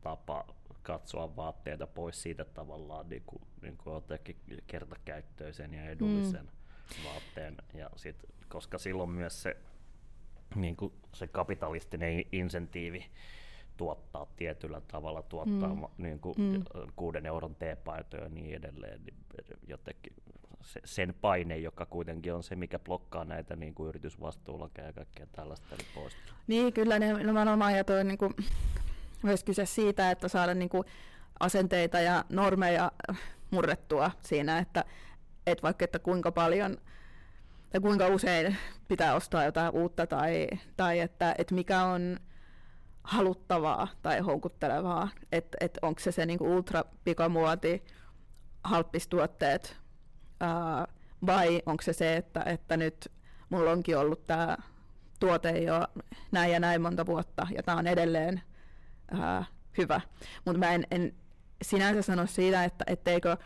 tapa 0.00 0.44
katsoa 0.82 1.36
vaatteita 1.36 1.86
pois 1.86 2.22
siitä 2.22 2.44
tavallaan 2.44 3.08
niin 3.08 3.22
kuin, 3.26 3.42
niin 3.62 3.76
kuin 3.76 4.02
kertakäyttöisen 4.66 5.74
ja 5.74 5.90
edullisen 5.90 6.44
mm. 6.44 7.04
vaatteen. 7.04 7.56
Ja 7.74 7.90
sit, 7.96 8.16
koska 8.48 8.78
silloin 8.78 9.10
myös 9.10 9.42
se 9.42 9.56
niin 10.54 10.76
kuin 10.76 10.92
se 11.14 11.26
kapitalistinen 11.26 12.24
insentiivi 12.32 13.06
tuottaa 13.76 14.26
tietyllä 14.36 14.80
tavalla, 14.80 15.22
tuottaa 15.22 15.74
mm. 15.74 15.86
niin 15.98 16.20
kuin 16.20 16.34
mm. 16.38 16.64
kuuden 16.96 17.26
euron 17.26 17.54
teepaitoja 17.54 18.22
ja 18.22 18.28
niin 18.28 18.54
edelleen, 18.54 19.00
niin 19.04 19.16
jotenkin 19.66 20.12
se, 20.62 20.80
sen 20.84 21.14
paine, 21.20 21.58
joka 21.58 21.86
kuitenkin 21.86 22.34
on 22.34 22.42
se, 22.42 22.56
mikä 22.56 22.78
blokkaa 22.78 23.24
näitä 23.24 23.56
niin 23.56 23.74
kuin 23.74 23.88
yritysvastuullakeja 23.88 24.86
ja 24.86 24.92
kaikkea 24.92 25.26
tällaista 25.32 25.74
eli 25.74 25.84
pois. 25.94 26.12
Niin, 26.46 26.72
kyllä 26.72 26.98
nimenomaan, 26.98 27.76
ja 27.76 27.84
toi 27.84 28.04
niin 28.04 28.18
kuin, 28.18 28.34
myös 29.22 29.44
kyse 29.44 29.66
siitä, 29.66 30.10
että 30.10 30.28
saada 30.28 30.54
niin 30.54 30.68
kuin, 30.68 30.84
asenteita 31.40 32.00
ja 32.00 32.24
normeja 32.28 32.92
murrettua 33.50 34.10
siinä, 34.22 34.58
että, 34.58 34.84
että 35.46 35.62
vaikka 35.62 35.84
että 35.84 35.98
kuinka 35.98 36.32
paljon 36.32 36.76
tai 37.70 37.80
kuinka 37.80 38.06
usein 38.06 38.56
pitää 38.88 39.14
ostaa 39.14 39.44
jotain 39.44 39.72
uutta 39.72 40.06
tai, 40.06 40.48
tai 40.76 41.00
että, 41.00 41.34
että 41.38 41.54
mikä 41.54 41.84
on 41.84 42.16
haluttavaa 43.04 43.88
tai 44.02 44.20
houkuttelevaa, 44.20 45.08
että 45.32 45.58
et 45.60 45.78
onko 45.82 46.00
se 46.00 46.12
se 46.12 46.26
niinku 46.26 46.56
ultra 46.56 46.84
pikamuoti, 47.04 47.84
halppistuotteet 48.64 49.76
ää, 50.40 50.86
vai 51.26 51.62
onko 51.66 51.82
se 51.82 51.92
se, 51.92 52.16
että, 52.16 52.42
että 52.42 52.76
nyt 52.76 53.12
mulla 53.50 53.70
onkin 53.70 53.98
ollut 53.98 54.26
tämä 54.26 54.56
tuote 55.20 55.50
jo 55.50 55.86
näin 56.32 56.52
ja 56.52 56.60
näin 56.60 56.82
monta 56.82 57.06
vuotta 57.06 57.46
ja 57.56 57.62
tämä 57.62 57.78
on 57.78 57.86
edelleen 57.86 58.42
ää, 59.10 59.44
hyvä. 59.78 60.00
Mutta 60.44 60.58
mä 60.58 60.72
en, 60.72 60.86
en 60.90 61.14
sinänsä 61.62 62.02
sano 62.02 62.26
siitä, 62.26 62.64
että 62.64 62.84
etteikö 62.86 63.36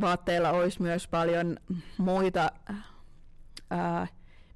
vaatteilla 0.00 0.50
olisi 0.50 0.82
myös 0.82 1.08
paljon 1.08 1.56
muita 1.98 2.52
ää, 3.70 4.06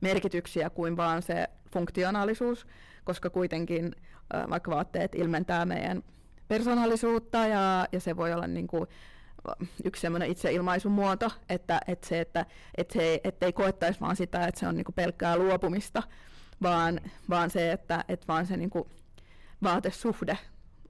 merkityksiä 0.00 0.70
kuin 0.70 0.96
vaan 0.96 1.22
se 1.22 1.46
funktionaalisuus, 1.72 2.66
koska 3.04 3.30
kuitenkin 3.30 3.96
ää, 4.32 4.50
vaikka 4.50 4.70
vaatteet 4.70 5.14
ilmentää 5.14 5.64
meidän 5.64 6.02
persoonallisuutta 6.48 7.38
ja, 7.38 7.86
ja 7.92 8.00
se 8.00 8.16
voi 8.16 8.32
olla 8.32 8.46
niin 8.46 8.66
kuin, 8.66 8.86
yksi 9.84 10.00
semmoinen 10.00 10.30
itseilmaisun 10.30 10.92
muoto, 10.92 11.30
että, 11.48 11.80
että 11.86 12.08
se, 12.08 12.20
että, 12.20 12.46
että 12.76 12.94
se, 12.94 13.20
ettei 13.24 13.52
koettaisi 13.52 14.00
vaan 14.00 14.16
sitä, 14.16 14.46
että 14.46 14.60
se 14.60 14.68
on 14.68 14.76
niin 14.76 14.84
kuin 14.84 14.94
pelkkää 14.94 15.36
luopumista, 15.36 16.02
vaan, 16.62 17.00
vaan 17.30 17.50
se, 17.50 17.72
että, 17.72 18.04
että 18.08 18.26
vaan 18.28 18.46
se 18.46 18.56
niin 18.56 18.70
kuin 18.70 18.84
vaatesuhde 19.62 20.38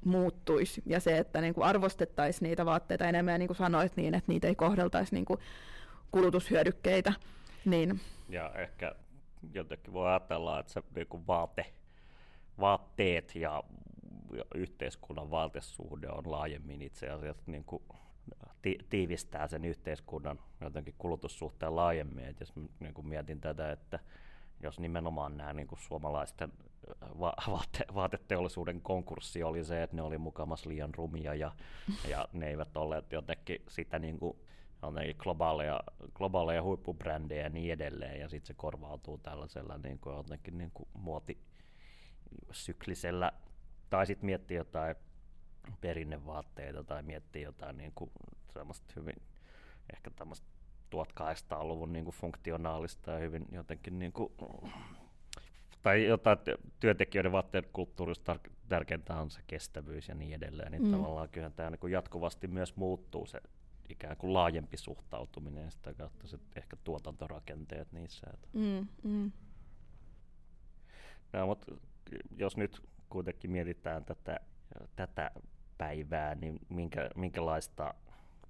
muuttuisi 0.07 0.83
ja 0.87 1.01
se, 1.01 1.19
että 1.19 1.41
niin 1.41 1.55
kuin 1.55 1.65
arvostettaisiin 1.65 2.49
niitä 2.49 2.67
vaatteita 2.67 3.09
enemmän 3.09 3.33
ja 3.33 3.39
niin 3.39 3.49
kuin 3.49 3.57
sanoit 3.57 3.97
niin, 3.97 4.15
että 4.15 4.33
niitä 4.33 4.49
ei 4.49 4.55
kohdeltaisi 4.55 5.15
niin 5.15 5.25
kuin 5.25 5.41
kulutushyödykkeitä. 6.11 7.13
Niin. 7.65 8.01
Ja 8.29 8.53
ehkä 8.55 8.95
jotenkin 9.55 9.93
voi 9.93 10.09
ajatella, 10.09 10.61
että 10.61 10.73
se 10.73 10.83
niin 10.95 11.07
kuin 11.07 11.27
vaate, 11.27 11.67
vaatteet 12.61 13.35
ja, 13.35 13.63
ja 14.37 14.45
yhteiskunnan 14.55 15.31
vaatesuhde 15.31 16.09
on 16.09 16.31
laajemmin 16.31 16.83
itse 16.83 17.11
asiassa 17.11 17.43
niin 17.47 17.65
kuin 17.65 17.83
ti- 18.63 18.79
tiivistää 18.91 19.49
sen 19.49 19.65
yhteiskunnan 19.65 20.39
jotenkin 20.61 20.95
kulutussuhteen 20.99 21.77
laajemmin. 21.77 22.25
Et 22.25 22.41
jos 22.41 22.53
niin 22.81 22.95
kuin 22.95 23.07
mietin 23.07 23.41
tätä, 23.41 23.73
että 23.73 23.99
jos 24.63 24.81
nimenomaan 24.81 25.37
nämä 25.37 25.53
niin 25.53 25.67
kuin 25.67 25.79
suomalaisten 25.79 26.53
va- 27.21 27.37
vaate- 27.51 27.95
vaateteollisuuden 27.95 28.81
konkurssi 28.81 29.43
oli 29.43 29.65
se, 29.65 29.83
että 29.83 29.97
ne 29.97 30.03
oli 30.03 30.19
mukamas 30.19 30.67
liian 30.67 30.95
rumia 30.95 31.35
ja, 31.35 31.53
ja 32.09 32.29
ne 32.33 32.49
eivät 32.49 32.77
olleet 32.77 33.13
jotenkin 33.13 33.63
sitä 33.69 33.99
niin 33.99 34.19
kuin, 34.19 34.39
jotenkin 34.83 35.17
globaaleja, 35.19 35.81
globaaleja 36.15 36.63
huippubrändejä 36.63 37.43
ja 37.43 37.49
niin 37.49 37.73
edelleen, 37.73 38.21
ja 38.21 38.29
sitten 38.29 38.47
se 38.47 38.55
korvautuu 38.55 39.19
tällaisella 39.19 39.79
niin 39.79 39.99
kuin 39.99 40.17
jotenkin 40.17 40.59
niin 40.59 40.71
kuin 40.75 40.89
muotisyklisellä, 40.95 43.33
tai 43.91 44.07
sitten 44.07 44.27
miettii 44.27 44.57
jotain 44.57 44.97
perinnevaatteita 45.81 46.85
tai 46.85 47.03
miettii 47.03 47.43
jotain 47.43 47.77
niin 47.77 47.93
kuin 47.95 48.11
hyvin 48.97 49.17
ehkä 49.95 50.11
tämmöistä 50.11 50.47
1800-luvun 50.95 51.93
niin 51.93 52.05
kuin 52.05 52.15
funktionaalista 52.15 53.11
ja 53.11 53.19
hyvin 53.19 53.47
jotenkin 53.53 53.99
niin 53.99 54.13
kuin, 54.13 54.33
tai 55.83 56.05
jotain 56.05 56.39
työntekijöiden 56.81 57.33
vaatteiden 57.33 57.71
kulttuurista 57.73 58.39
tärkeintä 58.69 59.17
on 59.17 59.31
se 59.31 59.41
kestävyys 59.47 60.09
ja 60.09 60.15
niin 60.15 60.35
edelleen, 60.35 60.73
niin 60.73 60.85
mm. 60.85 60.91
tavallaan 60.91 61.29
kyllä 61.29 61.51
tämä 61.51 61.71
niin 61.71 61.79
kuin 61.79 61.93
jatkuvasti 61.93 62.49
myös 62.49 62.77
muuttuu 62.77 63.27
se 63.27 63.41
ikään 63.89 64.17
kuin 64.17 64.35
laajempi 64.35 64.77
suhtautuminen 64.77 65.65
ja 65.65 65.71
sitä 65.71 65.95
kautta 65.95 66.27
se 66.27 66.39
ehkä 66.57 66.77
tuotantorakenteet 66.85 67.93
niissä. 67.93 68.27
Että. 68.35 68.49
Mm, 68.53 68.89
mm. 69.03 69.33
No, 71.33 71.47
mutta 71.47 71.73
jos 72.37 72.57
nyt 72.57 72.83
kuitenkin 73.09 73.51
mietitään 73.51 74.05
tätä, 74.05 74.41
tätä 74.97 75.31
päivää, 75.79 76.35
niin 76.35 76.59
minkä, 76.69 77.11
minkälaista 77.17 77.95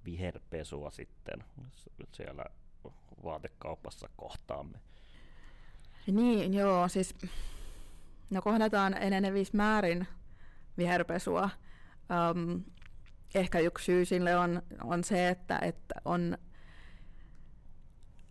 viherpesua 0.07 0.91
sitten 0.91 1.43
siellä 2.11 2.45
vaatekaupassa 3.23 4.09
kohtaamme? 4.17 4.77
Niin, 6.07 6.53
joo, 6.53 6.87
siis 6.87 7.15
no 8.29 8.41
kohdataan 8.41 8.93
enenevissä 8.93 9.57
määrin 9.57 10.07
viherpesua. 10.77 11.49
Um, 12.31 12.63
ehkä 13.35 13.59
yksi 13.59 13.85
syy 13.85 14.05
sille 14.05 14.37
on, 14.37 14.61
on 14.83 15.03
se, 15.03 15.29
että, 15.29 15.59
että 15.61 15.95
on 16.05 16.37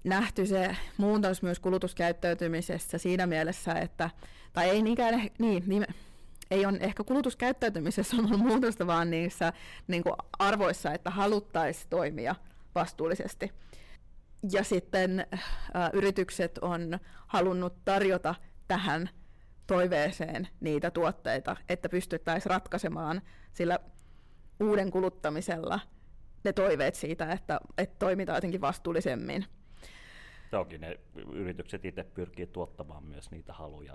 nähty 0.05 0.47
se 0.47 0.77
muutos 0.97 1.43
myös 1.43 1.61
kulutuskäyttäytymisessä 1.61 2.99
siinä 2.99 3.27
mielessä, 3.27 3.73
että, 3.73 4.11
tai 4.53 4.71
ei 4.71 4.83
niinkään, 4.83 5.31
niin, 5.39 5.63
niin 5.67 5.87
ei 6.51 6.67
on 6.67 6.77
ehkä 6.81 7.05
kulutuskäyttäytymisessä 7.05 8.17
on 8.33 8.39
muutosta, 8.39 8.87
vaan 8.87 9.11
niissä 9.11 9.53
niin 9.89 10.03
kuin 10.03 10.15
arvoissa, 10.39 10.93
että 10.93 11.11
haluttaisiin 11.11 11.89
toimia 11.91 12.35
vastuullisesti. 12.75 13.53
Ja 14.53 14.65
sitten 14.65 15.21
ä, 15.21 15.91
yritykset 15.93 16.59
on 16.59 16.99
halunnut 17.27 17.85
tarjota 17.85 18.35
tähän 18.69 19.11
toiveeseen 19.67 20.49
niitä 20.61 20.91
tuotteita, 20.91 21.57
että 21.69 21.89
pystyttäisiin 21.89 22.51
ratkaisemaan 22.51 23.23
sillä 23.53 23.79
uuden 24.61 24.91
kuluttamisella 24.91 25.81
ne 26.45 26.53
toiveet 26.53 26.95
siitä, 26.95 27.33
että, 27.33 27.61
että 27.79 27.97
toimitaan 27.99 28.37
jotenkin 28.37 28.61
vastuullisemmin. 28.61 29.47
Toki 30.57 30.79
ne 30.79 30.99
yritykset 31.33 31.85
itse 31.85 32.05
pyrkii 32.05 32.47
tuottamaan 32.47 33.05
myös 33.05 33.31
niitä 33.31 33.53
haluja. 33.53 33.95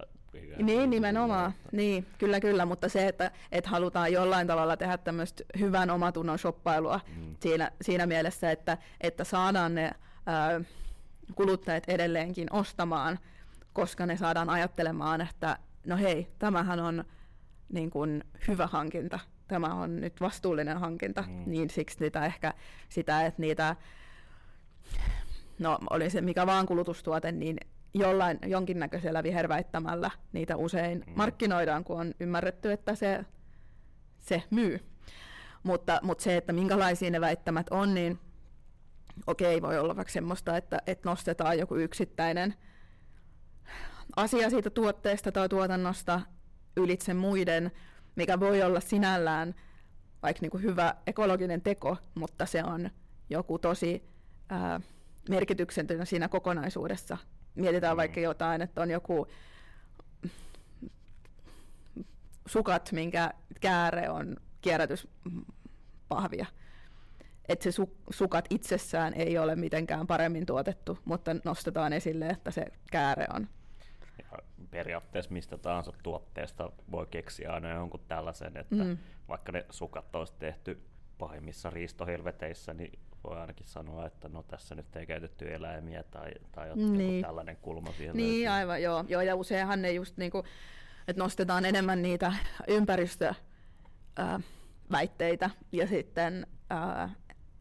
Niin, 0.58 0.90
nimenomaan. 0.90 1.54
Niin, 1.72 2.06
kyllä, 2.18 2.40
kyllä, 2.40 2.66
mutta 2.66 2.90
se, 2.90 3.08
että, 3.08 3.32
että 3.52 3.70
halutaan 3.70 4.14
jollain 4.14 4.48
tavalla 4.48 4.78
tehdä 4.78 4.98
tämmöistä 4.98 5.44
hyvän 5.60 5.90
omatunnon 5.90 6.40
shoppailua 6.40 7.00
mm. 7.18 7.36
siinä, 7.40 7.72
siinä 7.82 8.06
mielessä, 8.06 8.52
että, 8.52 8.78
että 9.02 9.24
saadaan 9.24 9.76
ne 9.76 9.92
ää, 10.26 10.62
kuluttajat 11.36 11.84
edelleenkin 11.88 12.54
ostamaan, 12.54 13.20
koska 13.74 14.06
ne 14.06 14.18
saadaan 14.18 14.50
ajattelemaan, 14.50 15.22
että 15.22 15.58
no 15.86 15.98
hei, 15.98 16.28
tämähän 16.40 16.80
on 16.80 17.04
niin 17.74 17.90
kuin 17.90 18.24
hyvä 18.48 18.68
hankinta, 18.68 19.20
tämä 19.48 19.74
on 19.74 20.02
nyt 20.02 20.22
vastuullinen 20.22 20.78
hankinta, 20.78 21.22
mm. 21.22 21.44
niin 21.46 21.70
siksi 21.70 22.00
niitä 22.00 22.26
ehkä 22.26 22.54
sitä, 22.90 23.26
että 23.26 23.42
niitä 23.42 23.76
no 25.62 25.80
oli 25.90 26.10
se 26.10 26.22
mikä 26.22 26.46
vaan 26.46 26.66
kulutustuote, 26.66 27.32
niin 27.32 27.58
jollain, 27.94 28.40
jonkinnäköisellä 28.46 29.24
viherväittämällä 29.24 30.12
niitä 30.34 30.56
usein 30.56 31.04
mm. 31.08 31.14
markkinoidaan, 31.16 31.84
kun 31.84 32.00
on 32.00 32.14
ymmärretty, 32.20 32.72
että 32.72 32.96
se, 32.96 33.26
se 34.20 34.44
myy. 34.50 34.80
Mutta, 35.64 36.00
mutta 36.04 36.24
se, 36.24 36.38
että 36.38 36.54
minkälaisia 36.54 37.12
ne 37.12 37.22
väittämät 37.22 37.68
on, 37.72 37.94
niin 37.94 38.20
okei, 39.28 39.62
voi 39.62 39.80
olla 39.80 39.96
vaikka 39.96 40.14
semmoista, 40.14 40.58
että, 40.58 40.82
että 40.88 41.10
nostetaan 41.10 41.60
joku 41.60 41.76
yksittäinen 41.76 42.56
asia 44.16 44.50
siitä 44.50 44.70
tuotteesta 44.70 45.32
tai 45.32 45.50
tuotannosta 45.50 46.22
ylitse 46.78 47.14
muiden, 47.14 47.72
mikä 48.16 48.40
voi 48.40 48.64
olla 48.64 48.80
sinällään 48.80 49.56
vaikka 50.24 50.42
niin 50.42 50.52
kuin 50.52 50.64
hyvä 50.64 50.96
ekologinen 51.08 51.62
teko, 51.62 51.98
mutta 52.16 52.46
se 52.46 52.64
on 52.64 52.90
joku 53.30 53.60
tosi 53.60 54.04
ää, 54.50 54.82
merkityksetön 55.30 56.06
siinä 56.06 56.28
kokonaisuudessa. 56.28 57.18
Mietitään 57.56 57.96
mm. 57.96 57.98
vaikka 57.98 58.20
jotain, 58.20 58.62
että 58.62 58.82
on 58.82 58.92
joku 58.92 59.28
sukat, 62.46 62.92
minkä 62.92 63.34
kääre 63.62 64.10
on 64.10 64.38
kierrätyspahvia. 64.62 66.46
Että 67.50 67.72
se 67.72 67.84
su- 67.84 67.96
sukat 68.10 68.46
itsessään 68.50 69.14
ei 69.14 69.38
ole 69.38 69.56
mitenkään 69.56 70.08
paremmin 70.08 70.46
tuotettu, 70.46 71.00
mutta 71.06 71.36
nostetaan 71.46 71.94
esille, 71.94 72.28
että 72.28 72.52
se 72.52 72.66
kääre 72.92 73.26
on. 73.34 73.48
Ja 74.18 74.40
periaatteessa 74.72 75.32
mistä 75.32 75.58
tahansa 75.58 75.92
tuotteesta 76.04 76.72
voi 76.92 77.08
keksiä 77.12 77.54
aina 77.54 77.70
jonkun 77.70 78.00
tällaisen, 78.08 78.58
että 78.58 78.84
mm. 78.84 78.98
vaikka 79.28 79.52
ne 79.52 79.66
sukat 79.70 80.16
olisi 80.16 80.34
tehty 80.40 80.82
pahimmissa 81.18 81.70
riistohelveteissä, 81.70 82.74
niin 82.74 83.00
voi 83.24 83.38
ainakin 83.40 83.66
sanoa, 83.66 84.06
että 84.06 84.30
no 84.30 84.44
tässä 84.44 84.76
nyt 84.76 84.96
ei 84.96 85.06
käytetty 85.06 85.54
eläimiä 85.54 86.04
tai, 86.04 86.32
tai 86.52 86.76
niin. 86.76 87.22
tällainen 87.22 87.58
kulma 87.58 87.92
siihen 87.92 88.18
Niin, 88.18 88.46
löytyy. 88.46 88.48
aivan, 88.48 88.82
joo. 88.82 89.06
joo. 89.08 89.22
Ja 89.22 89.36
useinhan 89.36 89.82
ne 89.82 89.92
just 89.92 90.18
niin 90.18 90.32
kuin, 90.32 90.46
että 91.08 91.24
nostetaan 91.24 91.66
enemmän 91.66 92.02
niitä 92.02 92.34
ympäristöväitteitä 92.68 95.50
ja 95.72 95.88
sitten 95.88 96.48
ää, 96.70 97.10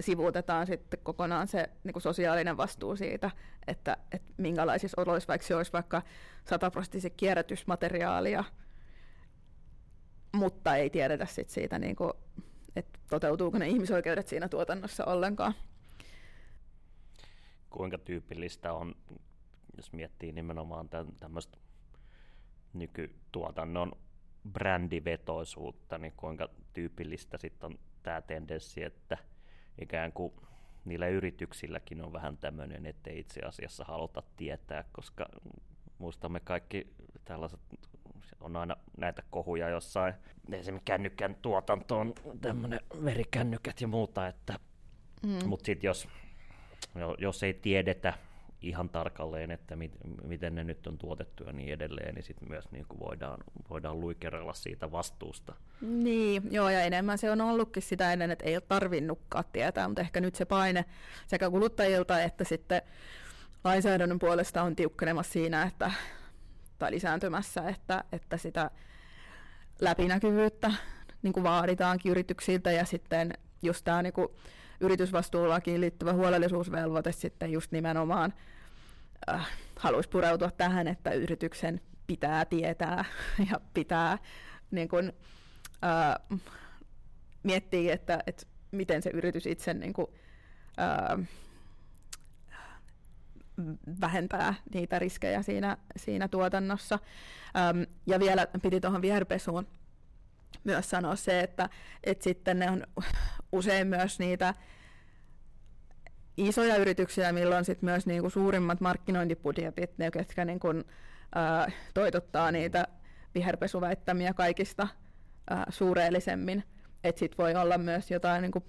sivuutetaan 0.01 0.67
sitten 0.67 1.01
kokonaan 1.03 1.49
se 1.49 1.71
niin 1.85 1.93
kuin 1.93 2.03
sosiaalinen 2.03 2.57
vastuu 2.57 2.97
siitä, 2.97 3.31
että, 3.67 3.97
että 4.13 4.33
minkälaisissa 4.37 5.03
oloissa, 5.03 5.29
vaikka 5.29 5.47
se 5.47 5.57
olisi 5.57 5.73
vaikka 5.73 6.03
sataprosenttisesti 6.45 7.17
kierrätysmateriaalia, 7.17 8.45
mutta 10.33 10.77
ei 10.77 10.91
tiedetä 10.91 11.27
sit 11.27 11.49
siitä, 11.49 11.79
niin 11.79 11.97
kuin, 11.97 12.13
että 12.77 12.99
toteutuuko 13.11 13.59
ne 13.59 13.69
ihmisoikeudet 13.69 14.29
siinä 14.29 14.49
tuotannossa 14.49 15.05
ollenkaan. 15.05 15.55
Kuinka 17.71 17.99
tyypillistä 17.99 18.73
on, 18.73 18.95
jos 19.77 19.93
miettii 19.93 20.33
nimenomaan 20.33 20.89
tämmöistä 21.21 21.59
nykytuotannon 22.73 23.93
brändivetoisuutta, 24.53 25.99
niin 25.99 26.13
kuinka 26.17 26.49
tyypillistä 26.73 27.39
sitten 27.39 27.67
on 27.67 27.79
tämä 28.03 28.23
tendenssi, 28.23 28.83
että 28.83 29.19
ikään 29.81 30.13
kuin 30.13 30.33
niillä 30.85 31.09
yrityksilläkin 31.09 32.05
on 32.05 32.13
vähän 32.13 32.37
tämmöinen, 32.37 32.87
että 32.87 33.11
itse 33.11 33.41
asiassa 33.41 33.85
haluta 33.85 34.23
tietää, 34.37 34.85
koska 34.93 35.27
muistamme 35.99 36.41
kaikki 36.41 36.95
tällaiset, 37.25 37.61
on 38.41 38.57
aina 38.57 38.77
näitä 38.97 39.23
kohuja 39.31 39.69
jossain, 39.69 40.15
esimerkiksi 40.53 40.85
kännykän 40.85 41.37
tuotantoon, 41.43 42.15
tämmöinen 42.41 42.81
verikännykät 43.05 43.81
ja 43.81 43.89
muuta, 43.89 44.27
että, 44.27 44.59
mm. 45.23 45.49
mutta 45.49 45.67
sitten 45.67 45.89
jos, 45.89 46.09
jos 47.19 47.43
ei 47.43 47.55
tiedetä 47.55 48.15
ihan 48.63 48.89
tarkalleen, 48.89 49.51
että 49.51 49.77
mit, 49.77 49.93
miten 50.23 50.55
ne 50.55 50.65
nyt 50.65 50.87
on 50.87 50.99
tuotettu 50.99 51.45
ja 51.45 51.53
niin 51.53 51.73
edelleen, 51.73 52.15
niin 52.15 52.23
sitten 52.23 52.49
myös 52.49 52.73
niin 52.73 52.87
kuin 52.89 53.01
voidaan, 53.01 53.39
voidaan 53.71 54.01
luikerella 54.01 54.53
siitä 54.53 54.93
vastuusta. 54.93 55.55
Niin, 55.81 56.43
joo, 56.51 56.71
ja 56.71 56.81
enemmän 56.81 57.19
se 57.19 57.31
on 57.31 57.41
ollutkin 57.41 57.83
sitä 57.83 58.13
ennen, 58.13 58.31
että 58.31 58.45
ei 58.45 58.57
ole 58.57 58.63
tarvinnutkaan 58.69 59.45
tietää, 59.53 59.89
mutta 59.89 60.03
ehkä 60.03 60.21
nyt 60.21 60.35
se 60.35 60.45
paine 60.45 60.85
sekä 61.27 61.51
kuluttajilta 61.51 62.23
että 62.23 62.45
sitten 62.45 62.83
lainsäädännön 63.65 64.19
puolesta 64.19 64.63
on 64.63 64.77
tiukkenemassa 64.77 65.33
siinä, 65.33 65.63
että, 65.63 65.91
tai 66.81 66.91
lisääntymässä, 66.91 67.69
että, 67.69 68.05
että 68.13 68.37
sitä 68.37 68.71
läpinäkyvyyttä 69.81 70.73
niin 71.23 71.33
kuin 71.33 71.45
vaaditaankin 71.45 72.11
yrityksiltä 72.11 72.71
ja 72.71 72.85
sitten 72.85 73.33
just 73.63 73.85
tämä 73.85 74.03
niin 74.03 74.13
kuin, 74.13 74.29
yritysvastuulakiin 74.81 75.81
liittyvä 75.81 76.13
huolellisuusvelvoite 76.13 77.13
sitten 77.13 77.53
just 77.53 77.73
nimenomaan 77.73 78.35
äh, 79.31 79.51
haluaisi 79.77 80.09
pureutua 80.09 80.51
tähän, 80.51 80.89
että 80.89 81.11
yrityksen 81.11 81.81
pitää 82.07 82.45
tietää 82.45 83.05
ja 83.51 83.61
pitää 83.75 84.19
niin 84.71 84.89
kuin, 84.89 85.13
äh, 85.85 86.39
miettiä, 87.43 87.95
että, 87.95 88.23
että 88.27 88.47
miten 88.71 89.03
se 89.03 89.11
yritys 89.11 89.47
itse 89.47 89.75
niin 89.75 89.93
kuin, 89.93 90.07
äh, 90.81 91.29
vähentää 94.01 94.55
niitä 94.75 94.99
riskejä 94.99 95.43
siinä, 95.43 95.77
siinä 95.97 96.29
tuotannossa. 96.29 96.99
Ähm, 97.57 97.83
ja 98.07 98.21
vielä 98.21 98.47
piti 98.63 98.81
tuohon 98.81 99.03
viherpesuun 99.03 99.67
myös 100.65 100.91
sanoa 100.91 101.17
se, 101.17 101.41
että, 101.41 101.69
että 102.05 102.25
sitten 102.25 102.59
ne 102.59 102.71
on 102.71 102.87
usein 103.53 103.87
myös 103.87 104.19
niitä 104.19 104.55
isoja 106.37 106.77
yrityksiä, 106.77 107.33
milloin 107.33 107.65
sit 107.65 107.83
myös 107.83 108.07
niinku 108.07 108.31
suurimmat 108.31 108.81
markkinointibudjetit, 108.81 109.99
ne 109.99 110.11
jotka 110.19 110.45
niinku, 110.45 110.69
ää, 111.35 111.71
toitottaa 111.95 112.53
niitä 112.53 112.89
viherpesuväittämiä 113.35 114.35
kaikista 114.35 114.89
ää, 115.51 115.67
suureellisemmin. 115.69 116.65
Että 117.05 117.19
sit 117.19 117.39
voi 117.39 117.55
olla 117.55 117.79
myös 117.79 118.11
jotain 118.11 118.43
niinku 118.43 118.65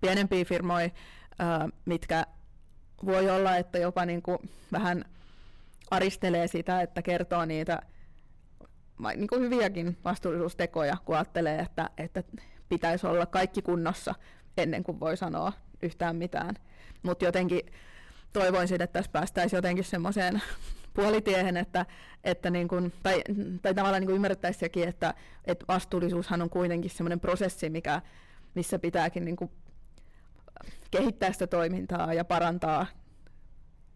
pienempiä 0.00 0.44
firmoja, 0.44 0.90
mitkä 1.84 2.26
voi 3.06 3.30
olla, 3.30 3.56
että 3.56 3.78
jopa 3.78 4.04
niinku 4.04 4.42
vähän 4.72 5.04
aristelee 5.90 6.46
sitä, 6.46 6.82
että 6.82 7.02
kertoo 7.02 7.44
niitä 7.44 7.82
niin 9.16 9.28
kuin 9.28 9.42
hyviäkin 9.42 9.96
vastuullisuustekoja, 10.04 10.96
kun 11.04 11.14
ajattelee, 11.14 11.58
että, 11.58 11.90
että 11.98 12.22
pitäisi 12.68 13.06
olla 13.06 13.26
kaikki 13.26 13.62
kunnossa 13.62 14.14
ennen 14.56 14.84
kuin 14.84 15.00
voi 15.00 15.16
sanoa 15.16 15.52
yhtään 15.82 16.16
mitään. 16.16 16.54
Mutta 17.02 17.24
jotenkin 17.24 17.60
toivoisin, 18.32 18.82
että 18.82 18.98
tässä 18.98 19.12
päästäisiin 19.12 19.58
jotenkin 19.58 19.84
semmoiseen 19.84 20.42
puolitiehen, 20.94 21.56
että, 21.56 21.86
että 22.24 22.50
niin 22.50 22.68
kun, 22.68 22.92
tai, 23.02 23.22
tai 23.62 23.74
tavallaan 23.74 24.02
niin 24.02 24.16
ymmärrettäisiin 24.16 24.60
sekin, 24.60 24.88
että, 24.88 25.14
että 25.44 25.64
vastuullisuushan 25.68 26.42
on 26.42 26.50
kuitenkin 26.50 26.90
semmoinen 26.90 27.20
prosessi, 27.20 27.70
mikä, 27.70 28.02
missä 28.54 28.78
pitääkin 28.78 29.24
niin 29.24 29.36
kehittää 30.90 31.32
sitä 31.32 31.46
toimintaa 31.46 32.14
ja 32.14 32.24
parantaa 32.24 32.86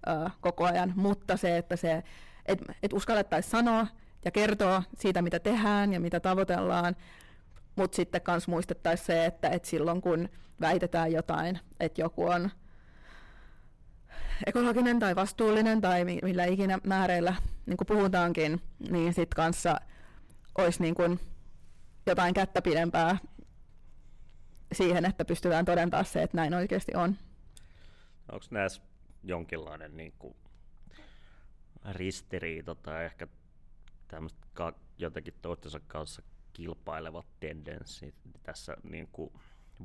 ää, 0.07 0.31
koko 0.41 0.65
ajan, 0.65 0.93
mutta 0.97 1.37
se, 1.37 1.59
että 1.59 1.77
se, 1.77 2.03
et, 2.47 2.63
et 2.83 2.93
uskallettaisiin 2.93 3.51
sanoa 3.51 3.87
ja 4.25 4.31
kertoa 4.31 4.83
siitä, 4.99 5.23
mitä 5.23 5.41
tehdään 5.41 5.93
ja 5.93 6.01
mitä 6.01 6.21
tavoitellaan, 6.21 6.97
mutta 7.77 7.97
sitten 7.97 8.21
myös 8.29 8.49
muistettaisiin 8.49 9.07
se, 9.07 9.27
että, 9.27 9.49
että 9.49 9.69
silloin 9.69 10.01
kun 10.01 10.29
väitetään 10.61 11.13
jotain, 11.13 11.59
että 11.81 12.01
joku 12.01 12.25
on 12.25 12.51
ekologinen 14.47 14.99
tai 14.99 15.17
vastuullinen 15.17 15.81
tai 15.81 16.05
millä 16.05 16.45
ikinä 16.45 16.79
määreillä 16.85 17.35
niin 17.67 17.77
puhutaankin, 17.87 18.61
niin 18.91 19.15
sitten 19.15 19.37
kanssa 19.37 19.81
olisi 20.59 20.83
niin 20.83 21.21
jotain 22.07 22.35
kättä 22.35 22.63
pidempää 22.63 23.19
siihen, 24.73 25.05
että 25.05 25.25
pystytään 25.25 25.65
todentamaan 25.65 26.05
se, 26.05 26.23
että 26.23 26.37
näin 26.37 26.55
oikeasti 26.55 26.93
on. 26.95 27.17
Onko 28.33 28.47
näissä 28.51 28.83
jonkinlainen 29.25 29.97
niin 29.97 30.13
kuin 30.19 30.37
ristiriita 31.93 32.75
tai 32.75 33.05
ehkä 33.05 33.27
tämmöistä 34.09 34.73
jotenkin 34.99 35.35
toistensa 35.43 35.81
kanssa 35.81 36.23
kilpailevat 36.53 37.27
tendenssit 37.41 38.15
tässä 38.43 38.77
niin 38.83 39.09
kuin 39.13 39.33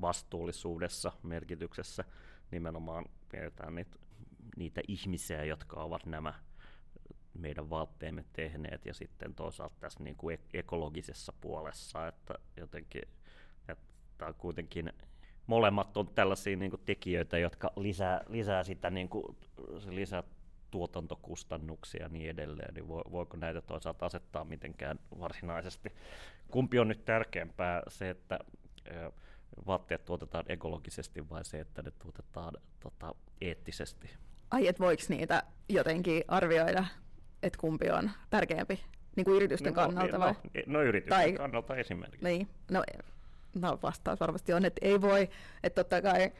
vastuullisuudessa 0.01 1.11
merkityksessä 1.23 2.03
nimenomaan 2.51 3.05
pidetään 3.29 3.75
niitä, 3.75 3.97
niitä 4.57 4.81
ihmisiä, 4.87 5.43
jotka 5.43 5.83
ovat 5.83 6.05
nämä 6.05 6.33
meidän 7.33 7.69
vaatteemme 7.69 8.25
tehneet 8.33 8.85
ja 8.85 8.93
sitten 8.93 9.35
toisaalta 9.35 9.75
tässä 9.79 10.03
niin 10.03 10.15
kuin 10.15 10.39
ekologisessa 10.53 11.33
puolessa, 11.41 12.07
että 12.07 12.33
jotenkin 12.57 13.01
on 14.21 14.35
kuitenkin 14.37 14.93
molemmat 15.47 15.97
on 15.97 16.07
tällaisia 16.07 16.57
niin 16.57 16.71
kuin 16.71 16.81
tekijöitä, 16.85 17.37
jotka 17.37 17.71
lisää, 17.75 18.21
lisää 18.27 18.63
sitä 18.63 18.89
niin 18.89 19.09
kuin, 19.09 19.37
lisää 19.89 20.23
tuotantokustannuksia 20.71 22.01
ja 22.03 22.09
niin 22.09 22.29
edelleen, 22.29 22.73
niin 22.73 22.87
voiko 22.87 23.37
näitä 23.37 23.61
toisaalta 23.61 24.05
asettaa 24.05 24.43
mitenkään 24.43 24.99
varsinaisesti? 25.19 25.89
Kumpi 26.51 26.79
on 26.79 26.87
nyt 26.87 27.05
tärkeämpää, 27.05 27.81
se, 27.87 28.09
että 28.09 28.39
vaatteet 29.67 30.05
tuotetaan 30.05 30.45
ekologisesti 30.47 31.29
vai 31.29 31.45
se, 31.45 31.59
että 31.59 31.81
ne 31.81 31.91
tuotetaan 31.91 32.53
tota, 32.79 33.15
eettisesti? 33.41 34.09
Ai, 34.51 34.67
että 34.67 34.83
voiko 34.83 35.03
niitä 35.09 35.43
jotenkin 35.69 36.23
arvioida, 36.27 36.85
että 37.43 37.59
kumpi 37.59 37.89
on 37.89 38.11
tärkeämpi? 38.29 38.79
Niin 39.15 39.25
kuin 39.25 39.35
yritysten 39.35 39.73
no, 39.73 39.75
kannalta 39.75 40.19
vai? 40.19 40.33
No, 40.33 40.39
no 40.67 40.81
yritysten 40.81 41.17
tai, 41.17 41.33
kannalta 41.33 41.75
esimerkiksi. 41.75 42.25
Niin, 42.25 42.47
no, 42.71 42.83
no 43.53 43.79
vastaus 43.83 44.19
varmasti 44.19 44.53
on, 44.53 44.65
että 44.65 44.85
ei 44.85 45.01
voi. 45.01 45.29
Että 45.63 45.83
totta 45.83 46.01
kai 46.01 46.31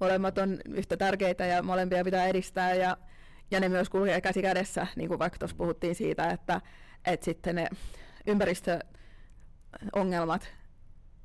molemmat 0.00 0.38
on 0.38 0.58
yhtä 0.68 0.96
tärkeitä 0.96 1.46
ja 1.46 1.62
molempia 1.62 2.04
pitää 2.04 2.26
edistää 2.26 2.74
ja, 2.74 2.96
ja 3.50 3.60
ne 3.60 3.68
myös 3.68 3.88
kulkee 3.88 4.20
käsi 4.20 4.42
kädessä, 4.42 4.86
niin 4.96 5.08
kuin 5.08 5.18
vaikka 5.18 5.38
tuossa 5.38 5.56
puhuttiin 5.56 5.94
siitä, 5.94 6.30
että, 6.30 6.60
että 7.06 7.24
sitten 7.24 7.54
ne 7.54 7.68
ympäristöongelmat 8.26 10.48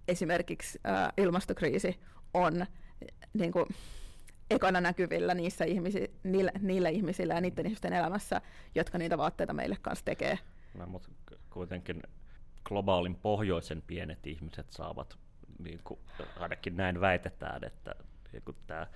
esimerkiksi 0.07 0.79
ää, 0.83 1.13
ilmastokriisi 1.17 1.99
on 2.33 2.65
niin 3.33 3.51
kuin, 3.51 3.65
ekana 4.49 4.81
näkyvillä 4.81 5.33
niissä 5.33 5.65
ihmisi, 5.65 6.11
niillä, 6.23 6.51
niillä 6.59 6.89
ihmisillä 6.89 7.33
ja 7.33 7.41
niiden 7.41 7.65
ihmisten 7.65 7.93
elämässä, 7.93 8.41
jotka 8.75 8.97
niitä 8.97 9.17
vaatteita 9.17 9.53
meille 9.53 9.77
kanssa 9.81 10.05
tekee. 10.05 10.39
No, 10.73 10.87
mutta 10.87 11.09
kuitenkin 11.49 12.03
globaalin 12.63 13.15
pohjoisen 13.15 13.81
pienet 13.81 14.27
ihmiset 14.27 14.71
saavat, 14.71 15.17
niin 15.59 15.79
kuin, 15.83 15.99
ainakin 16.39 16.77
näin 16.77 17.01
väitetään, 17.01 17.63
että 17.63 17.95
niin 18.31 18.43
kuin 18.43 18.57
tämä 18.67 18.87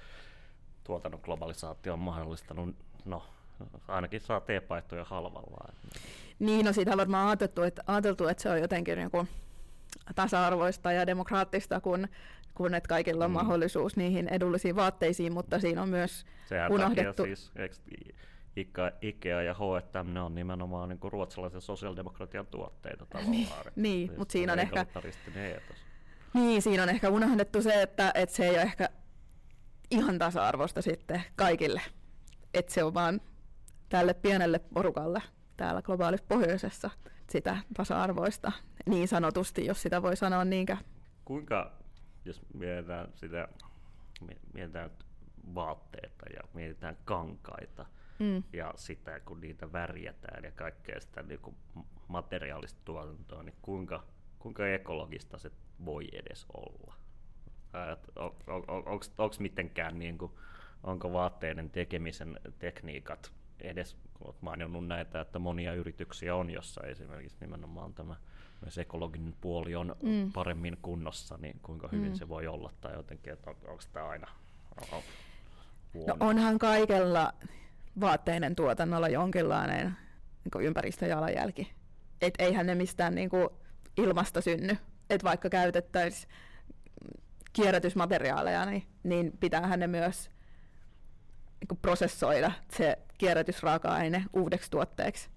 tuotannon 0.84 1.22
globalisaatio 1.24 1.93
on 1.93 1.99
mahdollistanut, 1.99 2.76
no 3.05 3.24
ainakin 3.88 4.22
saa 4.22 4.41
teepaitoja 4.41 5.03
halvalla. 5.03 5.74
Niin, 6.39 6.66
no 6.66 6.74
siitä 6.74 6.91
on 6.91 6.97
varmaan 6.97 7.28
ajateltu, 7.28 7.61
että, 7.61 7.84
ajateltu, 7.88 8.28
että 8.28 8.43
se 8.43 8.49
on 8.49 8.59
jotenkin 8.59 8.97
niin 8.97 9.11
kuin 9.11 9.28
tasa-arvoista 10.16 10.91
ja 10.91 11.07
demokraattista, 11.07 11.82
kun, 11.82 12.07
kun 12.55 12.74
että 12.74 12.88
kaikilla 12.88 13.26
on 13.26 13.32
mm. 13.32 13.36
mahdollisuus 13.36 13.97
niihin 13.97 14.28
edullisiin 14.28 14.76
vaatteisiin, 14.76 15.34
mutta 15.34 15.59
siinä 15.59 15.82
on 15.82 15.89
myös 15.89 16.26
Sehän 16.45 16.72
unohdettu... 16.72 17.24
Siis, 17.24 17.51
Ikea 19.01 19.41
ja 19.41 19.53
H&M, 19.53 20.14
ne 20.14 20.22
on 20.22 20.36
nimenomaan 20.36 20.89
niin 20.89 20.99
kuin 20.99 21.11
ruotsalaisen 21.11 21.61
sosiaalidemokratian 21.61 22.45
tuotteita 22.45 23.05
tavallaan. 23.05 23.32
niin, 23.36 23.47
niin 23.76 24.11
mutta 24.18 24.32
siinä 24.32 24.53
on 24.53 24.59
ehkä... 24.59 24.86
Niin, 26.34 26.61
siinä 26.61 26.84
on 26.84 26.89
ehkä 26.89 27.09
unohdettu 27.09 27.61
se, 27.61 27.81
että, 27.81 28.11
että 28.15 28.36
se 28.36 28.45
ei 28.45 28.51
ole 28.51 28.61
ehkä 28.61 28.89
ihan 29.91 30.17
tasa-arvosta 30.19 30.81
sitten 30.81 31.23
kaikille. 31.36 31.81
Että 32.53 32.73
se 32.73 32.84
on 32.84 32.93
vaan 32.93 33.21
tälle 33.89 34.13
pienelle 34.13 34.59
porukalle 34.59 35.21
täällä 35.57 35.81
globaalissa 35.81 36.25
pohjoisessa 36.29 36.89
sitä 37.29 37.57
tasa-arvoista, 37.73 38.51
niin 38.86 39.07
sanotusti, 39.07 39.65
jos 39.65 39.81
sitä 39.81 40.01
voi 40.01 40.15
sanoa 40.15 40.45
niinkä. 40.45 40.77
Kuinka, 41.25 41.71
jos 42.25 42.41
mietitään 42.53 43.07
sitä, 43.15 43.47
mietitään 44.53 44.91
vaatteita 45.55 46.25
ja 46.36 46.41
mietitään 46.53 46.97
kankaita, 47.05 47.86
mm. 48.19 48.43
ja 48.53 48.73
sitä, 48.75 49.19
kun 49.19 49.41
niitä 49.41 49.71
värjätään 49.71 50.43
ja 50.43 50.51
kaikkea 50.51 51.01
sitä 51.01 51.23
niin 51.23 51.39
materiaalista 52.07 52.81
tuotantoa, 52.86 53.43
niin 53.43 53.55
kuinka, 53.61 54.03
kuinka 54.44 54.68
ekologista 54.68 55.38
se 55.38 55.52
voi 55.86 56.08
edes 56.14 56.46
olla? 56.54 56.94
On, 58.16 58.36
on, 58.48 58.64
on, 58.68 58.84
Onko 59.18 59.36
mitenkään, 59.39 60.00
niin 60.00 60.18
kuin, 60.18 60.32
onko 60.84 61.14
vaatteiden 61.14 61.70
tekemisen 61.70 62.39
tekniikat 62.60 63.32
edes, 63.62 63.98
olet 64.22 64.41
maininnut 64.41 64.88
näitä, 64.88 65.22
että 65.22 65.39
monia 65.39 65.74
yrityksiä 65.74 66.36
on, 66.36 66.50
jossa 66.50 66.82
esimerkiksi 66.84 67.38
nimenomaan 67.39 67.94
tämä 67.94 68.16
myös 68.62 68.78
ekologinen 68.78 69.36
puoli 69.41 69.76
on 69.76 69.96
mm. 70.04 70.32
paremmin 70.32 70.78
kunnossa, 70.82 71.38
niin 71.38 71.60
kuinka 71.62 71.89
hyvin 71.91 72.12
mm. 72.12 72.16
se 72.16 72.30
voi 72.30 72.48
olla, 72.48 72.72
tai 72.82 72.94
jotenkin, 72.94 73.34
että 73.34 73.50
on, 73.50 73.56
onko 73.68 73.84
tämä 73.94 74.08
aina 74.08 74.28
on, 74.91 75.04
No 76.08 76.18
onhan 76.20 76.60
kaikella 76.60 77.34
vaatteiden 78.00 78.56
tuotannolla 78.56 79.10
jonkinlainen 79.10 79.98
niin 80.44 80.66
ympäristöjalanjälki. 80.66 81.72
Et 82.22 82.34
eihän 82.39 82.66
ne 82.66 82.76
mistään 82.76 83.16
niin 83.16 83.30
kuin, 83.30 83.50
ilmasta 83.98 84.41
synny. 84.41 84.78
Et 85.10 85.24
vaikka 85.24 85.50
käytettäisiin 85.50 86.32
kierrätysmateriaaleja, 87.54 88.66
niin, 88.66 88.88
niin 89.04 89.38
pitäähän 89.39 89.80
ne 89.80 89.88
myös 89.88 90.30
niin 91.60 91.80
prosessoida 91.82 92.52
se 92.72 92.98
kierrätysraaka-aine 93.18 94.26
uudeksi 94.34 94.72
tuotteeksi. 94.72 95.30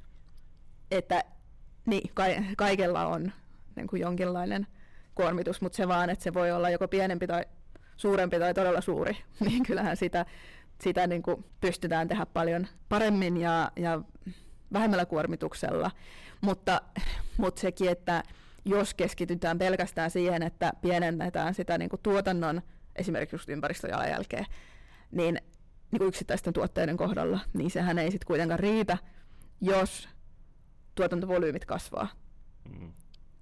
Että 0.90 1.24
niin, 1.86 2.10
ka- 2.14 2.24
kaikella 2.56 3.06
on 3.06 3.32
niin 3.76 3.86
kuin 3.86 4.02
jonkinlainen 4.02 4.66
kuormitus, 5.14 5.60
mutta 5.60 5.76
se 5.76 5.88
vaan, 5.88 6.10
että 6.10 6.22
se 6.22 6.34
voi 6.34 6.52
olla 6.52 6.70
joko 6.70 6.88
pienempi 6.88 7.26
tai 7.26 7.44
suurempi 7.96 8.38
tai 8.38 8.54
todella 8.54 8.80
suuri, 8.80 9.16
niin 9.46 9.62
kyllähän 9.62 9.96
sitä, 9.96 10.26
sitä 10.80 11.06
niin 11.06 11.22
kuin 11.22 11.44
pystytään 11.60 12.08
tehdä 12.08 12.26
paljon 12.26 12.66
paremmin 12.88 13.36
ja, 13.36 13.72
ja 13.76 14.00
vähemmällä 14.72 15.06
kuormituksella. 15.06 15.90
Mutta, 16.40 16.82
mutta 17.36 17.60
sekin, 17.60 17.90
että 17.90 18.22
jos 18.66 18.94
keskitytään 18.94 19.58
pelkästään 19.58 20.10
siihen, 20.10 20.42
että 20.42 20.72
pienennetään 20.80 21.54
sitä 21.54 21.78
niin 21.78 21.88
kuin 21.88 22.02
tuotannon 22.02 22.62
esimerkiksi 22.96 23.52
ympäristöjalanjälkeä, 23.52 24.44
niin 25.10 25.40
niin 25.90 25.98
kuin 25.98 26.08
yksittäisten 26.08 26.52
tuotteiden 26.52 26.96
kohdalla, 26.96 27.40
niin 27.52 27.70
sehän 27.70 27.98
ei 27.98 28.10
sitten 28.10 28.26
kuitenkaan 28.26 28.60
riitä, 28.60 28.98
jos 29.60 30.08
tuotantovolyymit 30.94 31.64
kasvaa. 31.64 32.08
Mm. 32.68 32.92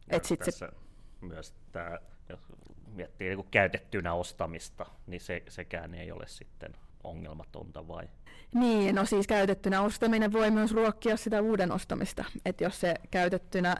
Et 0.08 0.24
sit 0.24 0.40
tässä 0.40 0.66
se... 0.66 1.26
myös 1.26 1.54
tämä, 1.72 1.98
jos 2.28 2.40
miettii 2.86 3.36
niin 3.36 3.46
käytettynä 3.50 4.14
ostamista, 4.14 4.86
niin 5.06 5.20
se, 5.20 5.42
sekään 5.48 5.94
ei 5.94 6.12
ole 6.12 6.24
sitten 6.26 6.76
ongelmatonta 7.04 7.88
vai? 7.88 8.08
Niin, 8.54 8.94
no 8.94 9.04
siis 9.04 9.26
käytettynä 9.26 9.82
ostaminen 9.82 10.32
voi 10.32 10.50
myös 10.50 10.72
ruokkia 10.72 11.16
sitä 11.16 11.40
uuden 11.40 11.72
ostamista. 11.72 12.24
Että 12.44 12.64
jos 12.64 12.80
se 12.80 12.94
käytettynä, 13.10 13.76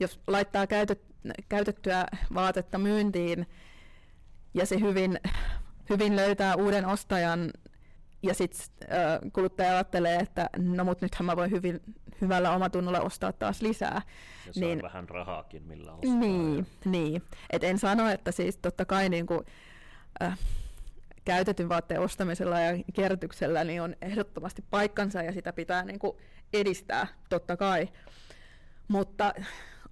jos 0.00 0.20
laittaa 0.26 0.66
käytet, 0.66 1.02
käytettyä 1.48 2.06
vaatetta 2.34 2.78
myyntiin 2.78 3.46
ja 4.54 4.66
se 4.66 4.80
hyvin 4.80 5.20
hyvin 5.90 6.16
löytää 6.16 6.56
uuden 6.56 6.86
ostajan 6.86 7.50
ja 8.22 8.34
sitten 8.34 8.88
äh, 8.92 9.32
kuluttaja 9.32 9.72
ajattelee, 9.72 10.16
että 10.16 10.50
no 10.58 10.84
mut 10.84 11.00
nythän 11.00 11.26
mä 11.26 11.36
voin 11.36 11.50
hyvin, 11.50 11.80
hyvällä 12.20 12.50
omatunnolla 12.50 13.00
ostaa 13.00 13.32
taas 13.32 13.62
lisää. 13.62 14.02
Ja 14.46 14.52
saa 14.52 14.60
niin, 14.60 14.82
vähän 14.82 15.08
rahaakin 15.08 15.62
millä 15.62 15.92
ostaa. 15.92 16.14
Niin, 16.14 16.66
niin. 16.84 17.22
Et 17.50 17.64
en 17.64 17.78
sano, 17.78 18.08
että 18.08 18.32
siis 18.32 18.56
totta 18.56 18.84
kai 18.84 19.08
niin 19.08 19.26
kuin, 19.26 19.40
äh, 20.22 20.38
käytetyn 21.24 21.68
vaatteen 21.68 22.00
ostamisella 22.00 22.60
ja 22.60 22.84
kierrätyksellä 22.92 23.64
niin 23.64 23.82
on 23.82 23.96
ehdottomasti 24.02 24.64
paikkansa 24.70 25.22
ja 25.22 25.32
sitä 25.32 25.52
pitää 25.52 25.84
niin 25.84 25.98
kuin 25.98 26.16
edistää, 26.52 27.06
totta 27.28 27.56
kai. 27.56 27.88
Mutta 28.88 29.34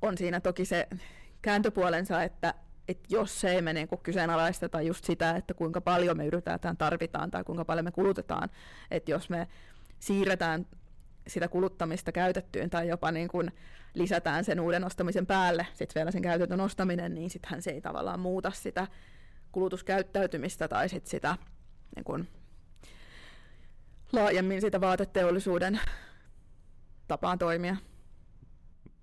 on 0.03 0.19
siinä 0.19 0.41
toki 0.41 0.65
se 0.65 0.89
kääntöpuolensa, 1.43 2.23
että 2.23 2.55
että 2.89 3.09
jos 3.09 3.41
se 3.41 3.51
ei 3.51 3.63
me 3.63 3.73
niin 3.73 3.89
kyseenalaisteta 4.03 4.83
just 4.83 5.05
sitä, 5.05 5.31
että 5.31 5.55
kuinka 5.55 5.81
paljon 5.81 6.17
me 6.17 6.27
yritetään 6.27 6.77
tarvitaan 6.77 7.31
tai 7.31 7.45
kuinka 7.45 7.65
paljon 7.65 7.85
me 7.85 7.93
kulutetaan, 7.93 8.51
että 8.91 9.11
jos 9.11 9.31
me 9.31 9.49
siirretään 9.99 10.67
sitä 11.27 11.49
kuluttamista 11.49 12.13
käytettyyn 12.13 12.71
tai 12.71 12.89
jopa 12.89 13.11
niin 13.11 13.29
kuin 13.29 13.53
lisätään 13.95 14.45
sen 14.45 14.61
uuden 14.61 14.85
ostamisen 14.85 15.27
päälle 15.27 15.67
sitten 15.75 15.95
vielä 15.95 16.11
sen 16.11 16.23
käytetyn 16.23 16.61
ostaminen, 16.61 17.15
niin 17.15 17.31
sittenhän 17.31 17.63
se 17.63 17.71
ei 17.71 17.81
tavallaan 17.81 18.21
muuta 18.21 18.51
sitä 18.51 18.87
kulutuskäyttäytymistä 19.53 20.69
tai 20.69 20.89
sit 20.89 21.07
sitä 21.07 21.37
niin 21.97 22.05
kuin 22.05 22.29
laajemmin 24.13 24.61
sitä 24.61 24.81
vaateteollisuuden 24.81 25.81
tapaan 27.09 27.39
toimia. 27.39 27.77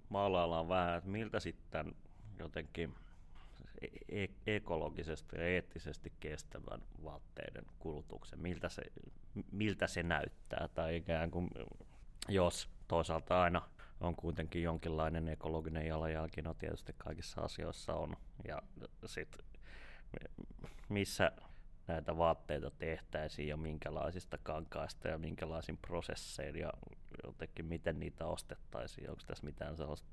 Maalaillaan 0.10 0.70
vähän, 0.70 0.98
että 0.98 1.10
miltä 1.10 1.40
sitten 1.40 1.96
jotenkin 2.40 2.96
E-, 3.82 4.24
e- 4.24 4.56
ekologisesti 4.56 5.36
ja 5.36 5.48
eettisesti 5.48 6.14
kestävän 6.20 6.82
vaatteiden 7.04 7.66
kulutuksen, 7.80 8.40
miltä 8.40 8.70
se, 8.70 8.82
miltä 9.52 9.88
se 9.88 10.04
näyttää, 10.04 10.70
tai 10.74 10.96
ikään 10.96 11.32
kuin 11.32 11.50
jos 12.30 12.70
toisaalta 12.88 13.42
aina 13.42 13.62
on 14.02 14.16
kuitenkin 14.16 14.64
jonkinlainen 14.64 15.28
ekologinen 15.28 15.88
jalanjälki, 15.88 16.42
no 16.42 16.54
tietysti 16.54 16.96
kaikissa 16.98 17.42
asioissa 17.42 17.94
on, 17.94 18.18
ja 18.48 18.62
sitten 19.06 19.46
missä 20.90 21.32
näitä 21.88 22.18
vaatteita 22.18 22.72
tehtäisiin 22.72 23.48
ja 23.48 23.58
minkälaisista 23.58 24.38
kankaista 24.44 25.08
ja 25.08 25.18
minkälaisin 25.18 25.78
prosessein 25.78 26.56
ja 26.56 26.74
jotenkin 27.24 27.66
miten 27.66 28.00
niitä 28.00 28.26
ostettaisiin, 28.26 29.10
onko 29.10 29.22
tässä 29.28 29.46
mitään 29.46 29.78
sellaista 29.78 30.08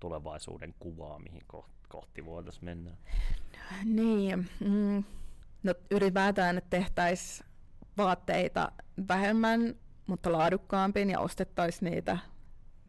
tulevaisuuden 0.00 0.74
kuvaa, 0.78 1.18
mihin 1.18 1.42
kohti 1.88 2.24
voitaisiin 2.24 2.64
mennä? 2.64 2.90
Niin, 3.84 4.48
mm, 4.60 5.04
no 5.62 5.74
ylipäätään, 5.90 6.62
tehtäisiin 6.70 7.48
vaatteita 7.96 8.72
vähemmän, 9.08 9.74
mutta 10.06 10.32
laadukkaampiin 10.32 11.10
ja 11.10 11.20
ostettaisiin 11.20 11.90
niitä 11.90 12.18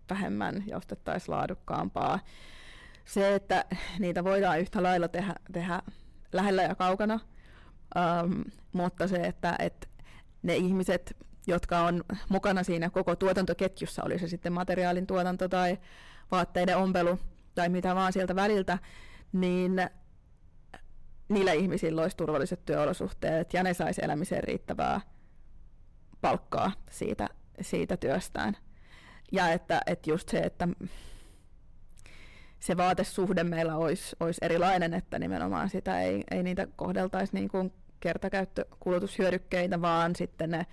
vähemmän 0.09 0.63
ja 0.67 0.77
ostettaisiin 0.77 1.35
laadukkaampaa. 1.35 2.19
Se, 3.05 3.35
että 3.35 3.65
niitä 3.99 4.23
voidaan 4.23 4.59
yhtä 4.59 4.83
lailla 4.83 5.07
tehdä, 5.07 5.35
tehdä 5.51 5.81
lähellä 6.31 6.63
ja 6.63 6.75
kaukana, 6.75 7.19
um, 7.95 8.43
mutta 8.73 9.07
se, 9.07 9.15
että, 9.15 9.55
että 9.59 9.87
ne 10.43 10.55
ihmiset, 10.55 11.17
jotka 11.47 11.79
on 11.79 12.03
mukana 12.29 12.63
siinä 12.63 12.89
koko 12.89 13.15
tuotantoketjussa, 13.15 14.03
oli 14.03 14.19
se 14.19 14.27
sitten 14.27 14.53
materiaalin 14.53 15.07
tuotanto 15.07 15.47
tai 15.47 15.77
vaatteiden 16.31 16.77
ompelu 16.77 17.19
tai 17.55 17.69
mitä 17.69 17.95
vaan 17.95 18.13
sieltä 18.13 18.35
väliltä, 18.35 18.77
niin 19.31 19.81
niillä 21.29 21.51
ihmisillä 21.53 22.01
olisi 22.01 22.17
turvalliset 22.17 22.65
työolosuhteet 22.65 23.53
ja 23.53 23.63
ne 23.63 23.73
saisi 23.73 24.01
elämiseen 24.03 24.43
riittävää 24.43 25.01
palkkaa 26.21 26.71
siitä, 26.89 27.29
siitä 27.61 27.97
työstään. 27.97 28.57
Ja 29.31 29.49
että, 29.49 29.81
että 29.85 30.09
just 30.09 30.29
se, 30.29 30.37
että 30.39 30.67
se 32.59 32.77
vaatesuhde 32.77 33.43
meillä 33.43 33.75
olisi, 33.77 34.15
olisi 34.19 34.39
erilainen, 34.41 34.93
että 34.93 35.19
nimenomaan 35.19 35.69
sitä 35.69 36.01
ei, 36.01 36.23
ei 36.31 36.43
niitä 36.43 36.67
kohdeltaisi 36.75 37.33
niin 37.33 37.49
kuin 37.49 37.73
kertakäyttökulutushyödykkeitä, 38.03 39.81
vaan 39.81 40.15
sitten 40.15 40.49
ne 40.49 40.65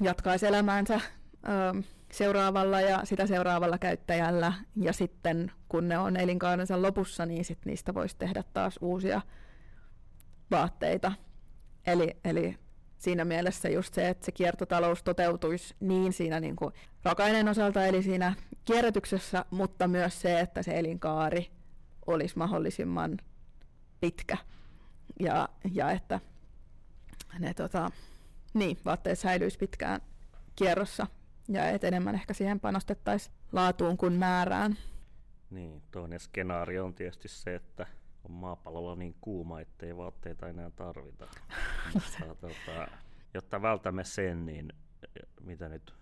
jatkaisi 0.00 0.46
elämäänsä 0.46 1.00
seuraavalla 2.12 2.80
ja 2.80 3.00
sitä 3.04 3.26
seuraavalla 3.26 3.78
käyttäjällä. 3.78 4.52
Ja 4.76 4.92
sitten 4.92 5.52
kun 5.68 5.88
ne 5.88 5.98
on 5.98 6.16
elinkaarensa 6.16 6.82
lopussa, 6.82 7.26
niin 7.26 7.44
sit 7.44 7.58
niistä 7.64 7.94
voisi 7.94 8.16
tehdä 8.18 8.44
taas 8.52 8.78
uusia 8.80 9.20
vaatteita. 10.50 11.12
Eli, 11.86 12.16
eli 12.24 12.58
siinä 12.98 13.24
mielessä 13.24 13.68
just 13.68 13.94
se, 13.94 14.08
että 14.08 14.24
se 14.24 14.32
kiertotalous 14.32 15.02
toteutuisi 15.02 15.74
niin 15.80 16.12
siinä 16.12 16.40
niin 16.40 16.56
kuin 16.56 16.74
raaka 17.04 17.24
osalta, 17.50 17.86
eli 17.86 18.02
siinä 18.02 18.34
kierrätyksessä, 18.64 19.44
mutta 19.50 19.88
myös 19.88 20.20
se, 20.20 20.40
että 20.40 20.62
se 20.62 20.78
elinkaari 20.78 21.50
olisi 22.06 22.38
mahdollisimman 22.38 23.18
pitkä 24.00 24.36
ja, 25.20 25.48
ja 25.72 25.90
että 25.90 26.20
ne 27.38 27.54
tota, 27.54 27.90
niin, 28.54 28.78
vaatteet 28.84 29.18
säilyisi 29.18 29.58
pitkään 29.58 30.00
kierrossa 30.56 31.06
ja 31.48 31.68
että 31.68 31.86
enemmän 31.86 32.14
ehkä 32.14 32.34
siihen 32.34 32.60
panostettaisiin 32.60 33.34
laatuun 33.52 33.96
kuin 33.96 34.12
määrään. 34.12 34.78
Niin, 35.50 35.82
toinen 35.90 36.20
skenaario 36.20 36.84
on 36.84 36.94
tietysti 36.94 37.28
se, 37.28 37.54
että 37.54 37.86
on 38.24 38.30
maapallolla 38.30 38.96
niin 38.96 39.16
kuuma, 39.20 39.60
ettei 39.60 39.96
vaatteita 39.96 40.48
enää 40.48 40.70
tarvita. 40.70 41.26
Mutta, 41.94 42.34
tota, 42.40 42.88
jotta 43.34 43.62
vältämme 43.62 44.04
sen, 44.04 44.46
niin 44.46 44.72
mitä 45.40 45.68
nyt 45.68 45.94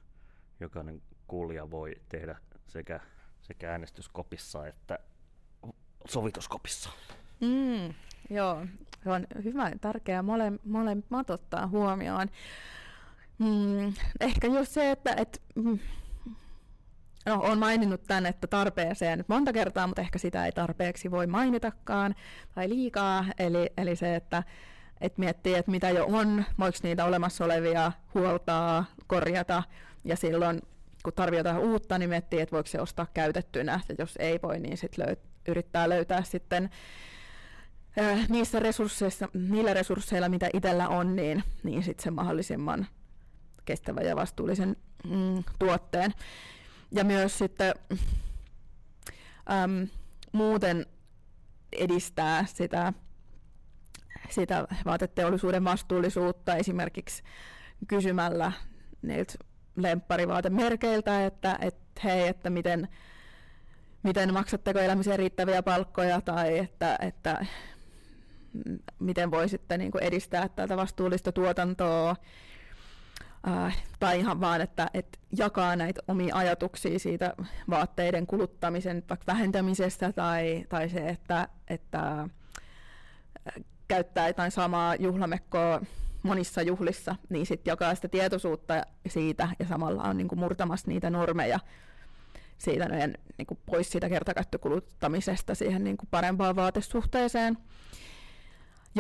jokainen 0.61 1.03
kuulija 1.27 1.71
voi 1.71 1.95
tehdä 2.09 2.37
sekä, 2.67 3.01
sekä 3.41 3.71
äänestyskopissa 3.71 4.67
että 4.67 4.99
sovituskopissa. 6.09 6.91
Mm, 7.41 7.95
joo, 8.31 8.67
se 9.05 9.11
on 9.11 9.27
hyvä, 9.45 9.73
tärkeää 9.81 10.23
mole, 10.23 10.53
molemmat 10.65 11.31
ottaa 11.31 11.67
huomioon. 11.67 12.29
Mm, 13.39 13.93
ehkä 14.21 14.47
just 14.47 14.73
se, 14.73 14.91
että 14.91 15.15
et, 15.17 15.43
mm, 15.55 15.79
no, 17.27 17.41
olen 17.41 17.59
maininnut 17.59 18.03
tämän, 18.07 18.27
että 18.27 18.47
tarpeeseen 18.47 19.19
nyt 19.19 19.29
monta 19.29 19.53
kertaa, 19.53 19.87
mutta 19.87 20.03
ehkä 20.03 20.19
sitä 20.19 20.47
ei 20.47 20.53
tarpeeksi 20.53 21.11
voi 21.11 21.27
mainitakaan 21.27 22.15
tai 22.55 22.69
liikaa. 22.69 23.25
Eli, 23.39 23.71
eli 23.77 23.97
se, 23.97 24.17
että 24.17 24.43
et 25.01 25.19
miettii, 25.19 25.55
että 25.55 25.71
mitä 25.71 25.91
jo 25.91 26.07
on, 26.07 26.45
voiko 26.59 26.79
niitä 26.83 27.05
olemassa 27.05 27.45
olevia 27.45 27.93
huoltaa, 28.15 28.85
korjata 29.07 29.63
ja 30.05 30.17
silloin 30.17 30.63
kun 31.03 31.13
tarvii 31.13 31.39
jotain 31.39 31.59
uutta, 31.59 31.99
niin 31.99 32.11
miettii, 32.11 32.41
että 32.41 32.53
voiko 32.53 32.67
se 32.67 32.81
ostaa 32.81 33.07
käytettynä, 33.15 33.81
ja 33.89 33.95
jos 33.99 34.17
ei 34.19 34.39
voi, 34.43 34.61
niin 34.61 34.77
sit 34.77 34.99
löy- 34.99 35.29
yrittää 35.49 35.89
löytää 35.89 36.23
sitten 36.23 36.71
niissä 38.29 38.61
resursseissa, 38.61 39.29
niillä 39.35 39.75
resursseilla, 39.75 40.29
mitä 40.29 40.51
itsellä 40.55 40.89
on, 40.89 41.17
niin, 41.17 41.45
niin 41.63 41.83
sitten 41.83 42.05
se 42.05 42.11
mahdollisimman 42.11 42.87
kestävän 43.65 44.07
ja 44.07 44.17
vastuullisen 44.17 44.77
mm, 45.05 45.45
tuotteen. 45.59 46.15
Ja 46.93 47.05
myös 47.05 47.39
sitten 47.39 47.75
äm, 49.51 49.89
muuten 50.33 50.87
edistää 51.73 52.45
sitä, 52.47 52.93
sitä 54.31 54.69
vaateteollisuuden 54.85 55.65
vastuullisuutta 55.65 56.57
esimerkiksi 56.57 57.23
kysymällä 57.89 58.53
niiltä 59.03 59.33
lempparivaatemerkeiltä, 59.77 61.27
että, 61.27 61.59
että 61.61 62.01
hei, 62.05 62.29
että 62.29 62.51
miten, 62.51 62.89
miten 64.03 64.33
maksatteko 64.33 64.79
elämiseen 64.79 65.19
riittäviä 65.19 65.63
palkkoja 65.63 66.21
tai 66.21 66.59
että, 66.59 66.99
että 67.01 67.47
miten 68.99 69.31
voisitte 69.31 69.79
niin 69.79 69.91
kuin 69.91 70.05
edistää 70.05 70.49
tätä 70.49 70.77
vastuullista 70.77 71.33
tuotantoa. 71.33 72.17
Äh, 73.49 73.85
tai 74.01 74.19
ihan 74.19 74.41
vaan, 74.41 74.61
että, 74.61 74.91
että 74.95 75.19
jakaa 75.37 75.77
näitä 75.77 76.01
omia 76.09 76.37
ajatuksia 76.37 76.99
siitä 76.99 77.35
vaatteiden 77.71 78.27
kuluttamisen 78.27 79.03
vaikka 79.09 79.33
vähentämisestä 79.33 80.13
tai, 80.13 80.65
tai 80.69 80.89
se, 80.89 81.09
että, 81.09 81.49
että 81.69 82.29
käyttää 83.89 84.29
jotain 84.29 84.51
samaa 84.51 84.95
juhlamekkoa 84.95 85.81
monissa 86.23 86.63
juhlissa, 86.63 87.17
niin 87.29 87.47
sitten 87.47 87.73
jakaa 87.73 87.95
sitä 87.95 88.09
tietoisuutta 88.09 88.83
siitä 89.07 89.49
ja 89.59 89.67
samalla 89.67 90.03
on 90.03 90.17
niin 90.17 90.29
kuin 90.29 90.39
murtamassa 90.39 90.89
niitä 90.89 91.11
normeja 91.11 91.61
siitä 92.59 92.89
meidän, 92.89 93.15
niin 93.39 93.47
kuin 93.47 93.59
pois 93.67 93.91
siitä 93.91 94.09
kertakäyttökuluttamisesta 94.09 95.55
siihen 95.55 95.85
niin 95.85 95.97
kuin 95.97 96.09
parempaan 96.11 96.57
vaatesuhteeseen. 96.57 97.59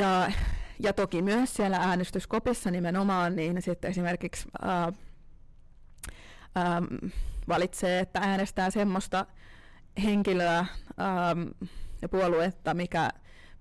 Ja, 0.00 0.32
ja 0.78 0.92
toki 0.92 1.22
myös 1.22 1.54
siellä 1.54 1.76
äänestyskopissa 1.76 2.70
nimenomaan, 2.70 3.36
niin 3.36 3.62
sitten 3.62 3.90
esimerkiksi 3.90 4.48
ää, 4.62 4.92
ää, 6.54 6.82
valitsee, 7.48 8.00
että 8.00 8.20
äänestää 8.22 8.70
semmoista 8.70 9.26
henkilöä 10.04 10.66
ää, 10.96 11.36
ja 12.02 12.08
puoluetta, 12.08 12.74
mikä, 12.74 13.10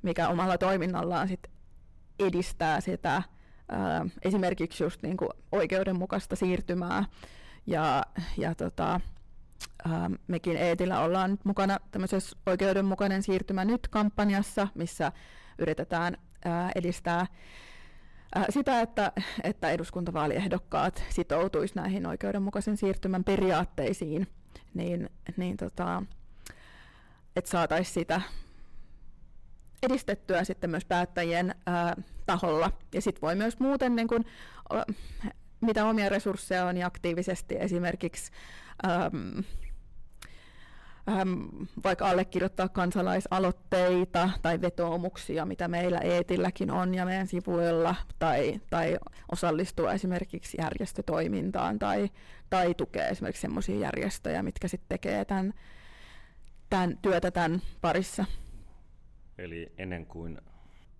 mikä 0.01 0.27
omalla 0.27 0.57
toiminnallaan 0.57 1.27
sit 1.27 1.47
edistää 2.19 2.81
sitä 2.81 3.23
ää, 3.69 4.05
esimerkiksi 4.21 4.83
just 4.83 5.03
niin 5.03 5.17
kuin 5.17 5.29
oikeudenmukaista 5.51 6.35
siirtymää. 6.35 7.05
Ja, 7.67 8.03
ja 8.37 8.55
tota, 8.55 8.99
ää, 9.89 10.11
mekin 10.27 10.57
Eetillä 10.57 10.99
ollaan 10.99 11.31
nyt 11.31 11.45
mukana 11.45 11.77
tämmöisessä 11.91 12.37
oikeudenmukainen 12.45 13.23
siirtymä 13.23 13.65
nyt-kampanjassa, 13.65 14.67
missä 14.75 15.11
yritetään 15.57 16.13
ää, 16.13 16.26
edistää 16.75 17.25
ää, 18.35 18.45
sitä, 18.49 18.81
että, 18.81 19.11
että 19.43 19.71
eduskuntavaaliehdokkaat 19.71 21.03
sitoutuisi 21.09 21.75
näihin 21.75 22.05
oikeudenmukaisen 22.05 22.77
siirtymän 22.77 23.23
periaatteisiin, 23.23 24.27
niin, 24.73 25.09
niin 25.37 25.57
tota, 25.57 26.03
että 27.35 27.49
saataisiin 27.49 27.93
sitä 27.93 28.21
edistettyä 29.83 30.43
sitten 30.43 30.69
myös 30.69 30.85
päättäjien 30.85 31.55
ää, 31.65 31.95
taholla. 32.25 32.71
Ja 32.93 33.01
sitten 33.01 33.21
voi 33.21 33.35
myös 33.35 33.59
muuten, 33.59 33.95
niin 33.95 34.07
kun, 34.07 34.25
mitä 35.61 35.85
omia 35.85 36.09
resursseja 36.09 36.65
on, 36.65 36.75
niin 36.75 36.85
aktiivisesti 36.85 37.55
esimerkiksi 37.59 38.31
äm, 38.85 39.43
äm, 41.09 41.47
vaikka 41.83 42.09
allekirjoittaa 42.09 42.69
kansalaisaloitteita 42.69 44.29
tai 44.41 44.61
vetoomuksia, 44.61 45.45
mitä 45.45 45.67
meillä 45.67 45.99
Eetilläkin 45.99 46.71
on 46.71 46.95
ja 46.95 47.05
meidän 47.05 47.27
sivuilla, 47.27 47.95
tai, 48.19 48.61
tai 48.69 48.97
osallistua 49.31 49.93
esimerkiksi 49.93 50.57
järjestötoimintaan 50.61 51.79
tai, 51.79 52.09
tai 52.49 52.73
tukea 52.73 53.07
esimerkiksi 53.07 53.41
sellaisia 53.41 53.79
järjestöjä, 53.79 54.43
mitkä 54.43 54.67
sitten 54.67 54.89
tekee 54.89 55.25
tämän, 55.25 55.53
tämän 56.69 56.97
työtä 57.01 57.31
tämän 57.31 57.61
parissa. 57.81 58.25
Eli 59.37 59.71
ennen 59.77 60.05
kuin 60.05 60.37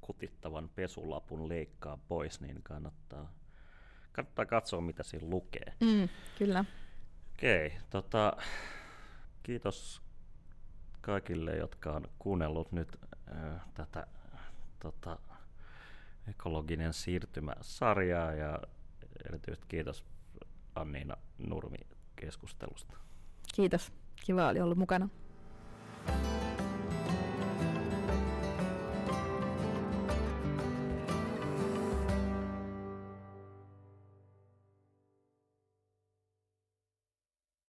kutittavan 0.02 0.70
pesulapun 0.76 1.50
leikkaa 1.50 1.98
pois, 2.08 2.42
niin 2.42 2.64
kannattaa, 2.64 3.34
kannattaa 4.12 4.46
katsoa, 4.46 4.82
mitä 4.82 5.04
siinä 5.04 5.30
lukee. 5.30 5.74
Mm, 5.80 6.10
kyllä. 6.38 6.66
Okei, 7.34 7.74
tota, 7.90 8.38
kiitos 9.48 10.02
kaikille, 11.02 11.56
jotka 11.56 11.92
on 11.92 12.08
kuunnellut 12.20 12.72
nyt 12.72 13.00
äh, 13.32 13.62
tätä 13.74 14.08
tota, 14.80 15.20
ekologinen 16.30 16.94
siirtymä-sarjaa 16.94 18.32
ja 18.32 18.60
erityisesti 19.30 19.66
kiitos 19.68 20.06
Anniina 20.76 21.18
Nurmi 21.38 21.78
keskustelusta. 22.16 22.98
Kiitos. 23.56 23.92
Kiva 24.26 24.48
oli 24.48 24.62
olla 24.62 24.76
mukana. 24.76 25.10
thank 26.08 26.42
you 26.42 26.47